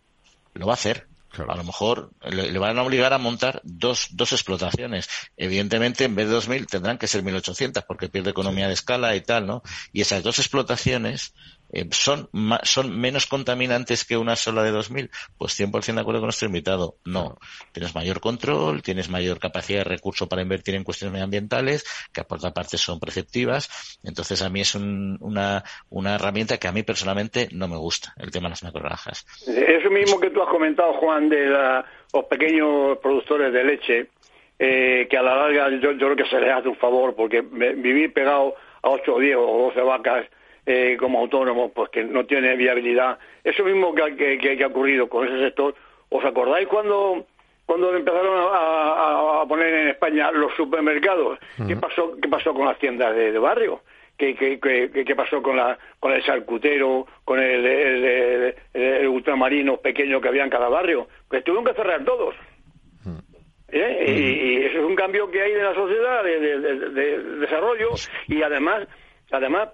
lo 0.54 0.66
va 0.66 0.74
a 0.74 0.76
hacer. 0.76 1.08
Claro. 1.30 1.52
A 1.52 1.56
lo 1.56 1.64
mejor 1.66 2.12
le, 2.30 2.52
le, 2.52 2.60
van 2.60 2.80
a 2.80 2.84
obligar 2.84 3.14
a 3.14 3.18
montar 3.18 3.62
dos, 3.64 4.08
dos 4.12 4.32
explotaciones. 4.32 5.08
Evidentemente, 5.36 6.06
en 6.06 6.16
vez 6.16 6.30
de 6.30 6.36
2.000 6.36 6.68
tendrán 6.68 6.98
que 6.98 7.08
ser 7.08 7.24
1.800 7.24 7.86
porque 7.86 8.10
pierde 8.10 8.32
economía 8.32 8.66
sí. 8.66 8.70
de 8.70 8.74
escala 8.74 9.16
y 9.16 9.22
tal, 9.22 9.46
¿no? 9.46 9.62
Y 9.94 10.02
esas 10.02 10.24
dos 10.24 10.40
explotaciones 10.40 11.34
eh, 11.72 11.86
son, 11.92 12.30
son 12.64 13.00
menos 13.00 13.28
contaminantes 13.28 14.06
que 14.06 14.18
una 14.18 14.36
sola 14.36 14.64
de 14.64 14.72
2000? 14.72 15.10
Pues 15.38 15.60
100% 15.60 15.96
de 15.96 16.02
acuerdo 16.02 16.22
con 16.22 16.28
nuestro 16.28 16.48
invitado. 16.48 16.96
No. 17.06 17.38
Tienes 17.72 17.94
mayor 17.96 18.20
control, 18.20 18.82
tienes 18.82 19.10
mayor 19.10 19.40
capacidad 19.40 19.80
de 19.80 19.96
recurso 19.96 20.28
para 20.28 20.42
invertir 20.42 20.76
en 20.76 20.84
cuestiones 20.84 21.14
medioambientales, 21.14 21.86
que 22.14 22.24
por 22.24 22.38
otra 22.38 22.52
parte 22.52 22.78
son 22.78 23.00
preceptivas. 23.00 24.00
Entonces 24.04 24.42
a 24.42 24.50
mí 24.50 24.62
es 24.62 24.76
un, 24.76 25.18
una, 25.22 25.64
una 25.90 26.16
herramienta 26.16 26.58
que 26.58 26.68
a 26.68 26.72
mí 26.72 26.84
personalmente 26.84 27.50
no 27.52 27.68
me 27.68 27.78
gusta, 27.78 28.14
el 28.18 28.32
tema 28.32 28.48
de 28.48 28.52
las 28.52 28.64
macrogranjas. 28.64 29.26
Eso 29.48 29.90
mismo 29.90 30.20
que 30.20 30.30
tú 30.30 30.42
has 30.42 30.50
comentado, 30.50 30.94
Juan, 30.94 31.30
de 31.30 31.48
la, 31.48 31.86
los 32.14 32.26
pequeños 32.26 32.98
productores 33.00 33.52
de 33.52 33.64
leche, 33.64 34.08
eh, 34.60 35.08
que 35.10 35.18
a 35.18 35.22
la 35.22 35.36
larga 35.36 35.70
yo, 35.70 35.92
yo 35.92 35.98
creo 35.98 36.16
que 36.16 36.26
se 36.26 36.40
les 36.40 36.52
hace 36.52 36.68
un 36.68 36.78
favor, 36.78 37.16
porque 37.16 37.42
vivir 37.42 38.14
pegado 38.14 38.56
a 38.82 38.90
8 38.90 39.14
o 39.14 39.20
10 39.20 39.36
o 39.38 39.72
12 39.74 39.82
vacas 39.82 40.26
eh, 40.70 40.98
como 41.00 41.20
autónomo, 41.20 41.72
pues 41.72 41.90
que 41.90 42.04
no 42.04 42.26
tiene 42.26 42.58
viabilidad. 42.58 43.18
Eso 43.42 43.64
mismo 43.64 43.96
que, 43.96 44.18
que, 44.18 44.38
que, 44.38 44.62
ha 44.62 44.68
ocurrido 44.68 45.08
con 45.08 45.26
ese 45.26 45.40
sector. 45.40 45.74
¿Os 46.10 46.26
acordáis 46.26 46.68
cuando 46.68 47.26
cuando 47.66 47.96
empezaron 47.96 48.50
a, 48.54 49.46
poner 49.48 49.74
en 49.74 49.88
España 49.88 50.30
los 50.32 50.54
supermercados? 50.56 51.40
¿Qué 51.66 51.78
pasó 51.78 52.18
qué 52.22 52.28
pasó 52.28 52.54
con 52.54 52.66
las 52.66 52.78
tiendas 52.80 53.16
de, 53.16 53.32
de 53.32 53.40
barrio? 53.40 53.80
¿Qué, 54.18 54.36
qué, 54.36 54.60
qué, 54.60 55.06
qué, 55.06 55.16
pasó 55.16 55.42
con, 55.42 55.56
la, 55.56 55.78
con 56.02 56.12
el 56.12 56.22
charcutero, 56.24 57.08
con 57.24 57.40
el, 57.40 57.66
el, 57.66 58.04
el, 58.04 58.56
el, 58.74 59.08
ultramarino 59.08 59.78
pequeño 59.78 60.20
que 60.20 60.28
había 60.28 60.44
en 60.44 60.50
cada 60.50 60.68
barrio? 60.68 61.08
Pues 61.30 61.46
tuvieron 61.46 61.64
que 61.64 61.76
cerrar 61.76 62.04
todos. 62.04 62.36
¿Eh? 63.70 64.06
Y, 64.08 64.12
y, 64.12 64.66
eso 64.66 64.80
es 64.80 64.86
un 64.86 64.96
cambio 64.96 65.30
que 65.30 65.42
hay 65.42 65.54
de 65.54 65.64
la 65.64 65.76
sociedad, 65.76 66.24
de, 66.24 66.40
de, 66.40 66.60
de, 66.60 66.90
de 66.90 67.20
desarrollo, 67.40 67.92
y 68.28 68.42
además, 68.42 68.88
además 69.32 69.70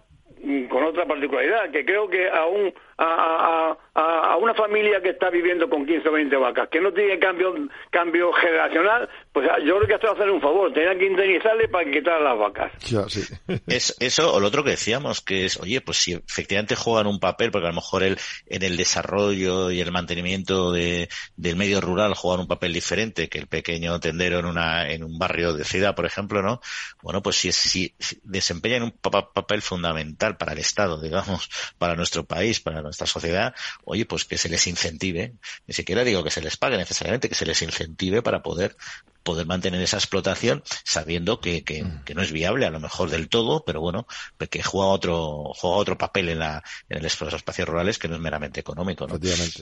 con 0.70 0.84
otra 0.84 1.06
particularidad, 1.06 1.72
que 1.72 1.86
creo 1.86 2.10
que 2.10 2.30
a, 2.30 2.46
un, 2.46 2.74
a, 2.98 3.76
a, 3.96 4.34
a, 4.34 4.38
una 4.38 4.54
familia 4.54 5.02
que 5.02 5.10
está 5.10 5.30
viviendo 5.30 5.70
con 5.70 5.86
15 5.86 6.10
o 6.10 6.12
20 6.12 6.36
vacas, 6.38 6.70
que 6.70 6.82
no 6.82 6.92
tiene 6.92 7.20
cambio, 7.20 7.54
cambio 7.90 8.32
generacional, 8.34 9.10
pues 9.32 9.50
yo 9.66 9.78
creo 9.78 9.88
que 9.88 9.94
esto 9.96 10.08
va 10.08 10.14
a 10.14 10.16
hacer 10.16 10.30
un 10.30 10.42
favor, 10.42 10.74
tenían 10.74 11.00
que 11.00 11.08
indemnizarle 11.08 11.68
para 11.68 11.90
quitar 11.90 12.22
las 12.22 12.38
vacas. 12.38 12.72
Ya, 12.86 13.08
sí. 13.10 13.22
es, 13.68 13.96
eso, 14.00 14.34
o 14.34 14.40
lo 14.40 14.48
otro 14.48 14.64
que 14.64 14.72
decíamos, 14.72 15.22
que 15.22 15.46
es, 15.46 15.60
oye, 15.60 15.82
pues 15.82 15.98
si 15.98 16.14
efectivamente 16.14 16.76
juegan 16.76 17.08
un 17.08 17.20
papel, 17.20 17.52
porque 17.52 17.68
a 17.68 17.72
lo 17.72 17.76
mejor 17.76 18.04
el, 18.04 18.18
en 18.48 18.64
el 18.64 18.78
desarrollo 18.78 19.72
y 19.72 19.82
el 19.82 19.92
mantenimiento 19.92 20.72
de, 20.72 21.10
del 21.36 21.56
medio 21.56 21.82
rural 21.82 22.14
juegan 22.16 22.42
un 22.42 22.48
papel 22.48 22.74
diferente 22.74 23.30
que 23.30 23.40
el 23.40 23.48
pequeño 23.48 24.00
tendero 24.00 24.40
en, 24.40 24.46
una, 24.46 24.90
en 24.90 25.04
un 25.04 25.18
barrio 25.18 25.54
de 25.54 25.64
ciudad, 25.64 25.96
por 25.96 26.06
ejemplo, 26.06 26.42
¿no? 26.42 26.62
Bueno, 27.02 27.22
pues 27.22 27.38
si, 27.38 27.52
si, 27.52 27.94
si 28.00 28.20
desempeñan 28.24 28.84
un 28.84 28.92
papel 28.92 29.62
fundamental 29.62 30.38
para 30.38 30.54
el 30.54 30.60
Estado, 30.60 31.02
digamos, 31.02 31.50
para 31.78 31.96
nuestro 31.96 32.24
país, 32.24 32.60
para 32.60 32.82
nuestra 32.94 33.08
sociedad, 33.08 33.56
oye, 33.86 34.06
pues 34.06 34.26
que 34.26 34.38
se 34.38 34.50
les 34.50 34.68
incentive, 34.68 35.34
ni 35.68 35.74
siquiera 35.74 36.04
digo 36.04 36.24
que 36.24 36.30
se 36.30 36.42
les 36.42 36.58
pague 36.58 36.78
necesariamente, 36.78 37.28
que 37.28 37.36
se 37.36 37.46
les 37.46 37.62
incentive 37.62 38.22
para 38.22 38.44
poder 38.44 38.78
poder 39.24 39.46
mantener 39.46 39.82
esa 39.82 39.98
explotación 39.98 40.64
sabiendo 40.84 41.40
que, 41.40 41.64
que, 41.64 41.86
que, 42.06 42.14
no 42.14 42.22
es 42.22 42.32
viable 42.32 42.66
a 42.66 42.70
lo 42.70 42.80
mejor 42.80 43.10
del 43.10 43.30
todo, 43.30 43.64
pero 43.66 43.82
bueno, 43.82 44.06
que 44.50 44.62
juega 44.62 44.88
otro, 44.88 45.52
juega 45.56 45.78
otro 45.78 45.98
papel 45.98 46.30
en 46.30 46.40
la, 46.40 46.64
en 46.90 47.02
los 47.02 47.22
espacios 47.22 47.68
rurales 47.68 47.98
que 47.98 48.08
no 48.08 48.16
es 48.16 48.22
meramente 48.22 48.60
económico, 48.60 49.08
¿no? 49.08 49.20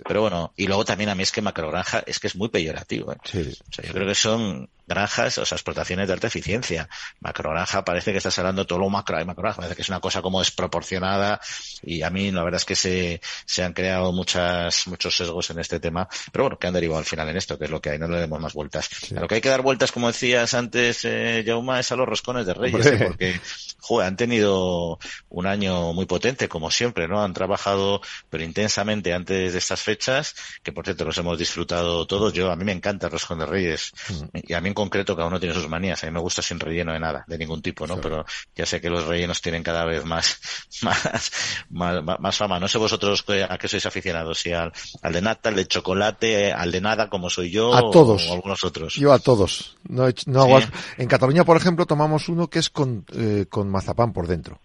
Pero 0.08 0.22
bueno, 0.22 0.54
y 0.58 0.68
luego 0.68 0.86
también 0.86 1.10
a 1.10 1.16
mí 1.16 1.24
es 1.24 1.32
que 1.32 1.42
macrogranja 1.42 2.04
es 2.06 2.20
que 2.20 2.28
es 2.28 2.36
muy 2.36 2.50
peyorativo, 2.50 3.14
¿eh? 3.14 3.18
Sí. 3.24 3.58
O 3.70 3.74
sea, 3.74 3.86
yo 3.86 3.94
creo 3.94 4.08
que 4.08 4.16
son 4.16 4.70
granjas, 4.92 5.38
o 5.38 5.46
sea, 5.46 5.56
explotaciones 5.56 6.08
de 6.08 6.14
alta 6.14 6.28
eficiencia. 6.28 6.90
Macrogranja 7.20 7.86
parece 7.86 8.12
que 8.12 8.18
estás 8.18 8.38
hablando 8.40 8.66
todo 8.66 8.80
lo 8.80 8.90
macro 8.90 9.18
de 9.18 9.26
macrogranja, 9.26 9.58
parece 9.58 9.76
que 9.76 9.82
es 9.82 9.90
una 9.90 10.00
cosa 10.00 10.22
como 10.22 10.40
desproporcionada 10.40 11.40
y 11.82 12.02
a 12.02 12.10
mí 12.10 12.32
la 12.32 12.44
verdad 12.44 12.58
es 12.58 12.66
que 12.66 12.76
se, 12.76 13.22
se 13.46 13.64
han 13.64 13.74
creado 13.74 14.12
muchas, 14.12 14.88
muchos 14.88 15.16
sesgos 15.16 15.50
en 15.50 15.60
este 15.60 15.80
tema, 15.80 16.08
pero 16.32 16.46
bueno, 16.46 16.60
que 16.60 16.68
han 16.68 16.74
derivado 16.74 17.00
al 17.00 17.06
final 17.06 17.30
en 17.30 17.38
esto, 17.38 17.58
que 17.58 17.66
es 17.66 17.72
lo 17.72 17.82
que 17.82 17.92
hay, 17.92 18.00
no 18.00 18.08
le 18.08 18.20
demos 18.20 18.40
más 18.40 18.54
vueltas. 18.54 18.90
Sí. 18.90 19.16
A 19.16 19.22
lo 19.22 19.28
que 19.28 19.36
hay 19.36 19.42
que 19.42 19.50
dar 19.52 19.62
vueltas, 19.62 19.92
como 19.92 20.08
decías 20.08 20.54
antes, 20.54 21.06
eh, 21.06 21.44
Jauma, 21.46 21.80
es 21.80 21.92
a 21.92 21.96
los 21.96 22.08
roscones 22.08 22.46
de 22.46 22.54
Reyes, 22.54 22.86
¿eh? 22.86 23.04
porque 23.06 23.40
joder, 23.82 24.08
han 24.08 24.16
tenido 24.16 25.00
un 25.30 25.48
año 25.48 25.94
muy 25.94 26.06
potente, 26.06 26.48
como 26.48 26.72
siempre, 26.72 27.08
¿no? 27.08 27.24
Han 27.24 27.34
trabajado, 27.34 28.02
pero 28.30 28.44
intensamente 28.44 29.14
antes 29.14 29.54
de 29.54 29.60
estas 29.60 29.82
fechas, 29.82 30.36
que 30.64 30.72
por 30.72 30.86
cierto 30.86 31.04
los 31.04 31.18
hemos 31.18 31.38
disfrutado 31.38 32.06
todos. 32.06 32.32
Yo, 32.34 32.52
a 32.52 32.56
mí 32.56 32.64
me 32.64 32.72
encanta 32.72 33.08
el 33.08 33.12
roscón 33.12 33.40
de 33.40 33.46
Reyes, 33.46 33.92
mm. 34.10 34.38
y 34.48 34.54
a 34.54 34.62
mí 34.62 34.70
en 34.70 34.74
concreto 34.74 35.16
cada 35.16 35.28
uno 35.28 35.40
tiene 35.40 35.56
sus 35.56 35.68
manías. 35.68 36.04
A 36.04 36.08
mí 36.08 36.14
me 36.14 36.20
gusta 36.20 36.42
sin 36.42 36.60
relleno 36.60 36.94
de 36.94 37.00
nada, 37.00 37.26
de 37.28 37.38
ningún 37.38 37.62
tipo, 37.62 37.88
¿no? 37.88 38.00
Pero 38.00 38.26
ya 38.56 38.66
sé 38.66 38.80
que 38.80 38.90
los 38.90 39.06
rellenos 39.06 39.42
tienen 39.42 39.64
cada 39.64 39.84
vez 39.84 40.06
más, 40.06 40.40
más, 40.82 41.32
más, 41.70 42.20
más 42.20 42.38
fama. 42.38 42.60
No 42.60 42.68
sé 42.68 42.78
vosotros 42.78 43.26
a 43.50 43.58
qué 43.58 43.68
sois 43.68 43.86
aficionados, 43.86 44.40
si 44.40 44.54
al, 44.54 44.72
al 45.02 45.14
de 45.14 45.22
nata, 45.22 45.50
al 45.50 45.56
de 45.56 45.68
chocolate, 45.68 46.54
al 46.54 46.72
de 46.72 46.82
nada, 46.82 47.10
como 47.10 47.30
soy 47.30 47.50
yo, 47.50 47.74
a 47.74 47.92
todos. 47.92 48.30
o 48.30 48.34
algunos 48.34 48.64
otros. 48.64 48.94
Yo 48.96 49.12
a 49.12 49.20
todos. 49.20 49.41
No, 49.90 50.08
no 50.28 50.42
hago... 50.42 50.60
En 50.98 51.08
Cataluña, 51.08 51.44
por 51.44 51.58
ejemplo, 51.58 51.86
tomamos 51.86 52.30
uno 52.30 52.48
que 52.50 52.60
es 52.60 52.70
con, 52.70 53.06
eh, 53.14 53.46
con 53.50 53.70
mazapán 53.70 54.14
por 54.14 54.28
dentro. 54.28 54.60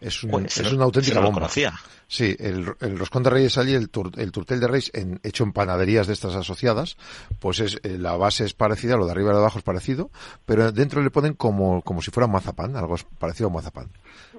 Es, 0.00 0.22
un, 0.24 0.30
Pues, 0.30 0.58
es 0.58 0.72
una 0.72 0.84
auténtica 0.84 1.20
bomba. 1.20 1.40
conocía. 1.40 1.72
Sí, 2.06 2.36
el, 2.38 2.66
el 2.80 2.98
roscón 2.98 3.22
de 3.24 3.30
reyes 3.30 3.56
allí, 3.58 3.74
el, 3.74 3.90
tur- 3.90 4.16
el 4.18 4.30
turtel 4.30 4.60
de 4.60 4.68
reyes 4.68 4.90
en, 4.94 5.18
hecho 5.24 5.42
en 5.42 5.52
panaderías 5.52 6.06
de 6.06 6.12
estas 6.12 6.36
asociadas, 6.36 6.96
pues 7.40 7.58
es 7.60 7.80
eh, 7.82 7.96
la 7.98 8.14
base 8.16 8.44
es 8.44 8.52
parecida, 8.52 8.96
lo 8.96 9.06
de 9.06 9.12
arriba 9.12 9.30
y 9.30 9.32
lo 9.32 9.38
de 9.38 9.42
abajo 9.42 9.58
es 9.58 9.64
parecido, 9.64 10.10
pero 10.44 10.70
dentro 10.70 11.02
le 11.02 11.10
ponen 11.10 11.32
como, 11.34 11.82
como 11.82 12.02
si 12.02 12.10
fuera 12.12 12.26
mazapán, 12.28 12.76
algo 12.76 12.94
parecido 13.18 13.48
a 13.48 13.52
mazapán. 13.54 13.88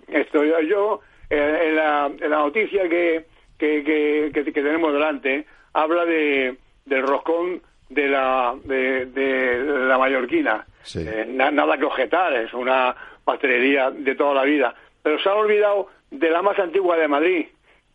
Esto, 0.08 0.44
yo, 0.46 0.62
yo, 0.62 1.02
eh, 1.30 1.68
en, 1.70 1.76
la, 1.76 2.06
en 2.06 2.30
la 2.32 2.38
noticia 2.38 2.84
que, 2.88 3.28
que, 3.58 3.84
que, 3.84 4.32
que- 4.34 4.44
que 4.54 4.62
tenemos 4.62 4.94
delante, 4.94 5.46
habla 5.74 6.06
de 6.06 6.58
del 6.86 7.06
roscón 7.06 7.62
de 7.90 8.08
la, 8.08 8.54
de, 8.64 9.06
de 9.08 9.64
la 9.88 9.98
mallorquina. 9.98 10.66
Sí. 10.84 11.06
Eh, 11.08 11.26
na- 11.28 11.52
nada 11.52 11.78
que 11.78 11.86
objetar, 11.86 12.34
es 12.34 12.54
una 12.54 12.96
pastelería 13.24 13.92
de 13.92 14.16
toda 14.16 14.34
la 14.34 14.44
vida. 14.44 14.74
Pero 15.04 15.20
se 15.20 15.30
han 15.30 15.38
olvidado 15.38 15.88
de 16.12 16.30
la 16.30 16.42
más 16.42 16.58
antigua 16.60 16.98
de 16.98 17.08
Madrid, 17.08 17.46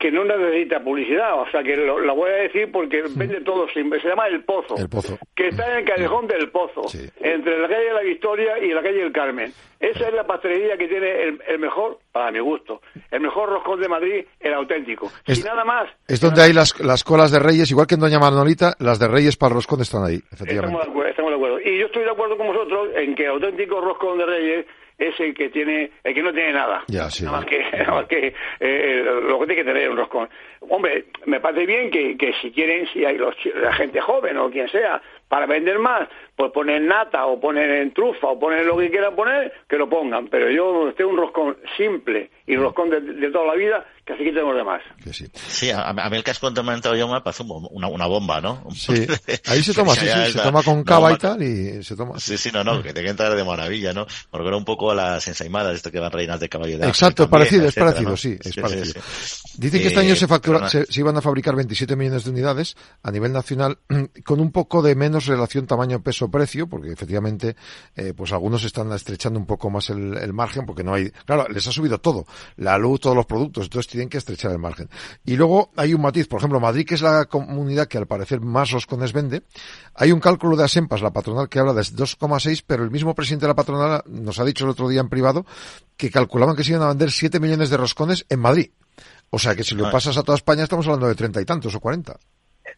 que 0.03 0.11
no 0.11 0.25
necesita 0.25 0.81
publicidad, 0.83 1.41
o 1.41 1.49
sea 1.53 1.63
que 1.63 1.77
lo, 1.77 2.01
la 2.01 2.13
voy 2.13 2.29
a 2.29 2.35
decir 2.35 2.73
porque 2.73 3.05
vende 3.15 3.41
todo, 3.43 3.69
se, 3.69 3.85
llama 3.85 4.27
El 4.27 4.43
Pozo 4.43 4.75
El 4.77 4.89
pozo. 4.89 5.17
que 5.37 5.47
está 5.49 5.71
en 5.73 5.79
el 5.79 5.85
callejón 5.85 6.27
del 6.27 6.51
Pozo, 6.51 6.89
Sí. 6.89 7.09
entre 7.21 7.57
la 7.61 7.69
calle 7.69 7.85
de 7.85 7.93
la 7.95 8.01
Victoria 8.03 8.59
y 8.59 8.73
la 8.73 8.83
calle 8.83 8.99
del 8.99 9.13
Carmen. 9.13 9.53
Esa 9.79 10.09
es 10.09 10.15
la 10.15 10.27
pastelería 10.27 10.77
que 10.77 10.89
tiene 10.89 11.23
el, 11.23 11.41
el 11.47 11.59
mejor, 11.61 11.99
para 12.11 12.33
mi 12.33 12.41
gusto, 12.41 12.83
el 13.13 13.21
mejor 13.21 13.49
roscón 13.49 13.81
de 13.81 13.89
Madrid, 13.89 14.25
el 14.41 14.55
auténtico. 14.55 15.11
Es- 15.25 15.39
y 15.39 15.43
nada 15.45 15.65
más. 15.65 15.89
Es 16.09 16.21
donde 16.21 16.43
hay 16.43 16.53
las, 16.53 16.79
las 16.81 17.05
colas 17.05 17.31
de 17.31 17.39
reyes, 17.39 17.71
igual 17.71 17.87
que 17.87 17.95
en 17.95 18.01
Doña 18.01 18.19
Manolita, 18.19 18.75
las 18.81 18.99
de 18.99 19.07
reyes 19.07 19.37
para 19.37 19.51
el 19.51 19.55
roscón 19.57 19.81
están 19.83 20.05
ahí, 20.05 20.17
Estamos 20.17 20.33
efectivamente. 20.41 20.77
de, 20.85 20.91
acuerdo, 20.91 21.11
estamos 21.11 21.31
de 21.31 21.37
acuerdo. 21.37 21.61
Y 21.61 21.79
yo 21.79 21.87
estoy 21.87 22.03
de 22.05 22.11
acuerdo 22.11 22.37
con 22.37 22.47
vosotros 22.49 22.89
en 22.97 23.15
que 23.15 23.23
el 23.25 23.31
auténtico 23.31 23.81
roscón 23.81 24.19
de 24.19 24.27
Reyes 24.27 24.67
es 24.99 25.19
el 25.21 25.35
que 25.35 25.49
tiene, 25.49 25.91
el 26.05 26.15
que 26.15 26.23
no 26.23 26.33
tiene 26.33 26.53
nada. 26.53 26.85
Ya, 26.89 27.11
sí. 27.11 27.25
Nada 27.25 27.39
más 27.39 27.47
que, 27.47 27.59
nada 27.73 27.95
más 27.95 28.07
que 28.07 28.35
eh, 28.61 29.03
lo 29.05 29.39
que 29.41 29.47
tiene 29.47 29.63
que 29.63 29.73
tener 29.73 29.91
un 29.91 29.97
roscón. 29.97 30.29
Hombre, 30.61 31.07
me 31.27 31.41
parece 31.41 31.67
bien 31.67 31.91
que, 31.91 32.17
que 32.17 32.33
si 32.41 32.53
quieren, 32.53 32.87
si 32.93 33.05
hay 33.05 33.19
los, 33.19 33.35
la 33.55 33.73
gente 33.73 34.01
joven 34.01 34.37
o 34.39 34.51
quien 34.51 34.69
sea, 34.69 35.03
para 35.29 35.47
vender 35.47 35.79
más, 35.79 36.09
pues 36.37 36.53
ponen 36.53 36.87
nata 36.87 37.27
o 37.27 37.41
ponen 37.41 37.71
en 37.71 37.93
trufa 37.93 38.29
o 38.29 38.39
ponen 38.39 38.67
lo 38.67 38.77
que 38.77 38.91
quieran 38.91 39.17
poner, 39.17 39.53
que 39.69 39.79
lo 39.79 39.89
pongan. 39.89 40.29
Pero 40.29 40.51
yo 40.51 40.93
tengo 40.95 41.11
un 41.11 41.17
roscón 41.17 41.57
simple 41.77 42.31
y 42.47 42.57
roscón 42.57 42.91
de, 42.91 43.01
de 43.01 43.31
toda 43.31 43.47
la 43.47 43.55
vida, 43.55 43.87
que 44.05 44.13
así 44.15 44.25
que 44.25 44.33
tengo 44.33 44.49
los 44.53 44.57
demás. 44.57 44.83
Que 45.03 45.13
sí. 45.13 45.27
Sí, 45.49 45.71
a, 45.71 45.89
a 45.91 46.11
mí 46.11 46.17
el 46.17 46.25
que 46.25 46.33
has 46.33 46.39
comentado 46.41 46.97
yo 46.97 47.07
me 47.09 47.21
parece 47.21 47.45
una, 47.45 47.87
una 47.89 48.07
bomba, 48.07 48.41
¿no? 48.41 48.65
Sí, 48.75 49.07
ahí 49.47 49.63
se 49.63 49.73
toma, 49.75 49.95
sí, 49.95 50.07
sí, 50.07 50.33
se 50.33 50.39
toma 50.41 50.63
con 50.65 50.83
cava 50.83 51.13
y 51.13 51.17
tal 51.19 51.41
y 51.43 51.83
se 51.85 51.95
toma. 51.95 52.19
Sí, 52.19 52.37
sí, 52.37 52.51
no, 52.53 52.65
no, 52.65 52.83
que 52.83 52.93
te 52.93 53.03
que 53.03 53.09
entrar 53.11 53.35
de 53.37 53.45
maravilla, 53.45 53.93
¿no? 53.93 54.07
Porque 54.31 54.49
era 54.49 54.57
un 54.57 54.65
poco 54.65 54.91
a 54.91 54.95
las 54.97 55.27
ensaimadas, 55.29 55.77
esto 55.77 55.91
que 55.93 56.01
van 56.01 56.11
reinas 56.11 56.41
de 56.41 56.49
caballo 56.49 56.79
de 56.79 56.89
Exacto, 56.89 57.29
también, 57.29 57.49
parecido, 57.49 57.69
es 57.69 57.75
parecido, 57.77 58.11
¿no? 58.11 58.17
sí, 58.17 58.37
es 58.41 58.53
sí, 58.55 58.61
parecido. 58.61 59.01
sí. 59.23 59.49
Dicen 59.59 59.81
que 59.81 59.87
este 59.89 60.01
Eh, 60.01 60.03
año 60.05 60.17
se, 60.17 60.27
factura- 60.27 60.69
se 60.69 60.87
iban 61.01 61.17
a 61.17 61.21
fabricar 61.23 61.55
27 61.55 61.95
millones 61.95 62.25
de 62.25 62.31
unidades 62.31 62.77
a 63.05 63.11
nivel 63.13 63.33
nacional, 63.33 63.79
con 64.25 64.41
un 64.41 64.51
poco 64.51 64.83
de 64.83 64.95
menos 64.97 65.27
relación 65.27 65.67
tamaño-peso-precio, 65.67 66.67
porque 66.67 66.91
efectivamente, 66.93 67.55
eh, 67.95 68.15
pues 68.17 68.33
algunos 68.33 68.65
están 68.65 68.91
estrechando 68.93 69.39
un 69.39 69.47
poco 69.47 69.71
más 69.71 69.91
el, 69.91 70.17
el 70.17 70.33
margen, 70.33 70.67
porque 70.67 70.83
no 70.83 70.95
hay, 70.95 71.11
claro, 71.25 71.47
les 71.49 71.67
ha 71.69 71.73
subido 71.73 71.99
todo, 71.99 72.27
la 72.57 72.79
luz, 72.79 73.01
todos 73.01 73.15
los 73.15 73.27
productos, 73.27 73.65
entonces 73.67 73.93
tienen 74.03 74.11
que 74.11 74.19
estrechar 74.19 74.51
el 74.51 74.59
margen. 74.59 74.89
Y 75.25 75.37
luego 75.37 75.71
hay 75.77 75.95
un 75.95 76.01
matiz, 76.03 76.27
por 76.27 76.39
ejemplo, 76.41 76.59
Madrid, 76.61 76.85
que 76.87 76.95
es 76.97 77.03
la 77.03 77.27
comunidad 77.27 77.87
que 77.87 77.99
al 77.99 78.07
parecer 78.07 78.41
más 78.41 78.71
roscones 78.73 79.13
vende, 79.13 79.43
hay 79.95 80.11
un 80.13 80.19
cálculo 80.21 80.57
de 80.57 80.65
Asempas, 80.65 81.01
la 81.03 81.13
patronal, 81.13 81.49
que 81.49 81.59
habla 81.61 81.73
de 81.73 81.83
2,6, 81.83 82.65
pero 82.67 82.83
el 82.83 82.91
mismo 82.91 83.15
presidente 83.15 83.45
de 83.47 83.49
la 83.51 83.55
patronal 83.55 84.03
nos 84.07 84.39
ha 84.41 84.45
dicho 84.45 84.65
el 84.65 84.71
otro 84.71 84.89
día 84.89 85.01
en 85.01 85.09
privado 85.09 85.47
que 85.97 86.11
calculaban 86.11 86.57
que 86.57 86.65
se 86.65 86.71
iban 86.73 86.83
a 86.83 86.89
vender 86.89 87.13
7 87.13 87.39
millones 87.39 87.71
de 87.71 87.77
roscones 87.77 88.27
en 88.29 88.41
Madrid. 88.41 88.71
O 89.31 89.39
sea 89.39 89.55
que 89.55 89.63
si 89.65 89.75
lo 89.75 89.87
Ah. 89.87 89.91
pasas 89.93 90.17
a 90.17 90.23
toda 90.23 90.37
España 90.37 90.65
estamos 90.65 90.87
hablando 90.87 91.07
de 91.07 91.15
treinta 91.15 91.41
y 91.41 91.45
tantos 91.45 91.75
o 91.75 91.81
cuarenta. 91.81 92.19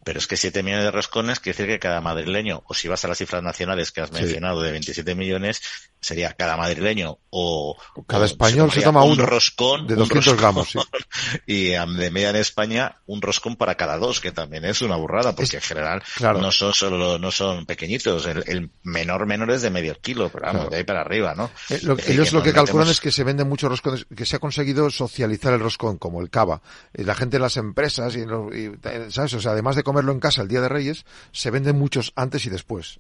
Pero 0.04 0.18
es 0.18 0.26
que 0.26 0.36
7 0.36 0.62
millones 0.62 0.84
de 0.84 0.90
roscones 0.90 1.40
quiere 1.40 1.56
decir 1.56 1.72
que 1.72 1.78
cada 1.78 2.00
madrileño, 2.02 2.62
o 2.66 2.74
si 2.74 2.88
vas 2.88 3.04
a 3.04 3.08
las 3.08 3.16
cifras 3.18 3.42
nacionales 3.42 3.90
que 3.92 4.02
has 4.02 4.10
Sí. 4.10 4.16
mencionado 4.16 4.60
de 4.60 4.70
27 4.72 5.14
millones, 5.14 5.62
sería 6.04 6.32
cada 6.34 6.56
madrileño 6.56 7.18
o... 7.30 7.76
Cada 8.06 8.26
español 8.26 8.70
se 8.70 8.82
toma 8.82 9.02
un 9.04 9.12
uno 9.12 9.26
roscón 9.26 9.86
de 9.86 9.94
un 9.94 10.00
200 10.00 10.24
roscón, 10.26 10.36
gramos, 10.40 10.68
sí. 10.70 10.78
Y 11.46 11.64
de 11.70 12.10
media 12.10 12.30
en 12.30 12.36
España, 12.36 12.96
un 13.06 13.22
roscón 13.22 13.56
para 13.56 13.76
cada 13.76 13.96
dos, 13.98 14.20
que 14.20 14.32
también 14.32 14.64
es 14.64 14.82
una 14.82 14.96
burrada, 14.96 15.34
porque 15.34 15.56
en 15.56 15.62
general 15.62 16.02
claro. 16.16 16.40
no 16.40 16.50
son 16.52 16.72
solo, 16.74 17.18
no 17.18 17.30
son 17.30 17.66
pequeñitos. 17.66 18.26
El, 18.26 18.44
el 18.46 18.70
menor 18.82 19.26
menor 19.26 19.50
es 19.50 19.62
de 19.62 19.70
medio 19.70 19.94
kilo, 20.00 20.28
pero 20.30 20.46
vamos, 20.46 20.54
Claro. 20.62 20.70
de 20.70 20.76
ahí 20.76 20.84
para 20.84 21.00
arriba, 21.00 21.34
¿no? 21.34 21.50
Eh, 21.70 21.80
lo- 21.82 21.96
ellos 22.06 22.32
lo 22.32 22.42
que 22.42 22.52
calculan 22.52 22.86
metemos- 22.86 22.90
es 22.92 23.00
que 23.00 23.10
se 23.12 23.24
venden 23.24 23.48
muchos 23.48 23.70
roscones, 23.70 24.06
que 24.14 24.26
se 24.26 24.36
ha 24.36 24.38
conseguido 24.38 24.90
socializar 24.90 25.52
el 25.54 25.60
roscón, 25.60 25.98
como 25.98 26.20
el 26.20 26.30
cava. 26.30 26.60
Eh, 26.92 27.04
La 27.04 27.14
gente 27.14 27.36
en 27.36 27.42
las 27.42 27.56
empresas 27.56 28.14
y, 28.16 28.20
y, 28.20 28.72
eh, 28.84 29.06
¿sabes? 29.10 29.34
O 29.34 29.40
sea, 29.40 29.52
además 29.52 29.76
de 29.76 29.82
comerlo 29.82 30.12
en 30.12 30.20
casa 30.20 30.42
el 30.42 30.48
día 30.48 30.60
de 30.60 30.68
Reyes, 30.68 31.04
se 31.32 31.50
venden 31.50 31.78
muchos 31.78 32.12
antes 32.16 32.44
y 32.46 32.50
después. 32.50 32.98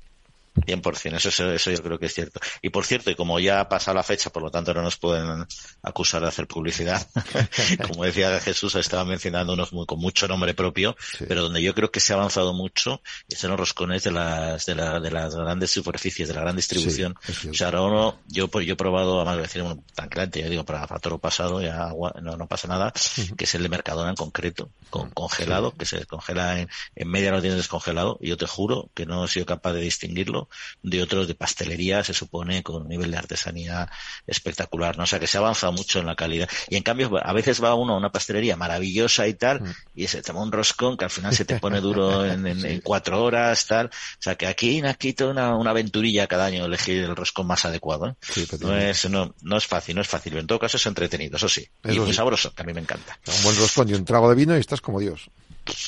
100%, 0.54 1.16
eso, 1.16 1.28
eso, 1.28 1.50
eso 1.52 1.70
yo 1.70 1.82
creo 1.82 1.98
que 1.98 2.06
es 2.06 2.14
cierto. 2.14 2.40
Y 2.62 2.70
por 2.70 2.84
cierto, 2.84 3.10
y 3.10 3.14
como 3.14 3.40
ya 3.40 3.60
ha 3.60 3.68
pasado 3.68 3.96
la 3.96 4.02
fecha, 4.02 4.30
por 4.30 4.42
lo 4.42 4.50
tanto 4.50 4.72
no 4.74 4.82
nos 4.82 4.96
pueden 4.96 5.46
acusar 5.82 6.22
de 6.22 6.28
hacer 6.28 6.46
publicidad, 6.46 7.06
como 7.88 8.04
decía 8.04 8.38
Jesús, 8.40 8.74
estaba 8.76 9.04
mencionando 9.04 9.52
unos 9.52 9.72
muy, 9.72 9.86
con 9.86 9.98
mucho 9.98 10.28
nombre 10.28 10.54
propio, 10.54 10.96
Sí. 11.16 11.24
pero 11.28 11.42
donde 11.42 11.62
yo 11.62 11.74
creo 11.74 11.90
que 11.90 12.00
se 12.00 12.12
ha 12.12 12.16
avanzado 12.16 12.52
mucho 12.54 13.00
es 13.28 13.42
en 13.44 13.50
los 13.50 13.58
roscones 13.58 14.02
de 14.04 14.10
las, 14.10 14.66
de, 14.66 14.74
la, 14.74 15.00
de 15.00 15.10
las 15.10 15.34
grandes 15.34 15.70
superficies, 15.70 16.28
de 16.28 16.34
la 16.34 16.40
gran 16.40 16.56
distribución. 16.56 17.14
Sí, 17.22 17.48
o 17.48 17.54
sea, 17.54 17.68
ahora 17.68 17.82
uno, 17.82 18.20
yo, 18.28 18.48
pues, 18.48 18.66
yo 18.66 18.74
he 18.74 18.76
probado, 18.76 19.20
además 19.20 19.38
decir 19.38 19.62
un 19.62 19.82
tan 19.94 20.08
grande, 20.08 20.40
ya 20.40 20.48
digo, 20.48 20.64
para, 20.64 20.86
para 20.86 21.00
toro 21.00 21.18
pasado, 21.18 21.60
ya 21.60 21.90
no, 22.22 22.36
no 22.36 22.46
pasa 22.46 22.68
nada, 22.68 22.92
que 23.36 23.44
es 23.44 23.54
el 23.54 23.62
de 23.62 23.68
Mercadona 23.68 24.10
en 24.10 24.16
concreto, 24.16 24.70
con 24.90 25.10
congelado, 25.10 25.72
que 25.72 25.84
se 25.86 26.04
congela 26.06 26.60
en, 26.60 26.68
en 26.96 27.08
media 27.08 27.30
lo 27.32 27.40
tienes 27.40 27.58
descongelado, 27.58 28.18
y 28.20 28.28
yo 28.28 28.36
te 28.36 28.46
juro 28.46 28.90
que 28.94 29.06
no 29.06 29.24
he 29.24 29.28
sido 29.28 29.46
capaz 29.46 29.72
de 29.72 29.80
distinguirlo 29.80 30.43
de 30.82 31.02
otros 31.02 31.28
de 31.28 31.34
pastelería, 31.34 32.02
se 32.04 32.14
supone, 32.14 32.62
con 32.62 32.82
un 32.82 32.88
nivel 32.88 33.10
de 33.10 33.16
artesanía 33.18 33.90
espectacular, 34.26 34.96
¿no? 34.96 35.04
O 35.04 35.06
sea, 35.06 35.18
que 35.20 35.26
se 35.26 35.36
ha 35.36 35.40
avanzado 35.40 35.72
mucho 35.72 35.98
en 36.00 36.06
la 36.06 36.16
calidad. 36.16 36.48
Y 36.68 36.76
en 36.76 36.82
cambio, 36.82 37.10
a 37.22 37.32
veces 37.32 37.62
va 37.62 37.74
uno 37.74 37.94
a 37.94 37.96
una 37.98 38.10
pastelería 38.10 38.56
maravillosa 38.56 39.26
y 39.26 39.34
tal, 39.34 39.62
y 39.94 40.06
se 40.06 40.22
toma 40.22 40.42
un 40.42 40.52
roscón 40.52 40.96
que 40.96 41.04
al 41.04 41.10
final 41.10 41.34
se 41.34 41.44
te 41.44 41.58
pone 41.58 41.80
duro 41.82 42.24
en, 42.24 42.46
en- 42.46 42.64
en 42.64 42.80
cuatro 42.80 43.22
horas, 43.22 43.66
tal. 43.66 43.86
O 43.86 43.90
sea, 44.20 44.34
que 44.36 44.46
aquí, 44.46 44.80
aquí 44.84 45.12
toda 45.12 45.30
una, 45.32 45.56
una 45.56 45.70
aventurilla 45.70 46.26
cada 46.26 46.46
año 46.46 46.64
elegir 46.64 47.02
el 47.04 47.16
roscón 47.16 47.46
más 47.46 47.64
adecuado, 47.64 48.08
¿eh? 48.08 48.14
Sí, 48.20 48.46
pero 48.50 48.68
No 48.68 48.78
es, 48.78 49.08
no, 49.10 49.34
no 49.42 49.56
es 49.56 49.66
fácil, 49.66 49.94
no 49.96 50.00
es 50.02 50.08
fácil. 50.08 50.36
En 50.38 50.46
todo 50.46 50.58
caso 50.58 50.76
es 50.76 50.86
entretenido, 50.86 51.36
eso 51.36 51.48
sí. 51.48 51.66
y 51.84 51.98
muy 51.98 52.08
sí. 52.08 52.14
sabroso, 52.14 52.52
que 52.54 52.62
a 52.62 52.64
mí 52.66 52.72
me 52.72 52.80
encanta. 52.80 53.18
Un 53.26 53.42
buen 53.42 53.56
roscón 53.56 53.88
y 53.88 53.94
un 53.94 54.04
trago 54.04 54.28
de 54.28 54.34
vino 54.36 54.56
y 54.56 54.60
estás 54.60 54.80
como 54.80 55.00
Dios. 55.00 55.30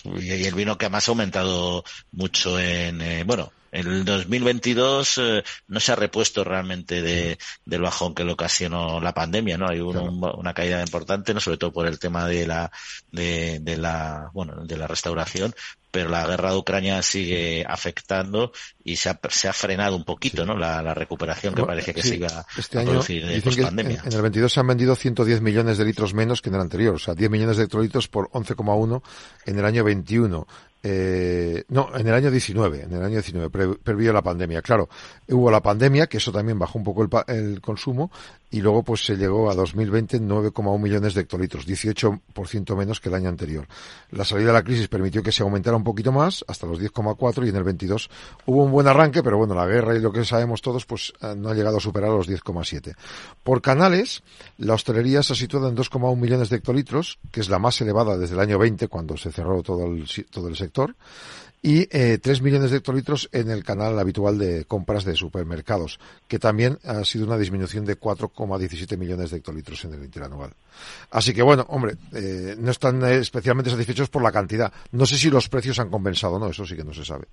Y 0.04 0.44
el 0.44 0.54
vino 0.54 0.78
que 0.78 0.86
además 0.86 1.06
ha 1.08 1.10
aumentado 1.10 1.84
mucho 2.12 2.58
en, 2.58 3.00
eh, 3.02 3.24
bueno, 3.24 3.52
en 3.65 3.65
el 3.76 4.04
2022 4.04 5.18
eh, 5.18 5.44
no 5.68 5.80
se 5.80 5.92
ha 5.92 5.96
repuesto 5.96 6.44
realmente 6.44 7.02
de, 7.02 7.38
del 7.64 7.80
bajón 7.82 8.14
que 8.14 8.24
le 8.24 8.32
ocasionó 8.32 9.00
la 9.00 9.14
pandemia, 9.14 9.58
¿no? 9.58 9.68
Hay 9.68 9.80
un- 9.80 9.92
Claro. 9.92 10.10
un- 10.12 10.38
una 10.38 10.54
caída 10.54 10.80
importante, 10.82 11.32
no 11.34 11.40
sobre 11.40 11.58
todo 11.58 11.72
por 11.72 11.86
el 11.86 11.98
tema 11.98 12.26
de 12.26 12.46
la, 12.46 12.70
de, 13.12 13.58
de 13.60 13.76
la, 13.76 14.30
bueno, 14.32 14.64
de 14.64 14.76
la 14.76 14.86
restauración, 14.86 15.54
pero 15.90 16.10
la 16.10 16.26
guerra 16.26 16.50
de 16.50 16.58
Ucrania 16.58 17.00
sigue 17.00 17.64
afectando 17.66 18.52
y 18.84 18.96
se 18.96 19.08
ha, 19.08 19.18
se 19.30 19.48
ha 19.48 19.52
frenado 19.54 19.96
un 19.96 20.04
poquito, 20.04 20.44
¿no? 20.44 20.54
La, 20.56 20.82
la 20.82 20.92
recuperación 20.92 21.54
que 21.54 21.62
Bueno, 21.62 21.72
parece 21.74 21.94
que 21.94 22.02
sí, 22.02 22.08
se 22.10 22.16
iba 22.16 22.44
este 22.58 22.76
a 22.78 22.80
año 22.82 22.90
producir 22.90 23.22
dicen 23.26 23.40
que 23.42 23.48
en, 23.48 23.54
pospandemia. 23.56 24.02
en 24.04 24.12
el 24.12 24.22
22 24.22 24.52
se 24.52 24.60
han 24.60 24.66
vendido 24.66 24.94
110 24.94 25.40
millones 25.40 25.78
de 25.78 25.84
litros 25.86 26.12
menos 26.12 26.42
que 26.42 26.50
en 26.50 26.56
el 26.56 26.60
anterior, 26.60 26.94
o 26.96 26.98
sea, 26.98 27.14
10 27.14 27.30
millones 27.30 27.56
de 27.56 27.64
hectolitros 27.64 28.08
por 28.08 28.28
11,1 28.32 29.02
en 29.46 29.58
el 29.58 29.64
año 29.64 29.84
21. 29.84 30.46
Eh, 30.88 31.64
no, 31.70 31.88
en 31.96 32.06
el 32.06 32.14
año 32.14 32.30
19, 32.30 32.82
en 32.82 32.92
el 32.92 33.02
año 33.02 33.14
19, 33.14 33.50
pre- 33.50 33.74
previo 33.82 34.10
a 34.12 34.14
la 34.14 34.22
pandemia. 34.22 34.62
Claro, 34.62 34.88
hubo 35.28 35.50
la 35.50 35.60
pandemia, 35.60 36.06
que 36.06 36.18
eso 36.18 36.30
también 36.30 36.60
bajó 36.60 36.78
un 36.78 36.84
poco 36.84 37.02
el, 37.02 37.10
el 37.34 37.60
consumo, 37.60 38.12
y 38.50 38.60
luego 38.60 38.82
pues 38.82 39.04
se 39.04 39.16
llegó 39.16 39.50
a 39.50 39.54
2020 39.54 40.20
9,1 40.20 40.80
millones 40.80 41.14
de 41.14 41.22
hectolitros, 41.22 41.66
18% 41.66 42.76
menos 42.76 43.00
que 43.00 43.08
el 43.08 43.14
año 43.14 43.28
anterior. 43.28 43.66
La 44.10 44.24
salida 44.24 44.48
de 44.48 44.52
la 44.52 44.62
crisis 44.62 44.88
permitió 44.88 45.22
que 45.22 45.32
se 45.32 45.42
aumentara 45.42 45.76
un 45.76 45.84
poquito 45.84 46.12
más, 46.12 46.44
hasta 46.46 46.66
los 46.66 46.80
10,4, 46.80 47.46
y 47.46 47.48
en 47.48 47.56
el 47.56 47.64
22 47.64 48.08
hubo 48.46 48.62
un 48.62 48.70
buen 48.70 48.86
arranque, 48.86 49.22
pero 49.22 49.38
bueno, 49.38 49.54
la 49.54 49.66
guerra 49.66 49.96
y 49.96 50.00
lo 50.00 50.12
que 50.12 50.24
sabemos 50.24 50.62
todos, 50.62 50.86
pues 50.86 51.12
eh, 51.22 51.34
no 51.36 51.48
ha 51.48 51.54
llegado 51.54 51.78
a 51.78 51.80
superar 51.80 52.10
los 52.10 52.28
10,7. 52.28 52.94
Por 53.42 53.60
canales, 53.60 54.22
la 54.58 54.74
hostelería 54.74 55.22
se 55.22 55.32
ha 55.32 55.36
situado 55.36 55.68
en 55.68 55.76
2,1 55.76 56.16
millones 56.16 56.48
de 56.48 56.56
hectolitros, 56.56 57.18
que 57.32 57.40
es 57.40 57.48
la 57.48 57.58
más 57.58 57.80
elevada 57.80 58.16
desde 58.16 58.34
el 58.34 58.40
año 58.40 58.58
20, 58.58 58.88
cuando 58.88 59.16
se 59.16 59.32
cerró 59.32 59.62
todo 59.62 59.86
el, 59.86 60.06
todo 60.30 60.48
el 60.48 60.56
sector. 60.56 60.94
Y 61.66 61.88
eh, 61.90 62.18
3 62.22 62.42
millones 62.42 62.70
de 62.70 62.76
hectolitros 62.76 63.28
en 63.32 63.50
el 63.50 63.64
canal 63.64 63.98
habitual 63.98 64.38
de 64.38 64.66
compras 64.66 65.04
de 65.04 65.16
supermercados, 65.16 65.98
que 66.28 66.38
también 66.38 66.76
ha 66.84 67.02
sido 67.02 67.26
una 67.26 67.36
disminución 67.36 67.84
de 67.84 67.98
4,17 67.98 68.96
millones 68.96 69.32
de 69.32 69.38
hectolitros 69.38 69.84
en 69.84 69.94
el 69.94 70.04
interanual. 70.04 70.50
Así 71.10 71.34
que 71.34 71.42
bueno, 71.42 71.66
hombre, 71.68 71.94
eh, 72.14 72.54
no 72.56 72.70
están 72.70 73.02
especialmente 73.10 73.68
satisfechos 73.68 74.08
por 74.08 74.22
la 74.22 74.30
cantidad. 74.30 74.72
No 74.92 75.06
sé 75.06 75.16
si 75.16 75.28
los 75.28 75.48
precios 75.48 75.80
han 75.80 75.90
compensado 75.90 76.38
no, 76.38 76.50
eso 76.50 76.64
sí 76.64 76.76
que 76.76 76.84
no 76.84 76.94
se 76.94 77.04
sabe. 77.04 77.24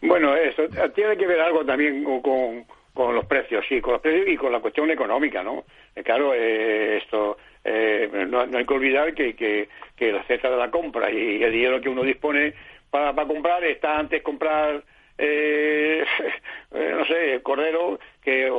Bueno, 0.00 0.36
eso 0.36 0.62
tiene 0.94 1.16
que 1.16 1.26
ver 1.26 1.40
algo 1.40 1.64
también 1.64 2.04
con, 2.04 2.64
con, 2.94 3.14
los 3.16 3.26
precios, 3.26 3.64
sí, 3.68 3.80
con 3.80 3.94
los 3.94 4.00
precios 4.00 4.28
y 4.28 4.36
con 4.36 4.52
la 4.52 4.60
cuestión 4.60 4.88
económica, 4.92 5.42
¿no? 5.42 5.64
Eh, 5.96 6.04
claro, 6.04 6.34
eh, 6.34 6.98
esto 6.98 7.36
eh, 7.64 8.08
no, 8.28 8.42
hay 8.42 8.64
que 8.64 8.74
olvidar 8.74 9.12
que, 9.12 9.34
que 9.34 10.12
la 10.12 10.22
cesta 10.22 10.48
de 10.48 10.56
la 10.56 10.70
compra 10.70 11.10
y 11.10 11.42
el 11.42 11.50
dinero 11.50 11.80
que 11.80 11.88
uno 11.88 12.04
dispone 12.04 12.54
para, 12.90 13.14
para 13.14 13.28
comprar 13.28 13.64
está 13.64 13.98
antes 13.98 14.22
comprar 14.22 14.82
eh, 15.18 16.04
no 16.70 17.04
sé, 17.06 17.40
cordero 17.42 17.98
que, 18.22 18.48
o, 18.50 18.56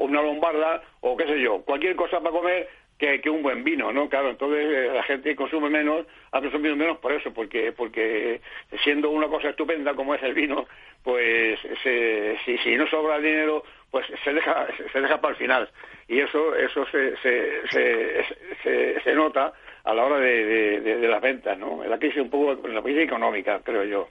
una 0.00 0.22
lombarda 0.22 0.82
o 1.00 1.16
qué 1.16 1.26
sé 1.26 1.40
yo, 1.40 1.62
cualquier 1.62 1.94
cosa 1.96 2.20
para 2.20 2.32
comer 2.32 2.68
que, 2.98 3.30
un 3.30 3.42
buen 3.42 3.64
vino, 3.64 3.92
¿no? 3.92 4.08
Claro, 4.08 4.30
entonces 4.30 4.64
eh, 4.64 4.90
la 4.94 5.02
gente 5.02 5.34
consume 5.34 5.68
menos, 5.68 6.06
ha 6.30 6.40
consumido 6.40 6.76
menos 6.76 6.98
por 6.98 7.12
eso, 7.12 7.32
porque 7.32 7.72
porque 7.72 8.40
siendo 8.84 9.10
una 9.10 9.26
cosa 9.26 9.50
estupenda 9.50 9.94
como 9.94 10.14
es 10.14 10.22
el 10.22 10.34
vino, 10.34 10.66
pues 11.02 11.58
si, 11.82 12.58
si 12.58 12.76
no 12.76 12.86
sobra 12.86 13.18
dinero, 13.18 13.64
pues 13.90 14.06
se 14.22 14.32
deja 14.32 14.68
se 14.92 15.00
deja 15.00 15.20
para 15.20 15.32
el 15.32 15.38
final 15.38 15.68
y 16.06 16.20
eso 16.20 16.54
eso 16.54 16.86
se 16.86 17.16
se, 17.16 18.24
se, 18.62 19.00
se, 19.00 19.14
nota 19.14 19.52
a 19.84 19.94
la 19.94 20.04
hora 20.04 20.18
de, 20.18 20.80
de, 20.80 21.08
las 21.08 21.20
ventas, 21.20 21.58
¿no? 21.58 21.84
La 21.84 21.98
crisis 21.98 22.22
un 22.22 22.30
poco, 22.30 22.68
la 22.68 22.82
crisis 22.82 23.04
económica, 23.04 23.60
creo 23.64 23.84
yo. 23.84 24.08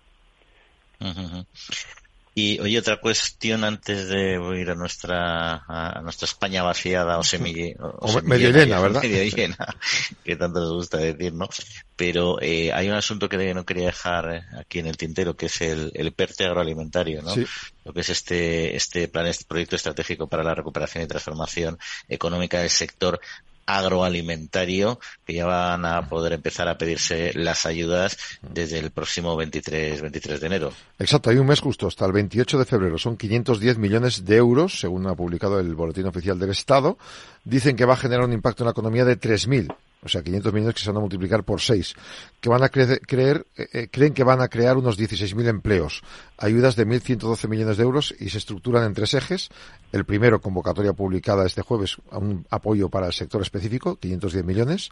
Y 2.34 2.60
oye, 2.62 2.80
otra 2.80 2.96
cuestión 2.98 3.66
antes 3.66 4.08
de 4.08 4.40
ir 4.58 4.70
a 4.70 4.76
nuestra 4.76 5.64
a 5.68 6.02
nuestra 6.02 6.26
España 6.26 6.64
vaciada 6.64 7.18
o, 7.18 7.24
semi, 7.24 7.74
o, 7.78 8.22
medio 8.24 8.52
llena, 8.52 8.80
¿verdad? 8.82 9.02
Medio 9.04 9.24
llena, 9.36 9.58
que 10.24 10.38
tanto 10.38 10.62
nos 10.62 10.72
gusta 10.72 10.98
decir, 10.98 11.34
¿no? 11.34 11.50
Pero 11.98 12.42
eh, 12.42 12.72
hay 12.72 12.88
un 12.88 12.96
asunto 12.96 13.28
que 13.28 13.54
no 13.54 13.66
quería 13.66 13.88
dejar 13.88 14.34
eh, 14.34 14.44
aquí 14.58 14.80
en 14.80 14.88
el 14.88 14.96
tintero, 14.96 15.36
que 15.36 15.48
es 15.48 15.60
el, 15.62 15.92
el 15.94 16.14
PERTE 16.14 16.46
agroalimentario, 16.46 17.22
¿no? 17.22 17.34
Lo 17.84 17.94
que 17.94 18.00
es 18.00 18.10
este, 18.10 18.78
este 18.78 19.10
plan, 19.10 19.28
este 19.28 19.46
proyecto 19.46 19.76
estratégico 19.76 20.28
para 20.28 20.44
la 20.44 20.56
recuperación 20.56 21.04
y 21.04 21.08
transformación 21.08 21.78
económica 22.08 22.60
del 22.60 22.70
sector 22.70 23.20
agroalimentario 23.78 25.00
que 25.26 25.34
ya 25.34 25.46
van 25.46 25.86
a 25.86 26.08
poder 26.08 26.34
empezar 26.34 26.68
a 26.68 26.78
pedirse 26.78 27.32
las 27.36 27.66
ayudas 27.66 28.18
desde 28.42 28.80
el 28.80 28.92
próximo 28.92 29.36
23, 29.36 30.02
23 30.02 30.40
de 30.42 30.48
enero. 30.48 30.74
Exacto, 31.00 31.30
hay 31.30 31.38
un 31.38 31.48
mes 31.48 31.60
justo, 31.60 31.88
hasta 31.88 32.06
el 32.06 32.12
28 32.12 32.60
de 32.60 32.66
febrero. 32.66 32.98
Son 32.98 33.18
510 33.18 33.78
millones 33.78 34.26
de 34.26 34.36
euros, 34.36 34.80
según 34.80 35.08
ha 35.08 35.16
publicado 35.16 35.60
el 35.60 35.76
Boletín 35.76 36.08
Oficial 36.08 36.40
del 36.40 36.52
Estado. 36.52 36.98
Dicen 37.44 37.76
que 37.76 37.86
va 37.86 37.94
a 37.94 37.98
generar 37.98 38.26
un 38.26 38.34
impacto 38.34 38.64
en 38.64 38.66
la 38.66 38.72
economía 38.72 39.06
de 39.06 39.20
3.000 39.20 39.74
o 40.04 40.10
sea, 40.10 40.24
500 40.24 40.54
millones 40.54 40.76
que 40.76 40.82
se 40.82 40.90
van 40.90 40.98
a 40.98 41.02
multiplicar 41.02 41.44
por 41.44 41.62
6, 41.62 41.94
que 42.40 42.50
van 42.50 42.64
a 42.64 42.70
creer, 42.70 43.46
eh, 43.56 43.68
eh, 43.72 43.88
creen 43.92 44.14
que 44.14 44.24
van 44.24 44.42
a 44.42 44.48
crear 44.48 44.78
unos 44.78 44.98
16.000 44.98 45.48
empleos, 45.48 46.02
ayudas 46.38 46.76
de 46.76 46.88
1.112 46.88 47.48
millones 47.48 47.78
de 47.78 47.84
euros 47.84 48.16
y 48.20 48.30
se 48.30 48.40
estructuran 48.40 48.84
en 48.84 48.94
tres 48.96 49.14
ejes. 49.14 49.50
El 49.92 50.06
primero, 50.06 50.42
convocatoria 50.42 50.94
publicada 50.94 51.46
este 51.46 51.62
jueves, 51.62 51.98
un 52.12 52.48
apoyo 52.50 52.90
para 52.90 53.08
el 53.08 53.14
sector 53.14 53.42
específico, 53.42 53.98
510 53.98 54.44
millones. 54.44 54.90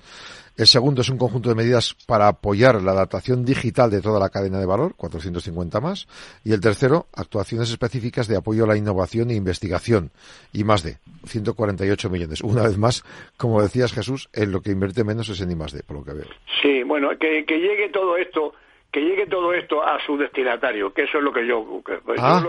El 0.57 0.67
segundo 0.67 1.01
es 1.01 1.09
un 1.09 1.17
conjunto 1.17 1.49
de 1.49 1.55
medidas 1.55 1.95
para 2.05 2.27
apoyar 2.27 2.81
la 2.81 2.91
adaptación 2.91 3.45
digital 3.45 3.89
de 3.89 4.01
toda 4.01 4.19
la 4.19 4.29
cadena 4.29 4.59
de 4.59 4.65
valor, 4.65 4.93
450 4.95 5.79
más. 5.79 6.07
Y 6.43 6.51
el 6.51 6.59
tercero, 6.59 7.07
actuaciones 7.13 7.71
específicas 7.71 8.27
de 8.27 8.37
apoyo 8.37 8.65
a 8.65 8.67
la 8.67 8.77
innovación 8.77 9.31
e 9.31 9.35
investigación, 9.35 10.11
y 10.53 10.63
más 10.63 10.83
de 10.83 10.99
148 11.25 12.09
millones. 12.09 12.41
Una 12.41 12.63
vez 12.63 12.77
más, 12.77 13.03
como 13.37 13.61
decías 13.61 13.93
Jesús, 13.93 14.29
en 14.33 14.51
lo 14.51 14.61
que 14.61 14.71
invierte 14.71 14.98
menos 15.03 15.29
es 15.29 15.41
en 15.41 15.51
I 15.51 15.55
más 15.55 15.71
D, 15.71 15.83
por 15.83 15.97
lo 15.97 16.03
que 16.03 16.13
veo. 16.13 16.25
Sí, 16.61 16.83
bueno, 16.83 17.09
que, 17.17 17.45
que 17.45 17.59
llegue 17.59 17.89
todo 17.89 18.17
esto 18.17 18.53
que 18.91 19.01
llegue 19.01 19.27
todo 19.27 19.53
esto 19.53 19.83
a 19.83 20.03
su 20.03 20.17
destinatario, 20.17 20.91
que 20.91 21.03
eso 21.03 21.19
es 21.19 21.23
lo 21.23 21.31
que 21.31 21.45
yo, 21.45 21.83
ah. 22.17 22.43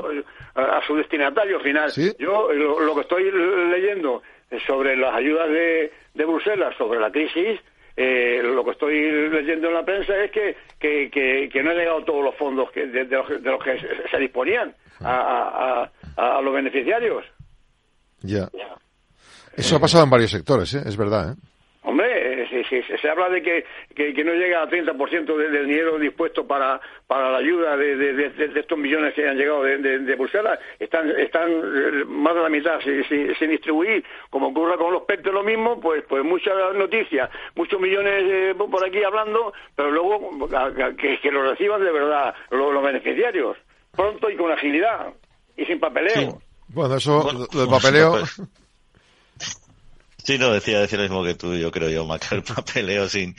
a 0.55 0.87
su 0.87 0.97
destinatario 0.97 1.61
final. 1.61 1.93
Yo 2.19 2.51
lo, 2.53 2.95
que 2.95 3.01
estoy 3.03 3.31
leyendo 3.31 4.23
sobre 4.67 4.97
las 4.97 5.15
ayudas 5.15 5.51
de, 5.51 5.93
de 6.15 6.25
Bruselas, 6.25 6.75
sobre 6.79 6.99
la 6.99 7.11
crisis, 7.11 7.61
eh, 7.97 8.41
lo 8.43 8.65
que 8.65 8.71
estoy 8.71 9.29
leyendo 9.31 9.69
en 9.69 9.75
la 9.75 9.85
prensa 9.85 10.17
es 10.17 10.31
que, 10.31 10.57
que, 10.79 11.11
que, 11.53 11.63
no 11.63 11.71
han 11.71 11.77
llegado 11.77 12.05
todos 12.05 12.25
los 12.25 12.35
fondos 12.37 12.71
que, 12.71 12.87
de, 12.87 13.05
los, 13.05 13.63
que 13.63 13.79
se 14.11 14.19
disponían 14.19 14.75
a, 15.01 15.91
a, 16.17 16.37
a, 16.39 16.41
los 16.41 16.55
beneficiarios. 16.55 17.25
Ya. 18.23 18.49
Eso 19.55 19.77
ha 19.77 19.81
pasado 19.81 20.05
en 20.05 20.11
varios 20.11 20.31
sectores, 20.31 20.73
¿eh? 20.75 20.83
es 20.87 20.97
verdad. 20.97 21.33
¿eh? 21.33 21.37
Hombre, 21.83 22.30
si, 22.71 22.83
se 22.83 23.11
habla 23.11 23.29
de 23.29 23.43
que, 23.43 23.65
que, 23.95 24.25
no 24.25 24.33
llega 24.33 24.63
al 24.63 24.71
30% 24.71 25.37
del 25.37 25.67
dinero 25.67 25.99
dispuesto 25.99 26.47
para, 26.47 26.81
para 27.07 27.33
la 27.33 27.39
ayuda 27.39 27.77
de, 27.77 27.97
de, 27.97 28.61
estos 28.61 28.79
millones 28.79 29.13
que 29.15 29.29
han 29.29 29.37
llegado 29.37 29.65
de, 29.65 29.79
de, 29.79 30.15
Bruselas, 30.15 30.59
están, 30.79 31.11
están 31.19 31.51
eh, 31.51 32.05
más 32.07 32.35
de 32.35 32.43
la 32.43 32.49
mitad 32.49 32.79
sin, 32.81 33.51
distribuir, 33.51 34.05
como 34.31 34.49
ocurre 34.49 34.79
con 34.79 34.93
los 34.93 35.03
PERTE 35.03 35.33
lo 35.33 35.43
mismo, 35.43 35.81
pues, 35.81 36.05
pues 36.09 36.25
muchas 36.25 36.55
noticias, 36.75 37.29
muchos 37.57 37.81
millones 37.81 38.23
eh, 38.27 38.55
por 38.55 38.85
aquí 38.87 39.03
hablando, 39.03 39.53
pero 39.75 39.91
luego 39.91 40.49
que, 40.97 41.19
que 41.21 41.31
lo 41.33 41.51
reciban 41.51 41.83
de 41.83 41.93
verdad 41.93 42.35
los, 42.51 42.81
beneficiarios, 42.83 43.57
pronto 43.91 44.31
y 44.31 44.37
con 44.37 44.53
agilidad 44.53 45.13
y 45.57 45.65
sin 45.67 45.81
papeleo. 45.81 46.39
Bueno, 46.69 46.97
eso, 46.97 47.29
el 47.31 47.69
papeleo... 47.69 48.23
Sí, 50.31 50.39
no, 50.39 50.53
decía, 50.53 50.79
decía 50.79 50.99
lo 50.99 51.03
mismo 51.03 51.25
que 51.25 51.35
tú, 51.35 51.57
yo 51.57 51.73
creo 51.73 51.91
yo, 51.91 52.07
marcar 52.07 52.35
el 52.35 52.45
papeleo 52.45 53.09
sin, 53.09 53.35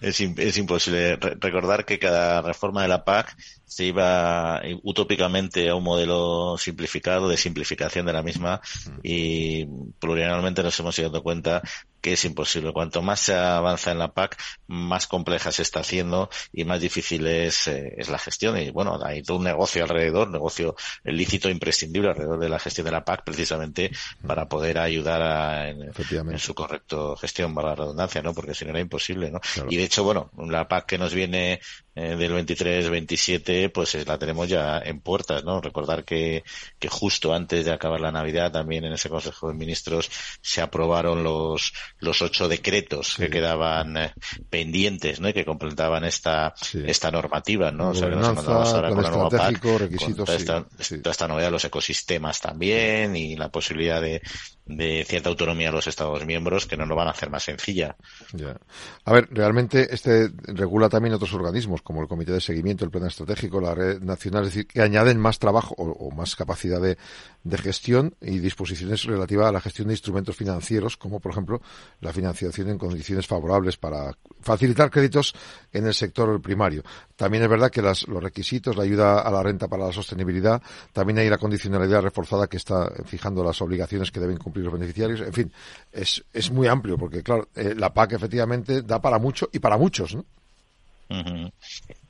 es, 0.00 0.20
es 0.20 0.56
imposible. 0.58 1.16
recordar 1.16 1.84
que 1.84 1.98
cada 1.98 2.40
reforma 2.40 2.82
de 2.82 2.88
la 2.88 3.04
PAC 3.04 3.36
se 3.64 3.86
iba 3.86 4.62
utópicamente 4.84 5.68
a 5.68 5.74
un 5.74 5.82
modelo 5.82 6.56
simplificado, 6.56 7.28
de 7.28 7.36
simplificación 7.36 8.06
de 8.06 8.12
la 8.12 8.22
misma, 8.22 8.60
y 9.02 9.66
plurianualmente 9.98 10.62
nos 10.62 10.78
hemos 10.78 10.96
ido 11.00 11.08
dando 11.08 11.24
cuenta 11.24 11.62
que 12.06 12.12
es 12.12 12.24
imposible. 12.24 12.72
Cuanto 12.72 13.02
más 13.02 13.18
se 13.18 13.34
avanza 13.34 13.90
en 13.90 13.98
la 13.98 14.12
PAC, 14.12 14.40
más 14.68 15.08
compleja 15.08 15.50
se 15.50 15.62
está 15.62 15.80
haciendo 15.80 16.30
y 16.52 16.62
más 16.62 16.80
difícil 16.80 17.26
es, 17.26 17.66
eh, 17.66 17.94
es 17.96 18.08
la 18.08 18.16
gestión. 18.16 18.56
Y 18.58 18.70
bueno, 18.70 18.96
hay 19.04 19.24
todo 19.24 19.38
un 19.38 19.42
negocio 19.42 19.82
alrededor, 19.82 20.30
negocio 20.30 20.76
lícito 21.02 21.50
imprescindible 21.50 22.10
alrededor 22.10 22.38
de 22.38 22.48
la 22.48 22.60
gestión 22.60 22.84
de 22.84 22.92
la 22.92 23.04
PAC, 23.04 23.24
precisamente 23.24 23.90
para 24.24 24.48
poder 24.48 24.78
ayudar 24.78 25.20
a, 25.20 25.68
en, 25.68 26.38
su 26.38 26.54
correcto 26.54 27.16
gestión, 27.16 27.52
para 27.56 27.70
la 27.70 27.74
redundancia, 27.74 28.22
¿no? 28.22 28.32
Porque 28.32 28.54
si 28.54 28.64
no 28.64 28.70
era 28.70 28.78
imposible, 28.78 29.32
¿no? 29.32 29.40
Y 29.68 29.76
de 29.76 29.82
hecho, 29.82 30.04
bueno, 30.04 30.30
la 30.48 30.68
PAC 30.68 30.86
que 30.86 30.98
nos 30.98 31.12
viene 31.12 31.58
eh, 31.96 32.14
del 32.14 32.32
23-27, 32.34 33.72
pues 33.72 33.96
eh, 33.96 34.04
la 34.06 34.16
tenemos 34.16 34.48
ya 34.48 34.78
en 34.78 35.00
puertas, 35.00 35.42
¿no? 35.42 35.60
Recordar 35.60 36.04
que, 36.04 36.44
que 36.78 36.88
justo 36.88 37.34
antes 37.34 37.64
de 37.64 37.72
acabar 37.72 38.00
la 38.00 38.12
Navidad, 38.12 38.52
también 38.52 38.84
en 38.84 38.92
ese 38.92 39.08
Consejo 39.08 39.48
de 39.48 39.54
Ministros 39.54 40.08
se 40.40 40.60
aprobaron 40.60 41.24
los, 41.24 41.72
los 41.98 42.20
ocho 42.22 42.48
decretos 42.48 43.16
que 43.16 43.30
quedaban 43.30 43.96
eh, 43.96 44.12
pendientes, 44.50 45.20
¿no? 45.20 45.28
Y 45.28 45.32
que 45.32 45.44
completaban 45.44 46.04
esta, 46.04 46.54
esta 46.84 47.10
normativa, 47.10 47.70
¿no? 47.70 47.90
O 47.90 47.94
sea, 47.94 48.10
que 48.10 48.16
nos 48.16 48.28
encontramos 48.28 48.74
ahora 48.74 48.88
con 48.90 49.02
la 49.02 49.10
nueva 49.10 49.30
PAC, 49.30 49.64
requisitos, 49.78 50.26
toda, 50.26 50.36
esta, 50.36 50.64
toda 50.64 51.10
esta 51.10 51.28
novedad, 51.28 51.50
los 51.50 51.64
ecosistemas 51.64 52.40
también 52.40 53.16
y 53.16 53.36
la 53.36 53.48
posibilidad 53.48 54.00
de, 54.00 54.20
de 54.66 55.04
cierta 55.08 55.28
autonomía 55.28 55.68
a 55.68 55.72
los 55.72 55.86
Estados 55.86 56.26
miembros 56.26 56.66
que 56.66 56.76
no 56.76 56.86
lo 56.86 56.96
van 56.96 57.06
a 57.06 57.12
hacer 57.12 57.30
más 57.30 57.44
sencilla. 57.44 57.96
Ya. 58.32 58.56
A 59.04 59.12
ver, 59.12 59.28
realmente 59.30 59.94
este 59.94 60.30
regula 60.44 60.88
también 60.88 61.14
otros 61.14 61.32
organismos 61.34 61.82
como 61.82 62.02
el 62.02 62.08
Comité 62.08 62.32
de 62.32 62.40
Seguimiento, 62.40 62.84
el 62.84 62.90
Plan 62.90 63.06
Estratégico, 63.06 63.60
la 63.60 63.74
Red 63.74 64.02
Nacional, 64.02 64.44
es 64.44 64.50
decir, 64.50 64.66
que 64.66 64.82
añaden 64.82 65.18
más 65.18 65.38
trabajo 65.38 65.74
o, 65.76 66.10
más 66.10 66.34
capacidad 66.34 66.80
de, 66.80 66.98
de, 67.44 67.58
gestión 67.58 68.16
y 68.20 68.38
disposiciones 68.38 69.04
relativas 69.04 69.46
a 69.46 69.52
la 69.52 69.60
gestión 69.60 69.88
de 69.88 69.94
instrumentos 69.94 70.36
financieros, 70.36 70.96
como 70.96 71.20
por 71.20 71.32
ejemplo 71.32 71.62
la 72.00 72.12
financiación 72.12 72.68
en 72.68 72.78
condiciones 72.78 73.26
favorables 73.26 73.76
para 73.76 74.16
facilitar 74.40 74.90
créditos 74.90 75.34
en 75.72 75.86
el 75.86 75.94
sector 75.94 76.40
primario. 76.42 76.82
También 77.16 77.42
es 77.42 77.48
verdad 77.48 77.70
que 77.70 77.80
las, 77.80 78.06
los 78.06 78.22
requisitos, 78.22 78.76
la 78.76 78.84
ayuda 78.84 79.20
a 79.20 79.30
la 79.30 79.42
renta 79.42 79.68
para 79.68 79.86
la 79.86 79.92
sostenibilidad, 79.92 80.60
también 80.92 81.18
hay 81.18 81.30
la 81.30 81.38
condicionalidad 81.38 82.02
reforzada 82.02 82.46
que 82.46 82.58
está 82.58 82.92
fijando 83.06 83.42
las 83.42 83.60
obligaciones 83.62 84.10
que 84.10 84.20
deben 84.20 84.36
cumplir 84.36 84.66
los 84.66 84.74
beneficiarios. 84.74 85.20
En 85.22 85.32
fin, 85.32 85.52
es, 85.92 86.22
muy 86.50 86.68
amplio 86.68 86.98
porque, 86.98 87.22
claro, 87.22 87.48
eh, 87.56 87.74
la 87.76 87.92
PAC 87.92 88.12
efectivamente 88.12 88.82
da 88.82 89.00
para 89.00 89.18
mucho 89.18 89.48
y 89.50 89.58
para 89.58 89.78
muchos, 89.78 90.14
¿no? 90.14 90.24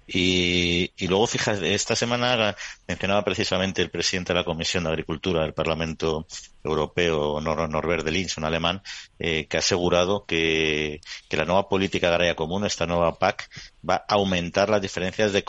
Y, 0.09 0.93
y 0.97 1.09
luego, 1.09 1.27
fíjate, 1.27 1.75
esta 1.75 1.97
semana 1.97 2.55
mencionaba 2.87 3.25
precisamente 3.25 3.83
el 3.83 3.91
presidente 3.91 4.33
de 4.33 4.39
la 4.41 4.45
Comisión 4.45 4.85
de 4.85 4.91
Agricultura 4.91 5.43
del 5.43 5.53
Parlamento 5.53 6.27
europeo 6.67 7.41
Norbert 7.41 8.05
de 8.05 8.11
Linz, 8.11 8.37
un 8.37 8.45
alemán, 8.45 8.83
eh, 9.19 9.47
que 9.47 9.57
ha 9.57 9.61
asegurado 9.61 10.27
que, 10.27 11.01
que 11.29 11.37
la 11.37 11.45
nueva 11.45 11.69
política 11.69 12.09
agraria 12.09 12.37
común, 12.37 12.67
esta 12.67 12.87
nueva 12.87 13.19
PAC, 13.19 13.49
va 13.89 14.05
a 14.09 14.14
aumentar 14.14 14.69
las 14.69 14.83
diferencias 14.83 15.33
de, 15.33 15.45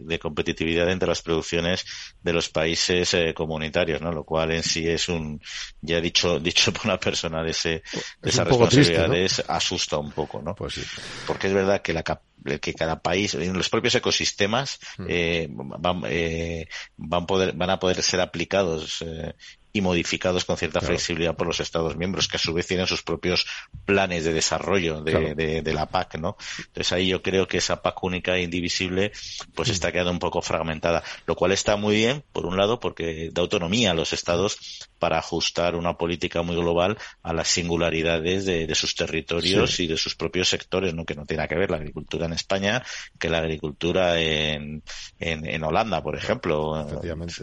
de 0.00 0.18
competitividad 0.18 0.90
entre 0.90 1.08
las 1.08 1.22
producciones 1.22 1.84
de 2.22 2.32
los 2.32 2.48
países 2.48 3.14
eh, 3.14 3.32
comunitarios, 3.34 4.00
¿no? 4.00 4.12
Lo 4.12 4.24
cual 4.24 4.52
en 4.52 4.62
sí 4.62 4.88
es 4.88 5.08
un, 5.08 5.40
ya 5.80 6.00
dicho, 6.00 6.38
dicho 6.40 6.72
por 6.72 6.86
una 6.86 6.98
persona 6.98 7.42
de, 7.42 7.50
ese, 7.50 7.82
de 8.20 8.30
esas 8.30 8.46
responsabilidades, 8.46 9.42
asusta 9.48 9.98
un 9.98 10.12
poco, 10.12 10.42
¿no? 10.42 10.54
Pues 10.54 10.74
sí. 10.74 10.82
Porque 11.26 11.46
es 11.46 11.54
verdad 11.54 11.82
que 11.82 11.92
la 11.92 12.02
que 12.60 12.74
cada 12.74 13.00
país, 13.00 13.34
en 13.34 13.56
los 13.56 13.68
propios 13.68 13.94
ecosistemas, 13.94 14.78
mm. 14.98 15.06
eh, 15.08 15.48
van, 15.50 16.02
eh, 16.06 16.68
van, 16.96 17.26
poder, 17.26 17.54
van 17.54 17.70
a 17.70 17.78
poder 17.78 18.02
ser 18.02 18.20
aplicados 18.20 19.02
eh, 19.02 19.34
y 19.76 19.80
modificados 19.80 20.44
con 20.44 20.56
cierta 20.56 20.80
flexibilidad 20.80 21.34
por 21.34 21.48
los 21.48 21.58
Estados 21.58 21.96
miembros, 21.96 22.28
que 22.28 22.36
a 22.36 22.40
su 22.40 22.54
vez 22.54 22.64
tienen 22.64 22.86
sus 22.86 23.02
propios 23.02 23.44
planes 23.84 24.24
de 24.24 24.32
desarrollo 24.32 25.02
de, 25.02 25.34
de, 25.34 25.74
la 25.74 25.86
PAC, 25.86 26.14
¿no? 26.18 26.36
Entonces 26.58 26.92
ahí 26.92 27.08
yo 27.08 27.22
creo 27.22 27.48
que 27.48 27.58
esa 27.58 27.82
PAC 27.82 28.04
única 28.04 28.36
e 28.36 28.42
indivisible, 28.42 29.10
pues 29.52 29.70
está 29.70 29.90
quedando 29.90 30.12
un 30.12 30.20
poco 30.20 30.42
fragmentada, 30.42 31.02
lo 31.26 31.34
cual 31.34 31.50
está 31.50 31.76
muy 31.76 31.96
bien, 31.96 32.22
por 32.32 32.46
un 32.46 32.56
lado, 32.56 32.78
porque 32.78 33.30
da 33.32 33.42
autonomía 33.42 33.90
a 33.90 33.94
los 33.94 34.12
Estados 34.12 34.88
para 35.04 35.18
ajustar 35.18 35.76
una 35.76 35.98
política 35.98 36.40
muy 36.40 36.56
global 36.56 36.96
a 37.22 37.34
las 37.34 37.48
singularidades 37.48 38.46
de, 38.46 38.74
sus 38.74 38.94
territorios 38.94 39.78
y 39.78 39.86
de 39.86 39.98
sus 39.98 40.14
propios 40.14 40.48
sectores, 40.48 40.94
¿no? 40.94 41.04
Que 41.04 41.14
no 41.14 41.26
tiene 41.26 41.42
nada 41.42 41.48
que 41.48 41.58
ver 41.58 41.70
la 41.70 41.76
agricultura 41.76 42.24
en 42.24 42.32
España 42.32 42.82
que 43.18 43.28
la 43.28 43.36
agricultura 43.36 44.18
en, 44.18 44.82
en, 45.18 45.62
Holanda, 45.62 46.02
por 46.02 46.16
ejemplo. 46.16 46.88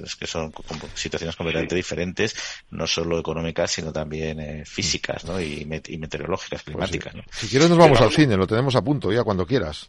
Es 0.03 0.15
que 0.15 0.25
son 0.25 0.51
situaciones 0.95 1.35
completamente 1.35 1.75
diferentes 1.75 2.35
no 2.71 2.87
solo 2.87 3.19
económicas, 3.19 3.69
sino 3.69 3.93
también 3.93 4.39
eh, 4.39 4.63
físicas 4.65 5.23
¿no? 5.25 5.39
y, 5.39 5.63
meteorológicas, 5.65 6.63
pues 6.63 6.75
climáticas. 6.75 7.13
Si 7.29 7.47
quieres 7.47 7.69
nos 7.69 7.77
vamos 7.77 8.01
al 8.01 8.09
cine, 8.11 8.37
lo 8.37 8.47
tenemos 8.47 8.75
a 8.75 8.81
punto 8.81 9.11
ya 9.11 9.23
cuando 9.23 9.45
quieras. 9.45 9.87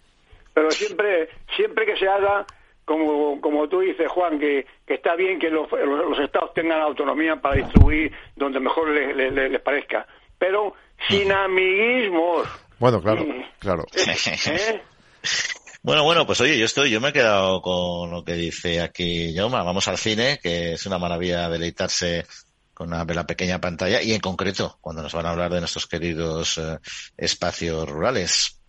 Pero 0.53 0.71
siempre, 0.71 1.31
siempre 1.57 1.87
que 1.87 1.97
se 1.97 2.07
haga, 2.07 2.45
como, 2.85 3.41
como 3.41 3.69
tú 3.69 3.81
dices, 3.81 4.11
Juan, 4.11 4.39
que, 4.39 4.67
que 4.87 4.95
está 4.95 5.15
bien 5.15 5.39
que 5.39 5.51
los, 5.51 5.71
los, 5.71 6.19
estados 6.19 6.53
tengan 6.55 6.81
autonomía 6.81 7.37
para 7.37 7.57
distribuir 7.57 8.13
donde 8.37 8.61
mejor 8.61 8.89
les, 8.89 9.33
les, 9.33 9.61
parezca, 9.61 10.07
pero 10.39 10.75
sin 11.09 11.33
amiguismos. 11.33 12.49
Bueno, 12.79 13.01
claro, 13.01 13.25
claro. 13.59 13.85
¿Eh? 14.47 14.83
Bueno, 15.85 16.05
bueno, 16.05 16.27
pues 16.27 16.41
oye, 16.41 16.59
yo 16.59 16.65
estoy, 16.65 16.91
yo 16.91 17.01
me 17.01 17.09
he 17.09 17.13
quedado 17.13 17.61
con 17.61 18.11
lo 18.11 18.25
que 18.25 18.35
dice 18.35 18.81
aquí 18.81 19.35
Yoma. 19.35 19.65
Vamos 19.65 19.89
al 19.89 19.99
cine, 19.99 20.39
que 20.41 20.75
es 20.75 20.87
una 20.87 20.99
maravilla 20.99 21.49
deleitarse 21.49 22.25
con 22.73 22.89
una, 22.89 23.05
la 23.05 23.27
pequeña 23.27 23.61
pantalla 23.61 24.01
y 24.01 24.13
en 24.13 24.21
concreto 24.21 24.79
cuando 24.81 25.03
nos 25.03 25.13
van 25.13 25.27
a 25.27 25.31
hablar 25.31 25.53
de 25.53 25.59
nuestros 25.59 25.87
queridos 25.87 26.59
eh, 26.59 26.79
espacios 27.17 27.89
rurales. 27.89 28.62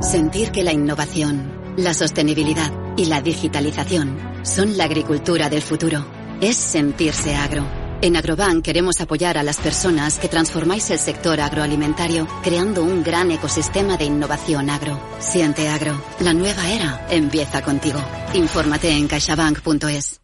Sentir 0.00 0.50
que 0.50 0.62
la 0.62 0.72
innovación, 0.72 1.74
la 1.76 1.92
sostenibilidad 1.94 2.72
y 2.96 3.04
la 3.04 3.20
digitalización 3.20 4.18
son 4.42 4.76
la 4.76 4.84
agricultura 4.84 5.50
del 5.50 5.62
futuro 5.62 6.04
es 6.40 6.56
sentirse 6.56 7.34
agro. 7.34 7.64
En 8.00 8.16
Agrobank 8.16 8.64
queremos 8.64 8.98
apoyar 9.02 9.36
a 9.36 9.42
las 9.42 9.58
personas 9.58 10.16
que 10.16 10.28
transformáis 10.28 10.90
el 10.90 10.98
sector 10.98 11.38
agroalimentario 11.38 12.26
creando 12.42 12.82
un 12.82 13.02
gran 13.02 13.30
ecosistema 13.30 13.98
de 13.98 14.06
innovación 14.06 14.70
agro. 14.70 14.98
Siente 15.18 15.68
agro. 15.68 16.02
La 16.20 16.32
nueva 16.32 16.70
era 16.70 17.06
empieza 17.10 17.60
contigo. 17.60 18.00
Infórmate 18.32 18.90
en 18.90 19.06
caixabank.es. 19.06 20.22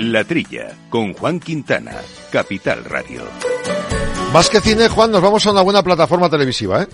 La 0.00 0.24
Trilla, 0.24 0.76
con 0.90 1.14
Juan 1.14 1.40
Quintana, 1.40 1.94
Capital 2.30 2.84
Radio. 2.84 3.22
Más 4.34 4.50
que 4.50 4.60
cine, 4.60 4.88
Juan, 4.88 5.12
nos 5.12 5.22
vamos 5.22 5.46
a 5.46 5.52
una 5.52 5.62
buena 5.62 5.82
plataforma 5.82 6.28
televisiva, 6.28 6.82
¿eh? 6.82 6.88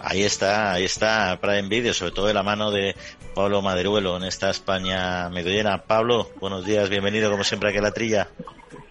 Ahí 0.00 0.22
está, 0.22 0.72
ahí 0.72 0.84
está 0.84 1.38
Prime 1.40 1.68
Video, 1.68 1.94
sobre 1.94 2.12
todo 2.12 2.26
de 2.26 2.34
la 2.34 2.42
mano 2.42 2.70
de 2.70 2.94
Pablo 3.34 3.62
Maderuelo 3.62 4.16
en 4.16 4.24
esta 4.24 4.50
España 4.50 5.28
medio 5.30 5.50
llena. 5.50 5.82
Pablo, 5.84 6.30
buenos 6.40 6.64
días, 6.64 6.88
bienvenido 6.88 7.30
como 7.30 7.44
siempre 7.44 7.70
aquí 7.70 7.78
a 7.78 7.82
la 7.82 7.92
trilla. 7.92 8.28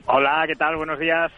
Hola, 0.05 0.43
¿qué 0.47 0.55
tal? 0.55 0.75
Buenos 0.75 0.99
días. 0.99 1.31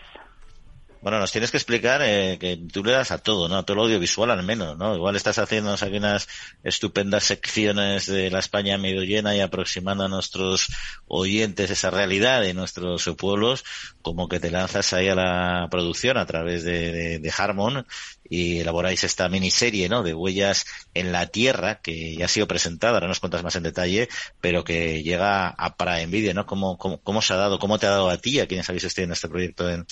Bueno, 1.05 1.19
nos 1.19 1.31
tienes 1.31 1.51
que 1.51 1.57
explicar 1.57 2.01
eh, 2.03 2.39
que 2.39 2.57
tú 2.57 2.83
le 2.83 2.91
das 2.91 3.11
a 3.11 3.19
todo, 3.19 3.47
¿no? 3.47 3.57
A 3.57 3.63
todo 3.63 3.77
lo 3.77 3.83
audiovisual 3.83 4.31
al 4.31 4.41
menos, 4.41 4.75
¿no? 4.75 4.95
Igual 4.95 5.15
estás 5.15 5.37
haciendo 5.37 5.71
aquí 5.71 5.97
unas 5.97 6.27
estupendas 6.63 7.25
secciones 7.25 8.07
de 8.07 8.31
la 8.31 8.39
España 8.39 8.79
medio 8.79 9.03
llena 9.03 9.35
y 9.35 9.39
aproximando 9.39 10.05
a 10.05 10.07
nuestros 10.07 10.67
oyentes 11.07 11.69
esa 11.69 11.91
realidad 11.91 12.41
de 12.41 12.55
nuestros 12.55 13.07
pueblos, 13.19 13.63
como 14.01 14.27
que 14.27 14.39
te 14.39 14.49
lanzas 14.49 14.93
ahí 14.93 15.07
a 15.07 15.13
la 15.13 15.67
producción 15.69 16.17
a 16.17 16.25
través 16.25 16.63
de, 16.63 17.19
de 17.19 17.33
Harmon 17.37 17.85
y 18.29 18.59
elaboráis 18.59 19.03
esta 19.03 19.29
miniserie, 19.29 19.89
¿no? 19.89 20.03
De 20.03 20.13
huellas 20.13 20.65
en 20.93 21.11
la 21.11 21.27
tierra, 21.27 21.79
que 21.81 22.15
ya 22.15 22.25
ha 22.25 22.29
sido 22.29 22.47
presentada, 22.47 22.95
ahora 22.95 23.07
nos 23.07 23.19
cuentas 23.19 23.43
más 23.43 23.55
en 23.55 23.63
detalle, 23.63 24.09
pero 24.41 24.63
que 24.63 25.03
llega 25.03 25.47
a 25.49 25.75
para 25.75 26.01
Envidia, 26.01 26.33
¿no? 26.33 26.45
¿Cómo, 26.45 26.77
cómo, 26.77 26.99
cómo 27.01 27.21
se 27.21 27.33
ha 27.33 27.37
dado, 27.37 27.59
cómo 27.59 27.79
te 27.79 27.87
ha 27.87 27.91
dado 27.91 28.09
a 28.09 28.17
ti, 28.17 28.39
a 28.39 28.47
quienes 28.47 28.69
habéis 28.69 28.85
estado 28.85 29.05
en 29.05 29.11
este 29.11 29.29
proyecto, 29.29 29.69
en, 29.69 29.85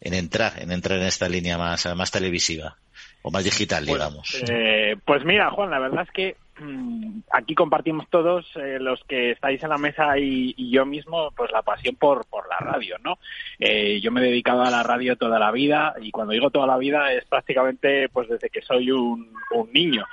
en 0.00 0.14
entrar, 0.14 0.60
en 0.60 0.72
entrar 0.72 0.98
en 0.98 1.06
esta 1.06 1.28
línea 1.28 1.58
más, 1.58 1.86
más 1.96 2.10
televisiva? 2.10 2.76
o 3.22 3.30
más 3.30 3.44
digital, 3.44 3.84
pues, 3.86 3.98
digamos. 3.98 4.42
Eh, 4.48 4.96
pues 5.04 5.24
mira, 5.24 5.50
Juan, 5.50 5.70
la 5.70 5.78
verdad 5.78 6.04
es 6.04 6.10
que 6.10 6.36
aquí 7.30 7.54
compartimos 7.54 8.08
todos 8.08 8.46
eh, 8.56 8.78
los 8.80 9.02
que 9.04 9.32
estáis 9.32 9.62
en 9.62 9.70
la 9.70 9.78
mesa 9.78 10.18
y, 10.18 10.54
yo 10.70 10.86
mismo, 10.86 11.30
pues 11.36 11.50
la 11.50 11.62
pasión 11.62 11.96
por, 11.96 12.26
por 12.26 12.48
la 12.48 12.58
radio, 12.58 12.96
¿no? 13.02 13.18
Eh, 13.58 14.00
yo 14.00 14.12
me 14.12 14.20
he 14.20 14.24
dedicado 14.24 14.62
a 14.62 14.70
la 14.70 14.82
radio 14.82 15.16
toda 15.16 15.38
la 15.38 15.50
vida 15.50 15.94
y 16.00 16.10
cuando 16.10 16.32
digo 16.32 16.50
toda 16.50 16.66
la 16.66 16.78
vida 16.78 17.12
es 17.12 17.24
prácticamente 17.24 18.08
pues 18.08 18.28
desde 18.28 18.50
que 18.50 18.62
soy 18.62 18.90
un, 18.90 19.30
niño. 19.72 20.06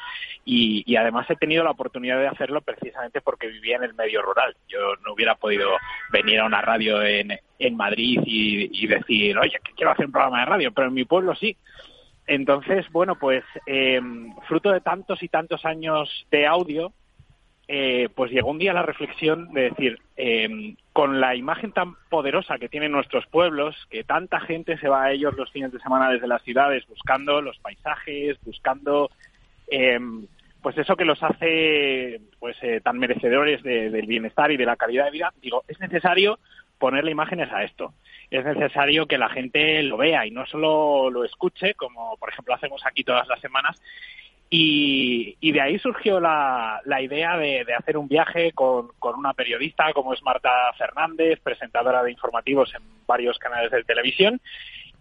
Y, 0.46 0.96
además 0.96 1.30
he 1.30 1.36
tenido 1.36 1.64
la 1.64 1.72
oportunidad 1.72 2.20
de 2.20 2.28
hacerlo 2.28 2.62
precisamente 2.62 3.22
porque 3.22 3.48
vivía 3.48 3.76
en 3.76 3.84
el 3.84 3.94
medio 3.94 4.22
rural. 4.22 4.56
Yo 4.68 4.96
no 5.06 5.14
hubiera 5.14 5.36
podido 5.36 5.70
venir 6.12 6.40
a 6.40 6.46
una 6.46 6.62
radio 6.62 7.04
en, 7.04 7.38
en 7.60 7.76
Madrid 7.76 8.22
y, 8.26 8.84
y 8.84 8.88
decir, 8.88 9.38
oye, 9.38 9.60
que 9.64 9.74
quiero 9.74 9.92
hacer 9.92 10.06
un 10.06 10.12
programa 10.12 10.40
de 10.40 10.46
radio, 10.46 10.72
pero 10.72 10.88
en 10.88 10.94
mi 10.94 11.04
pueblo 11.04 11.36
sí. 11.36 11.56
Entonces, 12.28 12.86
bueno, 12.92 13.16
pues 13.16 13.44
eh, 13.66 14.02
fruto 14.48 14.72
de 14.72 14.82
tantos 14.82 15.24
y 15.24 15.30
tantos 15.30 15.64
años 15.66 16.10
de 16.30 16.46
audio, 16.46 16.92
eh, 17.70 18.10
pues 18.14 18.32
llegó 18.32 18.52
un 18.52 18.60
día 18.60 18.74
la 18.74 18.84
reflexión 18.84 19.54
de 19.54 19.70
decir, 19.70 20.00
eh, 20.18 20.76
con 20.92 21.22
la 21.22 21.36
imagen 21.36 21.72
tan 21.72 21.96
poderosa 22.10 22.58
que 22.60 22.68
tienen 22.68 22.92
nuestros 22.92 23.26
pueblos, 23.28 23.76
que 23.90 24.04
tanta 24.04 24.42
gente 24.42 24.78
se 24.78 24.90
va 24.90 25.06
a 25.06 25.12
ellos 25.12 25.36
los 25.38 25.52
fines 25.52 25.72
de 25.72 25.80
semana 25.80 26.10
desde 26.10 26.28
las 26.28 26.42
ciudades 26.44 26.86
buscando 26.88 27.42
los 27.42 27.58
paisajes, 27.60 28.38
buscando 28.44 29.10
pues 30.62 30.78
eso 30.78 30.96
que 30.96 31.06
los 31.06 31.22
hace 31.22 32.22
pues 32.40 32.58
tan 32.84 32.98
merecedores 32.98 33.62
del 33.64 34.06
bienestar 34.06 34.50
y 34.52 34.58
de 34.58 34.66
la 34.66 34.78
calidad 34.78 35.06
de 35.06 35.12
vida, 35.12 35.34
digo, 35.42 35.64
es 35.68 35.80
necesario 35.80 36.40
ponerle 36.78 37.12
imágenes 37.12 37.52
a 37.52 37.64
esto 37.64 37.94
es 38.30 38.46
necesario 38.46 39.06
que 39.06 39.18
la 39.18 39.30
gente 39.30 39.82
lo 39.84 39.98
vea 39.98 40.26
y 40.26 40.32
no 40.32 40.46
solo 40.46 41.10
lo 41.10 41.24
escuche, 41.24 41.74
como 41.76 42.18
por 42.18 42.30
ejemplo 42.30 42.54
hacemos 42.54 42.86
aquí 42.86 43.04
todas 43.04 43.28
las 43.28 43.40
semanas. 43.40 43.82
Y, 44.50 45.36
de 45.52 45.60
ahí 45.60 45.78
surgió 45.78 46.22
la, 46.22 46.82
la 46.86 47.02
idea 47.02 47.36
de, 47.38 47.66
hacer 47.78 47.98
un 47.98 48.08
viaje 48.08 48.54
con, 48.54 48.90
con, 48.98 49.16
una 49.16 49.34
periodista 49.34 49.92
como 49.92 50.14
es 50.14 50.24
Marta 50.24 50.52
Fernández, 50.78 51.40
presentadora 51.42 52.02
de 52.02 52.12
informativos 52.12 52.74
en 52.74 52.82
varios 53.06 53.38
canales 53.40 53.72
de 53.72 53.84
televisión, 53.84 54.40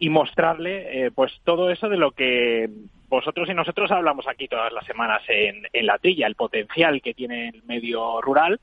y 0.00 0.10
mostrarle 0.10 1.06
eh, 1.06 1.10
pues 1.12 1.32
todo 1.44 1.70
eso 1.70 1.88
de 1.88 1.96
lo 1.96 2.10
que 2.10 2.68
vosotros 3.08 3.48
y 3.48 3.54
nosotros 3.54 3.90
hablamos 3.92 4.26
aquí 4.26 4.48
todas 4.48 4.72
las 4.72 4.84
semanas 4.84 5.22
en, 5.28 5.62
en 5.72 5.86
la 5.86 5.98
trilla, 5.98 6.26
el 6.26 6.34
potencial 6.34 7.00
que 7.00 7.14
tiene 7.14 7.50
el 7.50 7.62
medio 7.62 8.20
rural 8.20 8.60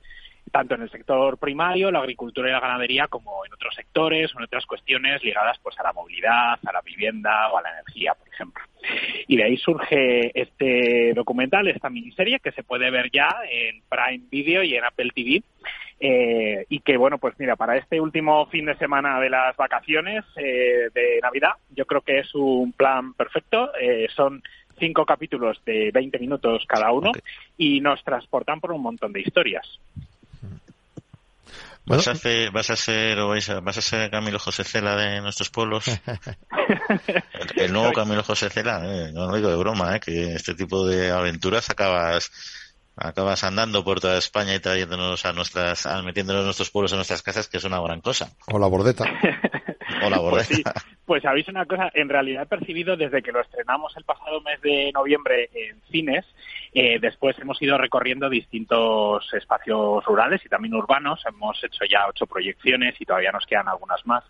tanto 0.51 0.75
en 0.75 0.83
el 0.83 0.89
sector 0.89 1.37
primario, 1.37 1.91
la 1.91 1.99
agricultura 1.99 2.49
y 2.49 2.51
la 2.51 2.59
ganadería, 2.59 3.07
como 3.07 3.45
en 3.45 3.53
otros 3.53 3.73
sectores 3.75 4.33
o 4.33 4.37
en 4.37 4.45
otras 4.45 4.65
cuestiones 4.65 5.23
ligadas 5.23 5.57
pues 5.63 5.79
a 5.79 5.83
la 5.83 5.93
movilidad, 5.93 6.59
a 6.63 6.71
la 6.71 6.81
vivienda 6.81 7.51
o 7.51 7.57
a 7.57 7.61
la 7.61 7.71
energía, 7.71 8.13
por 8.13 8.27
ejemplo. 8.27 8.63
Y 9.27 9.37
de 9.37 9.43
ahí 9.43 9.57
surge 9.57 10.31
este 10.39 11.13
documental, 11.13 11.67
esta 11.67 11.89
miniserie, 11.89 12.39
que 12.39 12.51
se 12.51 12.63
puede 12.63 12.91
ver 12.91 13.09
ya 13.11 13.29
en 13.49 13.81
Prime 13.89 14.25
Video 14.29 14.63
y 14.63 14.75
en 14.75 14.83
Apple 14.83 15.11
TV. 15.15 15.41
Eh, 15.99 16.65
y 16.67 16.79
que, 16.79 16.97
bueno, 16.97 17.17
pues 17.17 17.33
mira, 17.39 17.55
para 17.55 17.77
este 17.77 18.01
último 18.01 18.45
fin 18.47 18.65
de 18.65 18.75
semana 18.75 19.21
de 19.21 19.29
las 19.29 19.55
vacaciones 19.55 20.25
eh, 20.35 20.89
de 20.93 21.19
Navidad, 21.21 21.51
yo 21.73 21.85
creo 21.85 22.01
que 22.01 22.19
es 22.19 22.35
un 22.35 22.73
plan 22.73 23.13
perfecto. 23.13 23.71
Eh, 23.79 24.07
son 24.13 24.43
cinco 24.77 25.05
capítulos 25.05 25.63
de 25.65 25.91
20 25.91 26.19
minutos 26.19 26.65
cada 26.67 26.91
uno 26.91 27.11
y 27.57 27.79
nos 27.79 28.03
transportan 28.03 28.59
por 28.59 28.73
un 28.73 28.81
montón 28.81 29.13
de 29.13 29.21
historias. 29.21 29.79
¿Vas, 31.85 32.07
a 32.07 32.11
hacer, 32.11 32.51
¿Vas 32.51 32.69
a 32.69 32.75
ser 32.75 33.19
o 33.19 33.29
vas 33.29 33.77
a, 33.77 33.81
ser 33.81 34.09
Camilo 34.09 34.39
José 34.39 34.63
Cela 34.63 34.95
de 34.95 35.21
nuestros 35.21 35.49
pueblos? 35.49 35.85
el, 37.55 37.73
nuevo 37.73 37.91
Camilo 37.91 38.23
José 38.23 38.49
Cela, 38.49 38.81
eh, 38.85 39.11
no 39.11 39.27
lo 39.27 39.35
digo 39.35 39.49
de 39.49 39.57
broma, 39.57 39.95
eh, 39.95 39.99
que 39.99 40.33
este 40.33 40.55
tipo 40.55 40.87
de 40.87 41.11
aventuras 41.11 41.69
acabas 41.69 42.31
acabas 42.95 43.43
andando 43.43 43.83
por 43.83 43.99
toda 43.99 44.17
España 44.17 44.53
y 44.53 44.59
trayéndonos 44.59 45.25
a 45.25 45.33
nuestras, 45.33 45.87
metiéndonos 46.03 46.43
a 46.43 46.45
nuestros 46.45 46.69
pueblos, 46.69 46.93
a 46.93 46.97
nuestras 46.97 47.21
casas, 47.21 47.47
que 47.47 47.57
es 47.57 47.63
una 47.63 47.81
gran 47.81 48.01
cosa. 48.01 48.31
O 48.47 48.59
la 48.59 48.67
bordeta. 48.67 49.05
Pues, 50.29 50.47
sí. 50.47 50.61
bordeta. 50.63 50.81
pues 51.05 51.23
sabéis 51.23 51.47
una 51.49 51.65
cosa, 51.65 51.91
en 51.93 52.09
realidad 52.09 52.43
he 52.43 52.45
percibido 52.47 52.95
desde 52.95 53.21
que 53.21 53.31
lo 53.31 53.41
estrenamos 53.41 53.95
el 53.97 54.03
pasado 54.03 54.41
mes 54.41 54.61
de 54.61 54.91
noviembre 54.93 55.49
en 55.53 55.81
cines, 55.91 56.25
eh, 56.73 56.97
después 56.99 57.37
hemos 57.39 57.61
ido 57.61 57.77
recorriendo 57.77 58.29
distintos 58.29 59.31
espacios 59.33 60.03
rurales 60.05 60.41
y 60.45 60.49
también 60.49 60.73
urbanos, 60.73 61.21
hemos 61.27 61.61
hecho 61.63 61.85
ya 61.85 62.07
ocho 62.07 62.25
proyecciones 62.25 62.95
y 62.99 63.05
todavía 63.05 63.31
nos 63.31 63.45
quedan 63.45 63.67
algunas 63.67 64.05
más. 64.05 64.23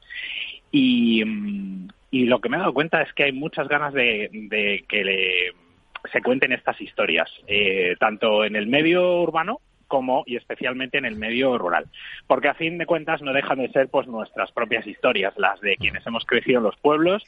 Y, 0.71 1.23
mm, 1.23 1.87
y 2.11 2.25
lo 2.25 2.39
que 2.41 2.49
me 2.49 2.57
he 2.57 2.59
dado 2.59 2.73
cuenta 2.73 3.01
es 3.01 3.13
que 3.13 3.23
hay 3.25 3.31
muchas 3.31 3.67
ganas 3.67 3.93
de, 3.93 4.29
de 4.31 4.83
que 4.87 5.03
le- 5.03 5.53
se 6.11 6.21
cuenten 6.21 6.51
estas 6.51 6.79
historias, 6.81 7.29
eh, 7.47 7.95
tanto 7.99 8.43
en 8.43 8.55
el 8.55 8.67
medio 8.67 9.21
urbano 9.21 9.61
como 9.87 10.23
y 10.25 10.35
especialmente 10.35 10.97
en 10.97 11.05
el 11.05 11.15
medio 11.15 11.57
rural, 11.57 11.85
porque 12.27 12.49
a 12.49 12.53
fin 12.53 12.77
de 12.77 12.85
cuentas 12.85 13.21
no 13.21 13.33
dejan 13.33 13.59
de 13.59 13.69
ser 13.69 13.89
pues 13.89 14.07
nuestras 14.07 14.51
propias 14.51 14.85
historias, 14.87 15.33
las 15.37 15.59
de 15.61 15.77
quienes 15.77 16.05
hemos 16.05 16.25
crecido 16.25 16.59
en 16.59 16.65
los 16.65 16.77
pueblos 16.77 17.23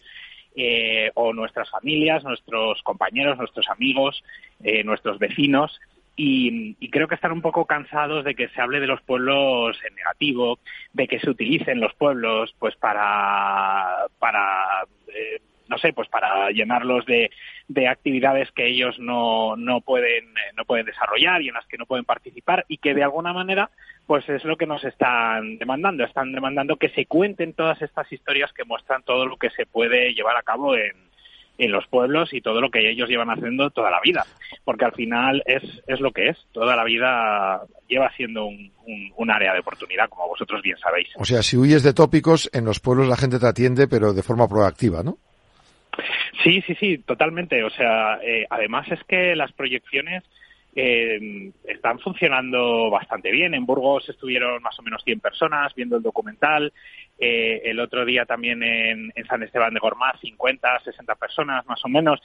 eh, 0.56 1.12
o 1.16 1.34
nuestras 1.34 1.70
familias, 1.70 2.24
nuestros 2.24 2.82
compañeros, 2.84 3.38
nuestros 3.38 3.68
amigos, 3.70 4.24
eh, 4.64 4.84
nuestros 4.86 5.20
vecinos. 5.20 5.80
Y, 6.16 6.76
creo 6.92 7.10
que 7.10 7.16
están 7.16 7.34
un 7.34 7.42
poco 7.42 7.66
cansados 7.66 8.24
de 8.24 8.36
que 8.36 8.48
se 8.48 8.62
hable 8.62 8.80
de 8.80 8.88
los 8.88 9.02
pueblos 9.02 9.78
en 9.86 9.96
negativo, 9.96 10.60
de 10.94 11.10
que 11.10 11.20
se 11.20 11.30
utilicen 11.30 11.82
los 11.82 11.94
pueblos 11.96 12.56
pues 12.58 12.74
para, 12.78 14.06
para 14.18 14.86
eh, 15.10 15.42
no 15.68 15.78
sé, 15.78 15.94
pues 15.94 16.08
para 16.10 16.50
llenarlos 16.52 17.06
de, 17.06 17.32
de 17.68 17.88
actividades 17.88 18.52
que 18.52 18.68
ellos 18.68 19.00
no, 19.00 19.56
no 19.56 19.82
pueden 19.82 20.26
eh, 20.26 20.54
no 20.56 20.66
pueden 20.66 20.86
desarrollar 20.86 21.42
y 21.42 21.50
en 21.50 21.56
las 21.56 21.66
que 21.68 21.78
no 21.78 21.86
pueden 21.86 22.06
participar 22.06 22.66
y 22.68 22.78
que 22.78 22.94
de 22.94 23.04
alguna 23.04 23.34
manera 23.34 23.70
pues 24.06 24.28
es 24.30 24.44
lo 24.44 24.58
que 24.58 24.68
nos 24.68 24.84
están 24.84 25.58
demandando. 25.58 26.04
Están 26.04 26.32
demandando 26.32 26.78
que 26.78 26.90
se 26.90 27.06
cuenten 27.06 27.54
todas 27.54 27.82
estas 27.82 28.12
historias 28.12 28.52
que 28.54 28.64
muestran 28.64 29.04
todo 29.04 29.26
lo 29.26 29.38
que 29.38 29.50
se 29.50 29.66
puede 29.66 30.14
llevar 30.14 30.38
a 30.38 30.44
cabo 30.44 30.76
en, 30.76 30.94
en 31.58 31.72
los 31.72 31.88
pueblos 31.88 32.34
y 32.34 32.42
todo 32.42 32.62
lo 32.62 32.70
que 32.70 32.90
ellos 32.90 33.10
llevan 33.10 33.30
haciendo 33.30 33.70
toda 33.70 33.90
la 33.90 34.00
vida. 34.04 34.26
Porque 34.64 34.86
al 34.86 34.94
final 34.94 35.42
es, 35.46 35.64
es 35.88 36.00
lo 36.00 36.12
que 36.12 36.30
es. 36.30 36.38
Toda 36.52 36.76
la 36.76 36.84
vida 36.84 37.62
lleva 37.88 38.12
siendo 38.16 38.46
un, 38.46 38.72
un, 38.86 39.12
un 39.16 39.32
área 39.32 39.54
de 39.54 39.60
oportunidad 39.60 40.10
como 40.10 40.28
vosotros 40.28 40.62
bien 40.62 40.78
sabéis. 40.78 41.08
O 41.18 41.26
sea, 41.26 41.42
si 41.42 41.58
huyes 41.58 41.84
de 41.84 41.94
tópicos, 41.94 42.50
en 42.54 42.66
los 42.66 42.80
pueblos 42.80 43.08
la 43.08 43.18
gente 43.18 43.40
te 43.40 43.48
atiende, 43.48 43.88
pero 43.88 44.14
de 44.14 44.24
forma 44.24 44.48
proactiva, 44.48 45.04
¿no? 45.04 45.18
Sí, 46.46 46.62
sí, 46.62 46.76
sí, 46.76 47.00
totalmente. 47.00 47.64
O 47.64 47.72
sea, 47.72 48.20
eh, 48.22 48.46
además 48.50 48.88
es 48.92 49.04
que 49.06 49.36
las 49.36 49.52
proyecciones 49.54 50.24
eh, 50.76 51.52
están 51.64 51.98
funcionando 52.00 52.92
bastante 52.92 53.32
bien. 53.32 53.56
En 53.56 53.66
Burgos 53.66 54.08
estuvieron 54.08 54.62
más 54.62 54.78
o 54.78 54.84
menos 54.84 55.04
100 55.04 55.22
personas 55.22 55.74
viendo 55.74 55.98
el 55.98 56.04
documental. 56.04 56.72
Eh, 57.18 57.64
el 57.66 57.80
otro 57.80 58.06
día 58.06 58.26
también 58.26 58.62
en, 58.62 59.12
en 59.16 59.26
San 59.26 59.42
Esteban 59.42 59.74
de 59.74 59.80
Gormaz 59.80 60.20
50, 60.22 60.82
60 60.84 61.16
personas 61.16 61.66
más 61.66 61.84
o 61.84 61.90
menos. 61.90 62.22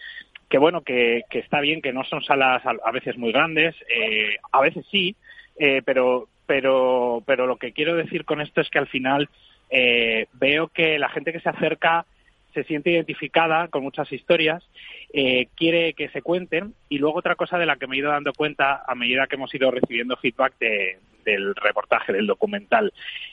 Que 0.50 0.58
bueno, 0.58 0.82
que, 0.82 1.22
que 1.30 1.38
está 1.38 1.60
bien, 1.60 1.80
que 1.80 1.94
no 1.94 2.04
son 2.04 2.22
salas 2.22 2.60
a, 2.66 2.74
a 2.84 2.92
veces 2.92 3.16
muy 3.16 3.32
grandes, 3.32 3.74
eh, 3.88 4.36
a 4.52 4.60
veces 4.60 4.84
sí, 4.90 5.16
eh, 5.58 5.80
pero, 5.82 6.28
pero, 6.44 7.22
pero 7.24 7.46
lo 7.46 7.56
que 7.56 7.72
quiero 7.72 7.94
decir 7.94 8.26
con 8.26 8.42
esto 8.42 8.60
es 8.60 8.68
que 8.68 8.80
al 8.80 8.88
final 8.88 9.30
eh, 9.70 10.26
veo 10.32 10.68
que 10.68 10.98
la 10.98 11.08
gente 11.08 11.32
que 11.32 11.40
se 11.40 11.48
acerca 11.48 12.04
se 12.53 12.64
siente 12.64 12.90
identificada 12.90 13.68
con 13.68 13.82
muchas 13.82 14.11
historias, 14.12 14.68
eh, 15.12 15.48
quiere 15.57 15.94
que 15.94 16.09
se 16.09 16.22
cuenten 16.22 16.74
y 16.88 16.98
luego 16.98 17.18
otra 17.18 17.36
cosa 17.36 17.59
de 17.59 17.66
la 17.66 17.76
que 17.76 17.86
me 17.86 17.96
he 17.96 17.98
ido 18.01 18.11
dando 18.11 18.32
cuenta 18.32 18.82
a 18.86 18.94
medida 18.94 19.26
que 19.26 19.36
hemos 19.36 19.55
ido 19.55 19.70
recibiendo 19.70 20.16
feedback 20.16 20.59
de, 20.59 20.98
del 21.24 21.55
reportaje, 21.55 22.12
del 22.12 22.26
documental, 22.26 22.92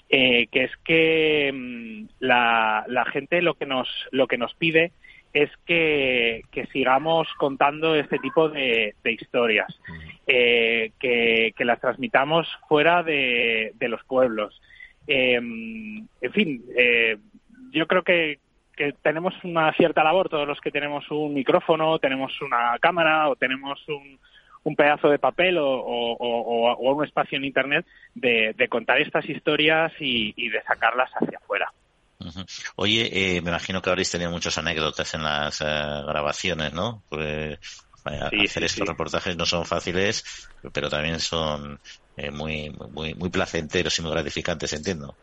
eh, 0.09 0.47
que 0.47 0.65
es 0.65 0.71
que 0.83 1.51
mmm, 1.53 2.07
la, 2.19 2.85
la 2.87 3.05
gente 3.05 3.41
lo 3.41 3.55
que 3.55 3.65
nos, 3.65 3.89
lo 4.11 4.27
que 4.27 4.37
nos 4.37 4.53
pide 4.55 4.91
es 5.33 5.51
que, 5.65 6.43
sigamos 6.71 7.27
contando 7.37 7.95
este 7.95 8.17
tipo 8.17 8.49
de, 8.49 8.95
historias, 9.03 9.67
eh, 10.25 10.91
que, 10.99 11.53
que, 11.55 11.65
las 11.65 11.79
transmitamos 11.79 12.47
fuera 12.67 13.03
de, 13.03 13.71
de 13.75 13.87
los 13.89 14.03
pueblos. 14.05 14.59
Eh, 15.07 15.35
en 15.35 16.33
fin, 16.33 16.63
eh, 16.75 17.17
yo 17.71 17.87
creo 17.87 18.03
que, 18.03 18.39
que 18.77 18.93
tenemos 19.01 19.33
una 19.43 19.73
cierta 19.73 20.03
labor, 20.03 20.29
todos 20.29 20.47
los 20.47 20.61
que 20.61 20.71
tenemos 20.71 21.03
un 21.09 21.33
micrófono, 21.33 21.99
tenemos 21.99 22.31
una 22.41 22.77
cámara 22.79 23.27
o 23.27 23.35
tenemos 23.35 23.83
un, 23.89 24.19
un 24.63 24.75
pedazo 24.75 25.09
de 25.09 25.19
papel 25.19 25.57
o, 25.57 25.67
o, 25.67 26.13
o, 26.13 26.71
o, 26.73 26.95
un 26.95 27.03
espacio 27.03 27.37
en 27.37 27.45
Internet 27.45 27.85
de, 28.13 28.53
de 28.55 28.67
contar 28.69 29.01
estas 29.01 29.27
historias 29.27 29.91
y, 29.99 30.33
y, 30.37 30.49
de 30.49 30.61
sacarlas 30.63 31.09
hacia 31.19 31.39
afuera. 31.39 31.71
Uh 32.19 32.25
-huh. 32.27 32.73
Oye, 32.75 33.09
eh, 33.11 33.41
me 33.41 33.49
imagino 33.49 33.81
que 33.81 33.89
habréis 33.89 34.11
tenido 34.11 34.31
muchas 34.31 34.57
anécdotas 34.57 35.13
en 35.13 35.23
las 35.23 35.59
uh, 35.61 36.05
grabaciones, 36.05 36.73
¿no? 36.73 37.03
Pues, 37.09 37.59
sí, 37.59 38.13
hacer 38.13 38.47
sí, 38.47 38.65
estos 38.65 38.85
sí. 38.85 38.91
reportajes 38.91 39.35
no 39.37 39.45
son 39.45 39.65
fáciles, 39.65 40.49
pero 40.73 40.89
también 40.89 41.19
son 41.19 41.79
eh, 42.15 42.31
muy, 42.31 42.69
muy, 42.91 43.13
muy 43.13 43.29
placenteros 43.29 43.97
y 43.97 44.01
muy 44.01 44.11
gratificantes, 44.11 44.73
entiendo. 44.73 45.15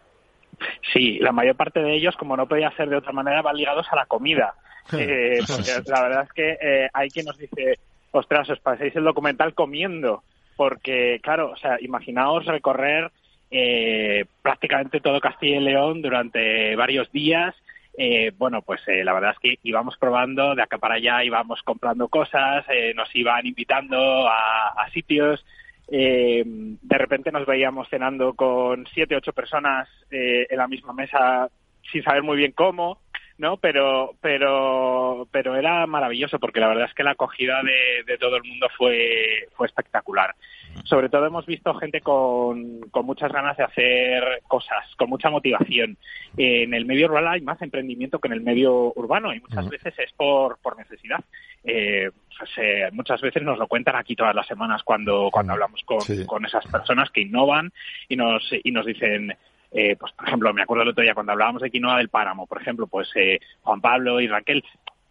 Sí, 0.92 1.18
la 1.20 1.32
mayor 1.32 1.56
parte 1.56 1.80
de 1.80 1.94
ellos, 1.94 2.16
como 2.16 2.36
no 2.36 2.46
podía 2.46 2.70
ser 2.72 2.88
de 2.88 2.96
otra 2.96 3.12
manera, 3.12 3.42
van 3.42 3.56
ligados 3.56 3.86
a 3.90 3.96
la 3.96 4.06
comida. 4.06 4.54
Eh, 4.92 5.38
porque 5.46 5.90
la 5.90 6.02
verdad 6.02 6.24
es 6.24 6.32
que 6.32 6.58
eh, 6.60 6.88
hay 6.92 7.08
quien 7.08 7.26
nos 7.26 7.38
dice, 7.38 7.78
ostras, 8.10 8.50
os 8.50 8.60
paséis 8.60 8.94
el 8.96 9.04
documental 9.04 9.54
comiendo. 9.54 10.22
Porque, 10.56 11.20
claro, 11.22 11.50
o 11.50 11.56
sea, 11.56 11.78
imaginaos 11.80 12.44
recorrer 12.46 13.10
eh, 13.50 14.24
prácticamente 14.42 15.00
todo 15.00 15.20
Castilla 15.20 15.56
y 15.56 15.60
León 15.60 16.02
durante 16.02 16.76
varios 16.76 17.10
días. 17.12 17.54
Eh, 17.96 18.32
bueno, 18.36 18.62
pues 18.62 18.80
eh, 18.88 19.04
la 19.04 19.12
verdad 19.12 19.32
es 19.32 19.38
que 19.38 19.58
íbamos 19.62 19.96
probando 19.96 20.54
de 20.54 20.62
acá 20.62 20.78
para 20.78 20.96
allá, 20.96 21.22
íbamos 21.22 21.62
comprando 21.62 22.08
cosas, 22.08 22.64
eh, 22.68 22.92
nos 22.94 23.14
iban 23.14 23.46
invitando 23.46 24.28
a, 24.28 24.68
a 24.76 24.90
sitios. 24.90 25.44
Eh, 25.88 26.42
de 26.44 26.98
repente 26.98 27.30
nos 27.30 27.46
veíamos 27.46 27.88
cenando 27.88 28.34
con 28.34 28.86
siete, 28.92 29.16
ocho 29.16 29.32
personas 29.32 29.88
eh, 30.10 30.46
en 30.48 30.58
la 30.58 30.68
misma 30.68 30.92
mesa 30.92 31.48
sin 31.92 32.02
saber 32.02 32.22
muy 32.22 32.36
bien 32.36 32.52
cómo, 32.52 32.98
¿no? 33.38 33.58
Pero, 33.58 34.14
pero, 34.20 35.28
pero 35.30 35.56
era 35.56 35.86
maravilloso 35.86 36.38
porque 36.38 36.60
la 36.60 36.68
verdad 36.68 36.86
es 36.88 36.94
que 36.94 37.02
la 37.02 37.12
acogida 37.12 37.62
de, 37.62 38.04
de 38.06 38.18
todo 38.18 38.36
el 38.36 38.44
mundo 38.44 38.68
fue, 38.76 39.48
fue 39.54 39.66
espectacular. 39.66 40.34
Sobre 40.84 41.08
todo 41.08 41.26
hemos 41.26 41.46
visto 41.46 41.72
gente 41.74 42.00
con, 42.00 42.80
con 42.90 43.06
muchas 43.06 43.32
ganas 43.32 43.56
de 43.56 43.64
hacer 43.64 44.42
cosas, 44.48 44.84
con 44.96 45.08
mucha 45.08 45.30
motivación. 45.30 45.96
En 46.36 46.74
el 46.74 46.84
medio 46.84 47.08
rural 47.08 47.28
hay 47.28 47.40
más 47.40 47.60
emprendimiento 47.62 48.18
que 48.18 48.28
en 48.28 48.34
el 48.34 48.40
medio 48.42 48.92
urbano 48.96 49.32
y 49.32 49.40
muchas 49.40 49.64
uh 49.64 49.68
-huh. 49.68 49.70
veces 49.70 49.94
es 49.98 50.12
por, 50.12 50.58
por 50.58 50.76
necesidad. 50.76 51.20
Eh, 51.64 52.10
pues, 52.38 52.50
eh, 52.58 52.90
muchas 52.92 53.20
veces 53.20 53.42
nos 53.42 53.58
lo 53.58 53.66
cuentan 53.66 53.96
aquí 53.96 54.14
todas 54.14 54.34
las 54.34 54.46
semanas 54.46 54.82
cuando, 54.82 55.30
cuando 55.32 55.52
hablamos 55.54 55.82
con, 55.84 56.00
sí. 56.00 56.26
con 56.26 56.44
esas 56.44 56.66
personas 56.66 57.10
que 57.10 57.22
innovan 57.22 57.72
y 58.08 58.16
nos, 58.16 58.42
y 58.62 58.70
nos 58.70 58.84
dicen, 58.84 59.34
eh, 59.72 59.96
pues 59.96 60.12
por 60.12 60.28
ejemplo, 60.28 60.52
me 60.52 60.62
acuerdo 60.62 60.82
el 60.82 60.90
otro 60.90 61.02
día 61.02 61.14
cuando 61.14 61.32
hablábamos 61.32 61.62
de 61.62 61.70
quinoa 61.70 61.98
del 61.98 62.08
páramo, 62.08 62.46
por 62.46 62.60
ejemplo, 62.60 62.86
pues 62.86 63.08
eh, 63.16 63.40
Juan 63.62 63.80
Pablo 63.80 64.20
y 64.20 64.28
Raquel 64.28 64.62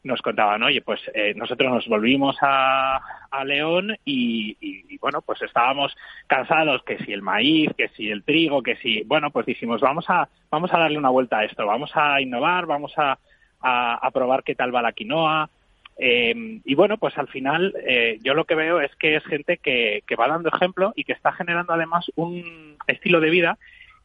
nos 0.04 0.22
contaban, 0.22 0.62
oye, 0.64 0.82
pues 0.82 1.00
eh, 1.14 1.34
nosotros 1.36 1.72
nos 1.72 1.88
volvimos 1.88 2.36
a, 2.42 3.00
a 3.32 3.46
León 3.46 3.96
y, 4.04 4.58
y, 4.60 4.98
bueno, 4.98 5.22
pues 5.22 5.42
estábamos 5.42 5.96
cansados, 6.28 6.84
que 6.84 6.98
si 7.00 7.14
el 7.14 7.22
maíz, 7.22 7.70
que 7.78 7.88
si 7.90 8.10
el 8.10 8.24
trigo, 8.24 8.62
que 8.62 8.76
si, 8.78 9.04
bueno, 9.04 9.32
pues 9.32 9.46
dijimos, 9.46 9.82
vamos 9.82 10.06
a, 10.10 10.28
vamos 10.50 10.74
a 10.74 10.80
darle 10.80 10.98
una 10.98 11.10
vuelta 11.10 11.40
a 11.40 11.46
esto, 11.46 11.66
vamos 11.66 11.92
a 11.96 12.20
innovar, 12.22 12.66
vamos 12.66 12.94
a, 12.98 13.18
a, 13.62 13.96
a 13.96 14.12
probar 14.12 14.44
qué 14.44 14.56
tal 14.56 14.76
va 14.76 14.82
la 14.82 14.94
quinoa. 14.94 15.50
Eh, 15.98 16.60
y 16.66 16.76
bueno, 16.76 16.98
pues 16.98 17.18
al 17.18 17.28
final 17.28 17.74
eh, 17.86 18.18
yo 18.24 18.34
lo 18.34 18.46
que 18.46 18.56
veo 18.56 18.82
es 18.82 18.94
que 18.96 19.16
es 19.16 19.24
gente 19.26 19.58
que, 19.58 20.04
que 20.08 20.16
va 20.16 20.28
dando 20.28 20.50
ejemplo 20.50 20.92
y 20.96 21.04
que 21.04 21.14
está 21.14 21.32
generando 21.34 21.74
además 21.74 22.12
un 22.16 22.78
estilo 22.88 23.20
de 23.20 23.30
vida 23.30 23.58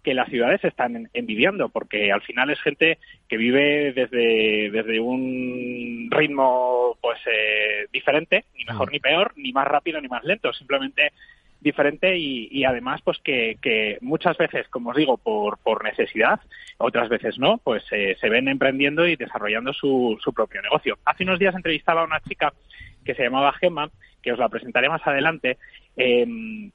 que 0.02 0.14
las 0.14 0.28
ciudades 0.28 0.64
están 0.64 1.08
envidiando, 1.12 1.68
porque 1.68 2.12
al 2.12 2.22
final 2.22 2.50
es 2.50 2.60
gente 2.60 2.98
que 3.28 3.36
vive 3.36 3.92
desde, 3.92 4.70
desde 4.70 5.00
un 5.00 6.08
ritmo 6.10 6.96
pues 7.00 7.18
eh, 7.26 7.86
diferente, 7.92 8.44
ni 8.56 8.64
mejor 8.64 8.92
ni 8.92 9.00
peor, 9.00 9.32
ni 9.36 9.52
más 9.52 9.66
rápido 9.66 10.00
ni 10.00 10.08
más 10.08 10.24
lento, 10.24 10.52
simplemente 10.52 11.12
diferente 11.60 12.16
y, 12.16 12.48
y 12.50 12.64
además 12.64 13.00
pues 13.02 13.18
que, 13.18 13.58
que, 13.60 13.98
muchas 14.00 14.36
veces, 14.36 14.68
como 14.68 14.90
os 14.90 14.96
digo, 14.96 15.16
por, 15.16 15.58
por 15.58 15.82
necesidad, 15.82 16.40
otras 16.78 17.08
veces 17.08 17.38
no, 17.38 17.58
pues 17.58 17.82
eh, 17.90 18.16
se 18.20 18.28
ven 18.28 18.48
emprendiendo 18.48 19.06
y 19.06 19.16
desarrollando 19.16 19.72
su, 19.72 20.16
su 20.22 20.32
propio 20.32 20.62
negocio. 20.62 20.98
Hace 21.04 21.24
unos 21.24 21.38
días 21.38 21.54
entrevistaba 21.54 22.02
a 22.02 22.04
una 22.04 22.20
chica 22.20 22.52
que 23.04 23.14
se 23.14 23.24
llamaba 23.24 23.52
Gemma, 23.52 23.90
que 24.22 24.32
os 24.32 24.38
la 24.38 24.48
presentaré 24.48 24.88
más 24.88 25.06
adelante, 25.06 25.58
eh, 25.96 26.26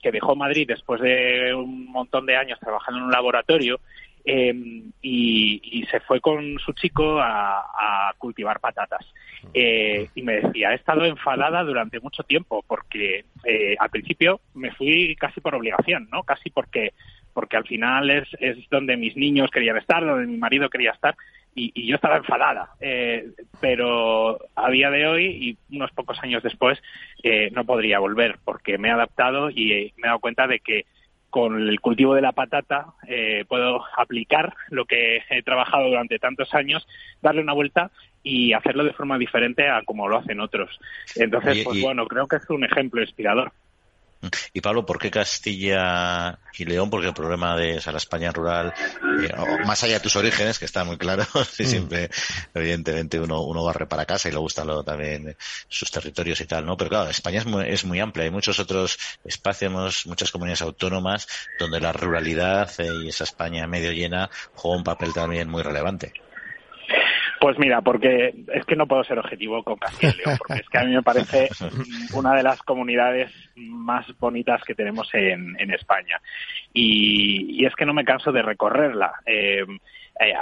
que 0.01 0.11
dejó 0.11 0.36
Madrid 0.36 0.67
después 0.67 1.01
de 1.01 1.53
un 1.53 1.86
montón 1.86 2.26
de 2.26 2.36
años 2.36 2.59
trabajando 2.59 2.99
en 2.99 3.05
un 3.05 3.11
laboratorio 3.11 3.80
em, 4.26 4.91
y, 5.01 5.86
se 5.91 5.99
fue 5.99 6.19
con 6.21 6.57
su 6.59 6.71
chico 6.74 7.19
a, 7.19 8.13
cultivar 8.17 8.59
patatas. 8.59 9.05
Eh, 9.53 10.07
y 10.15 10.21
me 10.21 10.39
decía, 10.39 10.71
he 10.71 10.76
estado 10.76 11.03
enfadada 11.05 11.63
durante 11.63 11.99
mucho 11.99 12.24
tiempo 12.24 12.63
porque 12.65 13.26
eh, 13.43 13.76
al 13.78 13.89
principio 13.89 14.39
me 14.53 14.71
fui 14.71 15.15
casi 15.17 15.41
por 15.41 15.55
obligación, 15.55 16.07
¿no? 16.09 16.24
Casi 16.24 16.49
porque 16.49 16.93
porque 17.34 17.57
al 17.57 17.65
final 17.65 18.09
es, 18.11 18.28
es 18.39 18.57
donde 18.69 18.95
mis 18.95 19.17
niños 19.17 19.49
querían 19.51 19.78
estar, 19.78 20.05
donde 20.05 20.28
mi 20.28 20.38
marido 20.38 20.69
quería 20.69 20.91
estar, 20.91 21.15
y, 21.56 21.88
yo 21.88 21.95
estaba 21.95 22.18
enfadada. 22.18 22.70
Eh, 22.80 23.28
pero 23.60 24.39
a 24.56 24.70
día 24.70 24.89
de 24.89 25.08
hoy 25.08 25.58
y 25.70 25.76
unos 25.76 25.91
pocos 25.91 26.18
años 26.22 26.43
después 26.43 26.82
eh, 27.24 27.49
no 27.51 27.66
podría 27.66 27.99
volver 27.99 28.39
porque 28.43 28.78
me 28.78 28.89
he 28.89 28.91
adaptado 28.91 29.49
y 29.49 29.93
me 29.97 30.08
he 30.08 30.08
dado 30.08 30.20
cuenta 30.20 30.47
de 30.47 30.60
que 30.60 30.86
con 31.30 31.60
el 31.60 31.82
cultivo 31.82 32.14
de 32.14 32.22
la 32.22 32.32
patata 32.32 32.93
eh, 33.08 33.43
puedo 33.47 33.84
aplicar 33.97 34.54
lo 34.70 34.86
que 34.86 35.24
he 35.30 35.41
trabajado 35.41 35.88
durante 35.88 36.20
tantos 36.20 36.54
años, 36.54 36.88
darle 37.24 37.41
una 37.41 37.54
vuelta 37.54 37.89
y 38.22 38.54
hacerlo 38.54 38.84
de 38.84 38.93
forma 38.93 39.18
diferente 39.18 39.68
a 39.68 39.82
como 39.84 40.08
lo 40.08 40.18
hacen 40.18 40.39
otros. 40.39 40.80
Entonces, 41.16 41.64
pues 41.64 41.82
bueno, 41.82 42.06
creo 42.06 42.28
que 42.28 42.36
es 42.36 42.47
un 42.51 42.64
ejemplo 42.64 43.01
inspirador. 43.01 43.51
Y 44.53 44.61
Pablo, 44.61 44.86
¿por 44.86 44.99
qué 44.99 45.11
Castilla 45.11 46.39
y 46.57 46.65
León? 46.65 46.89
Porque 46.89 47.07
el 47.07 47.13
problema 47.13 47.55
de 47.55 47.82
la 47.86 47.97
España 47.97 48.32
rural, 48.32 48.74
eh, 49.21 49.34
más 49.65 49.84
allá 49.84 49.95
de 49.95 49.99
tus 49.99 50.15
orígenes, 50.15 50.59
que 50.59 50.65
está 50.65 50.84
muy 50.84 50.97
claro, 50.97 51.26
y 51.59 51.63
mm. 51.63 51.65
siempre, 51.65 52.09
evidentemente, 52.53 53.19
uno, 53.19 53.41
uno 53.41 53.63
barre 53.63 53.88
para 53.88 54.05
casa 54.05 54.30
y 54.30 54.32
le 54.32 54.38
gustan 54.38 54.67
también 54.86 55.36
sus 55.67 55.91
territorios 55.91 56.39
y 56.41 56.45
tal, 56.45 56.65
¿no? 56.65 56.78
Pero 56.78 56.89
claro, 56.89 57.09
España 57.09 57.39
es 57.39 57.45
muy, 57.45 57.67
es 57.67 57.86
muy 57.86 57.99
amplia. 57.99 58.26
Hay 58.26 58.32
muchos 58.32 58.59
otros 58.59 58.97
espacios, 59.24 60.05
muchas 60.05 60.32
comunidades 60.32 60.61
autónomas 60.61 61.28
donde 61.59 61.80
la 61.80 61.91
ruralidad 61.91 62.71
eh, 62.80 62.89
y 63.03 63.09
esa 63.09 63.24
España 63.24 63.67
medio 63.67 63.91
llena 63.91 64.30
juega 64.53 64.78
un 64.78 64.84
papel 64.84 65.13
también 65.13 65.49
muy 65.49 65.63
relevante. 65.63 66.13
Pues 67.44 67.60
mira, 67.60 67.82
porque 67.82 68.34
es 68.54 68.64
que 68.66 68.78
no 68.78 68.88
puedo 68.88 69.04
ser 69.04 69.20
objetivo 69.20 69.64
con 69.64 69.76
Castilla 69.76 70.14
y 70.14 70.18
León, 70.26 70.38
porque 70.38 70.62
es 70.62 70.70
que 70.70 70.78
a 70.78 70.86
mí 70.86 70.96
me 70.96 71.04
parece 71.04 71.50
una 72.16 72.34
de 72.36 72.41
las 72.41 72.62
comunidades 72.62 73.34
más 73.58 74.06
bonitas 74.18 74.64
que 74.64 74.74
tenemos 74.74 75.10
en, 75.14 75.70
España. 75.74 76.22
Y, 76.74 77.66
es 77.66 77.76
que 77.76 77.86
no 77.86 77.94
me 77.94 78.06
canso 78.06 78.32
de 78.32 78.44
recorrerla. 78.44 79.12
Eh, 79.26 79.66
eh, 80.22 80.34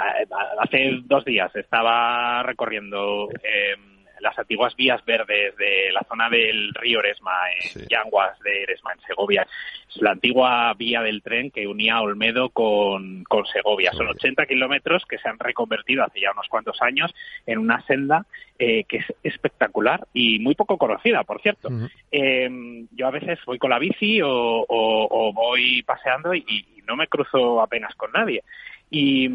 hace 0.60 1.00
dos 1.02 1.24
días 1.24 1.50
estaba 1.56 2.44
recorriendo 2.44 3.28
eh, 3.42 3.74
las 4.22 4.38
antiguas 4.38 4.74
vías 4.76 5.04
verdes 5.04 5.56
de 5.56 5.90
la 5.92 6.02
zona 6.08 6.30
del 6.30 6.72
río 6.74 7.00
Eresma, 7.00 7.32
en 7.60 7.86
Yanguas 7.88 8.38
de 8.40 8.62
Eresma, 8.62 8.92
en 8.92 9.00
Segovia. 9.00 9.46
Es 9.88 10.00
la 10.00 10.12
antigua 10.12 10.72
vía 10.74 11.02
del 11.02 11.22
tren 11.22 11.50
que 11.50 11.66
unía 11.66 12.00
Olmedo 12.00 12.50
con, 12.50 13.24
con 13.24 13.44
Segovia. 13.46 13.92
Son 13.92 14.06
80 14.06 14.46
kilómetros 14.46 15.04
que 15.06 15.18
se 15.18 15.28
han 15.28 15.38
reconvertido 15.38 16.04
hace 16.04 16.20
ya 16.20 16.30
unos 16.32 16.48
cuantos 16.48 16.80
años 16.80 17.12
en 17.46 17.58
una 17.58 17.82
senda 17.82 18.24
eh, 18.58 18.84
que 18.84 18.98
es 18.98 19.12
espectacular 19.24 20.06
y 20.14 20.38
muy 20.38 20.54
poco 20.54 20.78
conocida, 20.78 21.24
por 21.24 21.42
cierto. 21.42 21.68
Em, 22.10 22.86
yo 22.92 23.08
a 23.08 23.10
veces 23.10 23.40
voy 23.44 23.58
con 23.58 23.70
la 23.70 23.80
bici 23.80 24.20
o, 24.22 25.32
voy 25.34 25.82
paseando 25.82 26.32
y, 26.32 26.44
y 26.46 26.82
no 26.86 26.94
me 26.94 27.08
cruzo 27.08 27.60
apenas 27.60 27.94
con 27.96 28.12
nadie. 28.12 28.42
Y, 28.88 29.28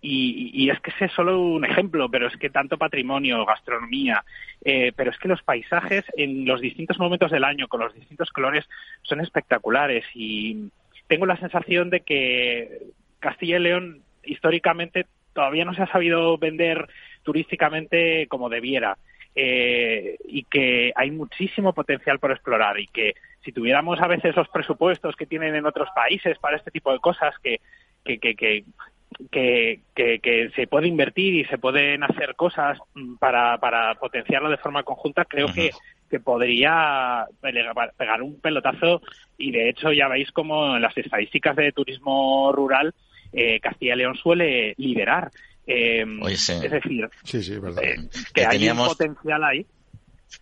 y, 0.00 0.70
es 0.70 0.80
que 0.80 0.90
ese 0.90 1.06
es 1.06 1.12
solo 1.12 1.40
un 1.40 1.64
ejemplo, 1.64 2.08
pero 2.08 2.28
es 2.28 2.36
que 2.36 2.50
tanto 2.50 2.78
patrimonio, 2.78 3.44
gastronomía, 3.44 4.24
eh, 4.64 4.92
pero 4.94 5.10
es 5.10 5.18
que 5.18 5.28
los 5.28 5.42
paisajes 5.42 6.04
en 6.16 6.44
los 6.44 6.60
distintos 6.60 6.98
momentos 6.98 7.32
del 7.32 7.44
año, 7.44 7.66
con 7.66 7.80
los 7.80 7.94
distintos 7.94 8.30
colores, 8.30 8.68
son 9.02 9.20
espectaculares 9.20 10.04
y 10.14 10.70
tengo 11.08 11.26
la 11.26 11.36
sensación 11.36 11.90
de 11.90 12.00
que 12.00 12.82
Castilla 13.18 13.56
y 13.56 13.60
León 13.60 14.02
históricamente 14.22 15.06
todavía 15.32 15.64
no 15.64 15.74
se 15.74 15.82
ha 15.82 15.90
sabido 15.90 16.38
vender 16.38 16.88
turísticamente 17.22 18.26
como 18.28 18.48
debiera. 18.48 18.96
Eh, 19.40 20.16
y 20.24 20.42
que 20.44 20.92
hay 20.96 21.12
muchísimo 21.12 21.72
potencial 21.72 22.18
por 22.18 22.32
explorar 22.32 22.80
y 22.80 22.88
que 22.88 23.14
si 23.44 23.52
tuviéramos 23.52 24.00
a 24.00 24.08
veces 24.08 24.34
los 24.34 24.48
presupuestos 24.48 25.14
que 25.14 25.26
tienen 25.26 25.54
en 25.54 25.64
otros 25.64 25.88
países 25.94 26.36
para 26.38 26.56
este 26.56 26.72
tipo 26.72 26.92
de 26.92 26.98
cosas 26.98 27.38
que, 27.40 27.60
que, 28.04 28.18
que, 28.18 28.34
que, 28.34 28.64
que, 29.30 29.80
se 30.54 30.66
puede 30.66 30.88
invertir 30.88 31.34
y 31.34 31.44
se 31.46 31.58
pueden 31.58 32.02
hacer 32.02 32.34
cosas 32.36 32.78
para, 33.18 33.58
para 33.58 33.94
potenciarlo 33.94 34.50
de 34.50 34.58
forma 34.58 34.82
conjunta, 34.82 35.24
creo 35.24 35.52
que, 35.52 35.70
que 36.10 36.20
podría 36.20 37.26
pegar 37.96 38.22
un 38.22 38.40
pelotazo 38.40 39.02
y 39.36 39.50
de 39.52 39.68
hecho 39.70 39.92
ya 39.92 40.08
veis 40.08 40.30
como 40.32 40.76
en 40.76 40.82
las 40.82 40.96
estadísticas 40.96 41.56
de 41.56 41.72
turismo 41.72 42.52
rural 42.52 42.94
eh, 43.32 43.60
Castilla 43.60 43.94
y 43.94 43.98
León 43.98 44.16
suele 44.16 44.74
liderar. 44.78 45.30
Eh, 45.66 46.04
Es 46.26 46.70
decir, 46.70 47.08
eh, 47.82 47.96
que, 48.32 48.46
hay 48.46 48.68
un 48.70 48.78
potencial 48.78 49.44
ahí. 49.44 49.66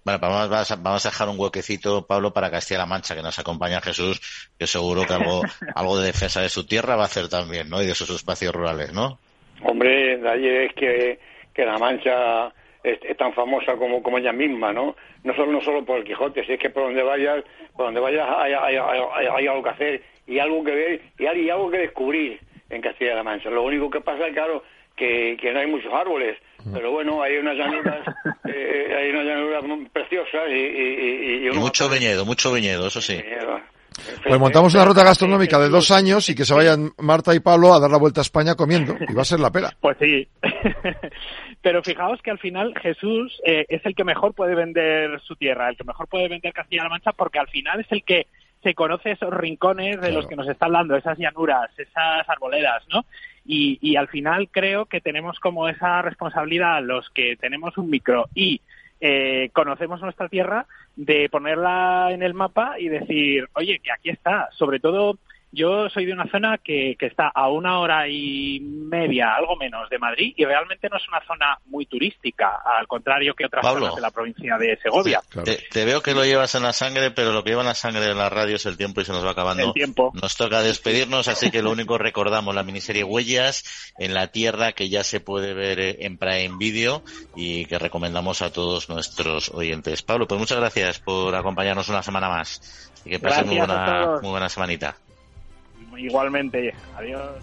Bueno, 0.05 0.21
vamos, 0.21 0.49
vamos, 0.83 1.07
a 1.07 1.09
dejar 1.09 1.29
un 1.29 1.39
huequecito, 1.39 2.07
Pablo, 2.07 2.33
para 2.33 2.51
Castilla-La 2.51 2.87
Mancha, 2.87 3.15
que 3.15 3.23
nos 3.23 3.39
acompaña 3.39 3.81
Jesús, 3.81 4.49
que 4.59 4.67
seguro 4.67 5.05
que 5.07 5.15
algo, 5.15 5.43
algo 5.75 5.99
de 5.99 6.07
defensa 6.07 6.41
de 6.41 6.49
su 6.49 6.67
tierra 6.67 6.97
va 6.97 7.03
a 7.03 7.07
hacer 7.07 7.29
también, 7.29 7.69
¿no? 7.69 7.83
Y 7.83 7.87
de 7.87 7.95
sus 7.95 8.11
espacios 8.11 8.55
rurales, 8.55 8.93
¿no? 8.93 9.19
Hombre, 9.63 10.19
nadie 10.19 10.67
es 10.67 10.75
que, 10.75 11.19
que 11.55 11.65
La 11.65 11.79
Mancha 11.79 12.53
es, 12.83 13.17
tan 13.17 13.33
famosa 13.33 13.77
como, 13.77 14.03
como 14.03 14.19
ella 14.19 14.33
misma, 14.33 14.73
¿no? 14.73 14.97
No 15.25 15.35
solo, 15.35 15.53
no 15.53 15.61
solo 15.61 15.85
por 15.85 15.99
el 15.99 16.05
Quijote, 16.05 16.45
si 16.45 16.53
es 16.53 16.61
que 16.61 16.71
por 16.71 16.85
donde 16.85 17.03
vayas, 17.03 17.43
por 17.75 17.87
donde 17.87 18.01
vayas 18.01 18.29
hay, 18.29 18.53
hay, 18.53 18.77
hay, 18.77 19.47
algo 19.47 19.63
que 19.63 19.71
hacer 19.71 20.03
y 20.27 20.39
algo 20.39 20.63
que 20.63 20.75
ver 20.75 21.01
y 21.19 21.27
hay 21.27 21.51
algo 21.51 21.71
que 21.71 21.79
descubrir 21.79 22.41
en 22.71 22.81
Castilla-La 22.81 23.23
Mancha. 23.23 23.51
Lo 23.51 23.65
único 23.65 23.91
que 23.91 24.01
pasa, 24.01 24.29
claro, 24.33 24.63
que, 24.95 25.37
que 25.41 25.53
no 25.53 25.61
hay 25.61 25.67
muchos 25.67 25.93
árboles, 25.93 26.39
pero 26.73 26.91
bueno, 26.91 27.23
hay 27.23 27.37
unas 27.37 27.57
llanuras, 27.57 28.07
eh, 28.45 28.95
hay 28.97 29.11
unas 29.11 29.25
llanuras 29.25 29.65
preciosas 29.93 30.49
y, 30.51 31.47
y, 31.47 31.51
mucho 31.55 31.89
viñedo, 31.89 32.25
mucho 32.25 32.53
viñedo, 32.53 32.89
eso 32.89 33.01
sí. 33.01 33.23
Pues 34.27 34.39
montamos 34.39 34.75
una 34.75 34.85
ruta 34.85 35.05
gastronómica 35.05 35.59
de 35.59 35.69
dos 35.69 35.91
años 35.91 36.29
y 36.29 36.35
que 36.35 36.45
se 36.45 36.55
vayan 36.55 36.91
Marta 36.99 37.35
y 37.35 37.41
Pablo 37.41 37.73
a 37.73 37.81
dar 37.81 37.91
la 37.91 37.99
vuelta 37.99 38.21
a 38.21 38.23
España 38.23 38.55
comiendo 38.55 38.95
y 39.09 39.15
va 39.15 39.23
a 39.23 39.25
ser 39.25 39.41
la 39.41 39.51
pera. 39.51 39.71
Pues 39.81 39.97
sí. 39.99 40.29
Pero 41.63 41.83
fijaos 41.83 42.21
que 42.23 42.31
al 42.31 42.39
final 42.39 42.75
Jesús 42.81 43.41
eh, 43.45 43.65
es 43.69 43.85
el 43.87 43.95
que 43.95 44.05
mejor 44.05 44.35
puede 44.35 44.55
vender 44.55 45.21
su 45.23 45.35
tierra, 45.37 45.69
el 45.69 45.77
que 45.77 45.85
mejor 45.85 46.07
puede 46.09 46.29
vender 46.29 46.53
Castilla-La 46.53 46.89
Mancha, 46.89 47.13
porque 47.13 47.39
al 47.39 47.49
final 47.49 47.81
es 47.81 47.91
el 47.91 48.05
que 48.05 48.27
se 48.63 48.75
conoce 48.75 49.13
esos 49.13 49.33
rincones 49.33 50.01
de 50.01 50.13
los 50.13 50.27
que 50.27 50.37
nos 50.37 50.49
está 50.49 50.67
hablando, 50.67 50.97
esas 50.97 51.19
llanuras, 51.19 51.71
esas 51.79 52.29
arboledas, 52.29 52.85
¿no? 52.93 53.05
Y, 53.47 53.79
y 53.81 53.97
al 53.97 54.09
final 54.09 54.49
creo 54.51 54.87
que 54.87 55.01
tenemos 55.01 55.39
como 55.39 55.69
esa 55.69 56.03
responsabilidad 56.03 56.83
los 56.83 57.09
que 57.11 57.37
tenemos 57.37 57.79
un 57.79 57.91
micro 57.91 58.29
y 58.35 58.61
eh, 59.01 59.51
conocemos 59.53 60.01
nuestra 60.01 60.29
tierra 60.29 60.67
de 60.97 61.29
ponerla 61.29 62.09
en 62.13 62.23
el 62.23 62.33
mapa 62.33 62.79
y 62.79 62.89
decir, 62.89 63.49
oye, 63.55 63.79
que 63.81 63.93
aquí 63.93 64.09
está, 64.09 64.49
sobre 64.53 64.81
todo 64.81 65.19
yo 65.57 65.89
soy 65.89 66.05
de 66.05 66.13
una 66.13 66.31
zona 66.31 66.59
que, 66.59 66.97
que, 66.99 67.07
está 67.07 67.29
a 67.35 67.49
una 67.49 67.81
hora 67.81 68.07
y 68.09 68.61
media, 68.61 69.35
algo 69.35 69.57
menos, 69.57 69.89
de 69.89 69.99
Madrid 69.99 70.35
y 70.37 70.45
realmente 70.45 70.89
no 70.91 70.99
es 70.99 71.09
una 71.09 71.25
zona 71.27 71.59
muy 71.65 71.87
turística, 71.87 72.61
al 72.63 72.87
contrario 72.87 73.35
que 73.35 73.47
otras 73.47 73.65
zonas 73.65 73.95
de 73.95 74.03
la 74.03 74.11
provincia 74.11 74.59
de 74.59 74.79
Segovia. 74.83 75.23
te, 75.45 75.85
veo 75.87 76.03
que 76.03 76.13
lo 76.13 76.25
llevas 76.25 76.55
en 76.55 76.63
la 76.63 76.75
sangre, 76.75 77.11
pero 77.11 77.33
lo 77.33 77.43
que 77.43 77.51
lleva 77.51 77.63
en 77.63 77.69
la 77.69 77.75
sangre 77.75 78.03
de 78.03 78.15
la 78.15 78.29
radio 78.29 78.57
es 78.57 78.67
el 78.67 78.77
tiempo 78.77 79.01
y 79.01 79.07
se 79.07 79.13
nos 79.13 79.25
va 79.25 79.31
acabando. 79.31 79.65
El 79.65 79.73
tiempo. 79.73 80.13
Nos 80.21 80.37
toca 80.37 80.61
despedirnos, 80.61 81.27
así 81.29 81.51
que 81.51 81.63
lo 81.63 81.71
único 81.71 81.97
recordamos 81.99 82.55
la 82.55 82.63
miniserie 82.63 83.03
Huellas 83.03 83.95
en 83.99 84.13
la 84.13 84.27
Tierra 84.29 84.73
que 84.73 84.91
ya 84.91 85.05
se 85.05 85.21
puede 85.21 85.55
ver 85.55 85.81
eh, 85.81 85.97
en 86.01 86.19
Prime 86.19 86.57
Video 86.59 87.03
y 87.35 87.65
que 87.65 87.79
recomendamos 87.79 88.43
a 88.43 88.53
todos 88.53 88.91
nuestros 88.91 89.49
oyentes. 89.49 90.03
Pablo, 90.03 90.29
pues 90.29 90.39
muchas 90.39 90.59
gracias 90.59 91.01
por 91.01 91.35
acompañarnos 91.35 91.89
una 91.89 92.03
semana 92.03 92.29
más 92.29 92.93
y 93.07 93.11
que 93.11 93.21
pasen 93.21 93.47
muy 93.47 93.57
buena, 93.57 94.19
muy 94.21 94.31
buena 94.31 94.51
semanita. 94.51 94.97
Igualmente, 95.97 96.75
adiós. 96.97 97.43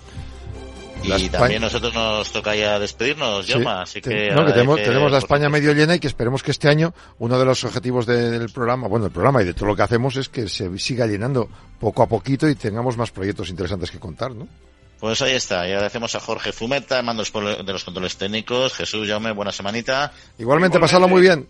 Y 1.04 1.30
también 1.30 1.62
nosotros 1.62 1.94
nos 1.94 2.32
toca 2.32 2.56
ya 2.56 2.80
despedirnos, 2.80 3.46
Yoma, 3.48 3.82
así 3.82 4.02
que... 4.02 4.32
No, 4.32 4.46
que 4.46 4.54
tenemos, 4.54 5.12
la 5.12 5.18
España 5.18 5.50
medio 5.50 5.74
llena 5.74 5.96
y 5.96 6.00
que 6.00 6.08
esperemos 6.08 6.42
que 6.44 6.52
este 6.52 6.70
año 6.70 6.94
uno 7.20 7.38
de 7.38 7.46
los 7.46 7.64
objetivos 7.66 8.06
del 8.06 8.50
programa, 8.50 8.88
bueno, 8.88 9.08
el 9.08 9.12
programa 9.12 9.42
y 9.42 9.46
de 9.46 9.54
todo 9.54 9.66
lo 9.66 9.76
que 9.76 9.82
hacemos 9.82 10.16
es 10.16 10.30
que 10.30 10.48
se 10.48 10.78
siga 10.80 11.06
llenando 11.06 11.50
poco 11.80 12.04
a 12.04 12.08
poquito 12.08 12.48
y 12.48 12.56
tengamos 12.56 12.96
más 12.96 13.12
proyectos 13.12 13.50
interesantes 13.50 13.92
que 13.92 14.00
contar, 14.00 14.32
¿no? 14.32 14.48
Pues 15.00 15.22
ahí 15.22 15.34
está, 15.34 15.68
y 15.68 15.74
agradecemos 15.74 16.16
a 16.16 16.22
Jorge 16.22 16.54
Fumeta, 16.54 17.02
mandos 17.02 17.34
de 17.34 17.74
los 17.74 17.84
controles 17.84 18.16
técnicos, 18.16 18.74
Jesús 18.74 19.06
Jaume, 19.06 19.34
buena 19.34 19.52
semanita. 19.52 20.14
Igualmente, 20.38 20.80
pasadlo 20.80 21.10
muy 21.10 21.20
bien. 21.22 21.46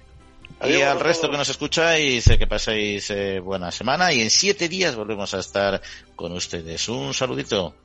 Y 0.61 0.81
al 0.81 0.99
resto 0.99 1.29
que 1.29 1.37
nos 1.37 1.49
escucháis, 1.49 2.25
que 2.37 2.47
paséis 2.47 3.09
eh, 3.09 3.39
buena 3.39 3.71
semana 3.71 4.13
y 4.13 4.21
en 4.21 4.29
siete 4.29 4.69
días 4.69 4.95
volvemos 4.95 5.33
a 5.33 5.39
estar 5.39 5.81
con 6.15 6.31
ustedes. 6.31 6.87
Un 6.89 7.13
saludito. 7.13 7.75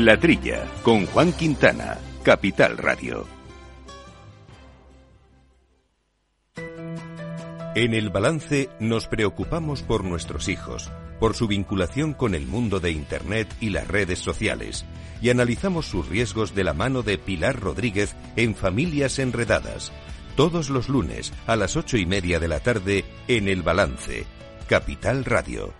La 0.00 0.18
Trilla, 0.18 0.64
con 0.82 1.04
Juan 1.04 1.30
Quintana, 1.34 1.98
Capital 2.22 2.78
Radio. 2.78 3.26
En 7.74 7.92
el 7.92 8.08
balance 8.08 8.70
nos 8.80 9.08
preocupamos 9.08 9.82
por 9.82 10.02
nuestros 10.02 10.48
hijos, 10.48 10.90
por 11.18 11.34
su 11.34 11.48
vinculación 11.48 12.14
con 12.14 12.34
el 12.34 12.46
mundo 12.46 12.80
de 12.80 12.92
Internet 12.92 13.54
y 13.60 13.68
las 13.68 13.88
redes 13.88 14.20
sociales, 14.20 14.86
y 15.20 15.28
analizamos 15.28 15.84
sus 15.84 16.08
riesgos 16.08 16.54
de 16.54 16.64
la 16.64 16.72
mano 16.72 17.02
de 17.02 17.18
Pilar 17.18 17.60
Rodríguez 17.60 18.16
en 18.36 18.54
Familias 18.54 19.18
Enredadas, 19.18 19.92
todos 20.34 20.70
los 20.70 20.88
lunes 20.88 21.30
a 21.46 21.56
las 21.56 21.76
ocho 21.76 21.98
y 21.98 22.06
media 22.06 22.40
de 22.40 22.48
la 22.48 22.60
tarde 22.60 23.04
en 23.28 23.48
el 23.48 23.62
balance, 23.62 24.24
Capital 24.66 25.26
Radio. 25.26 25.74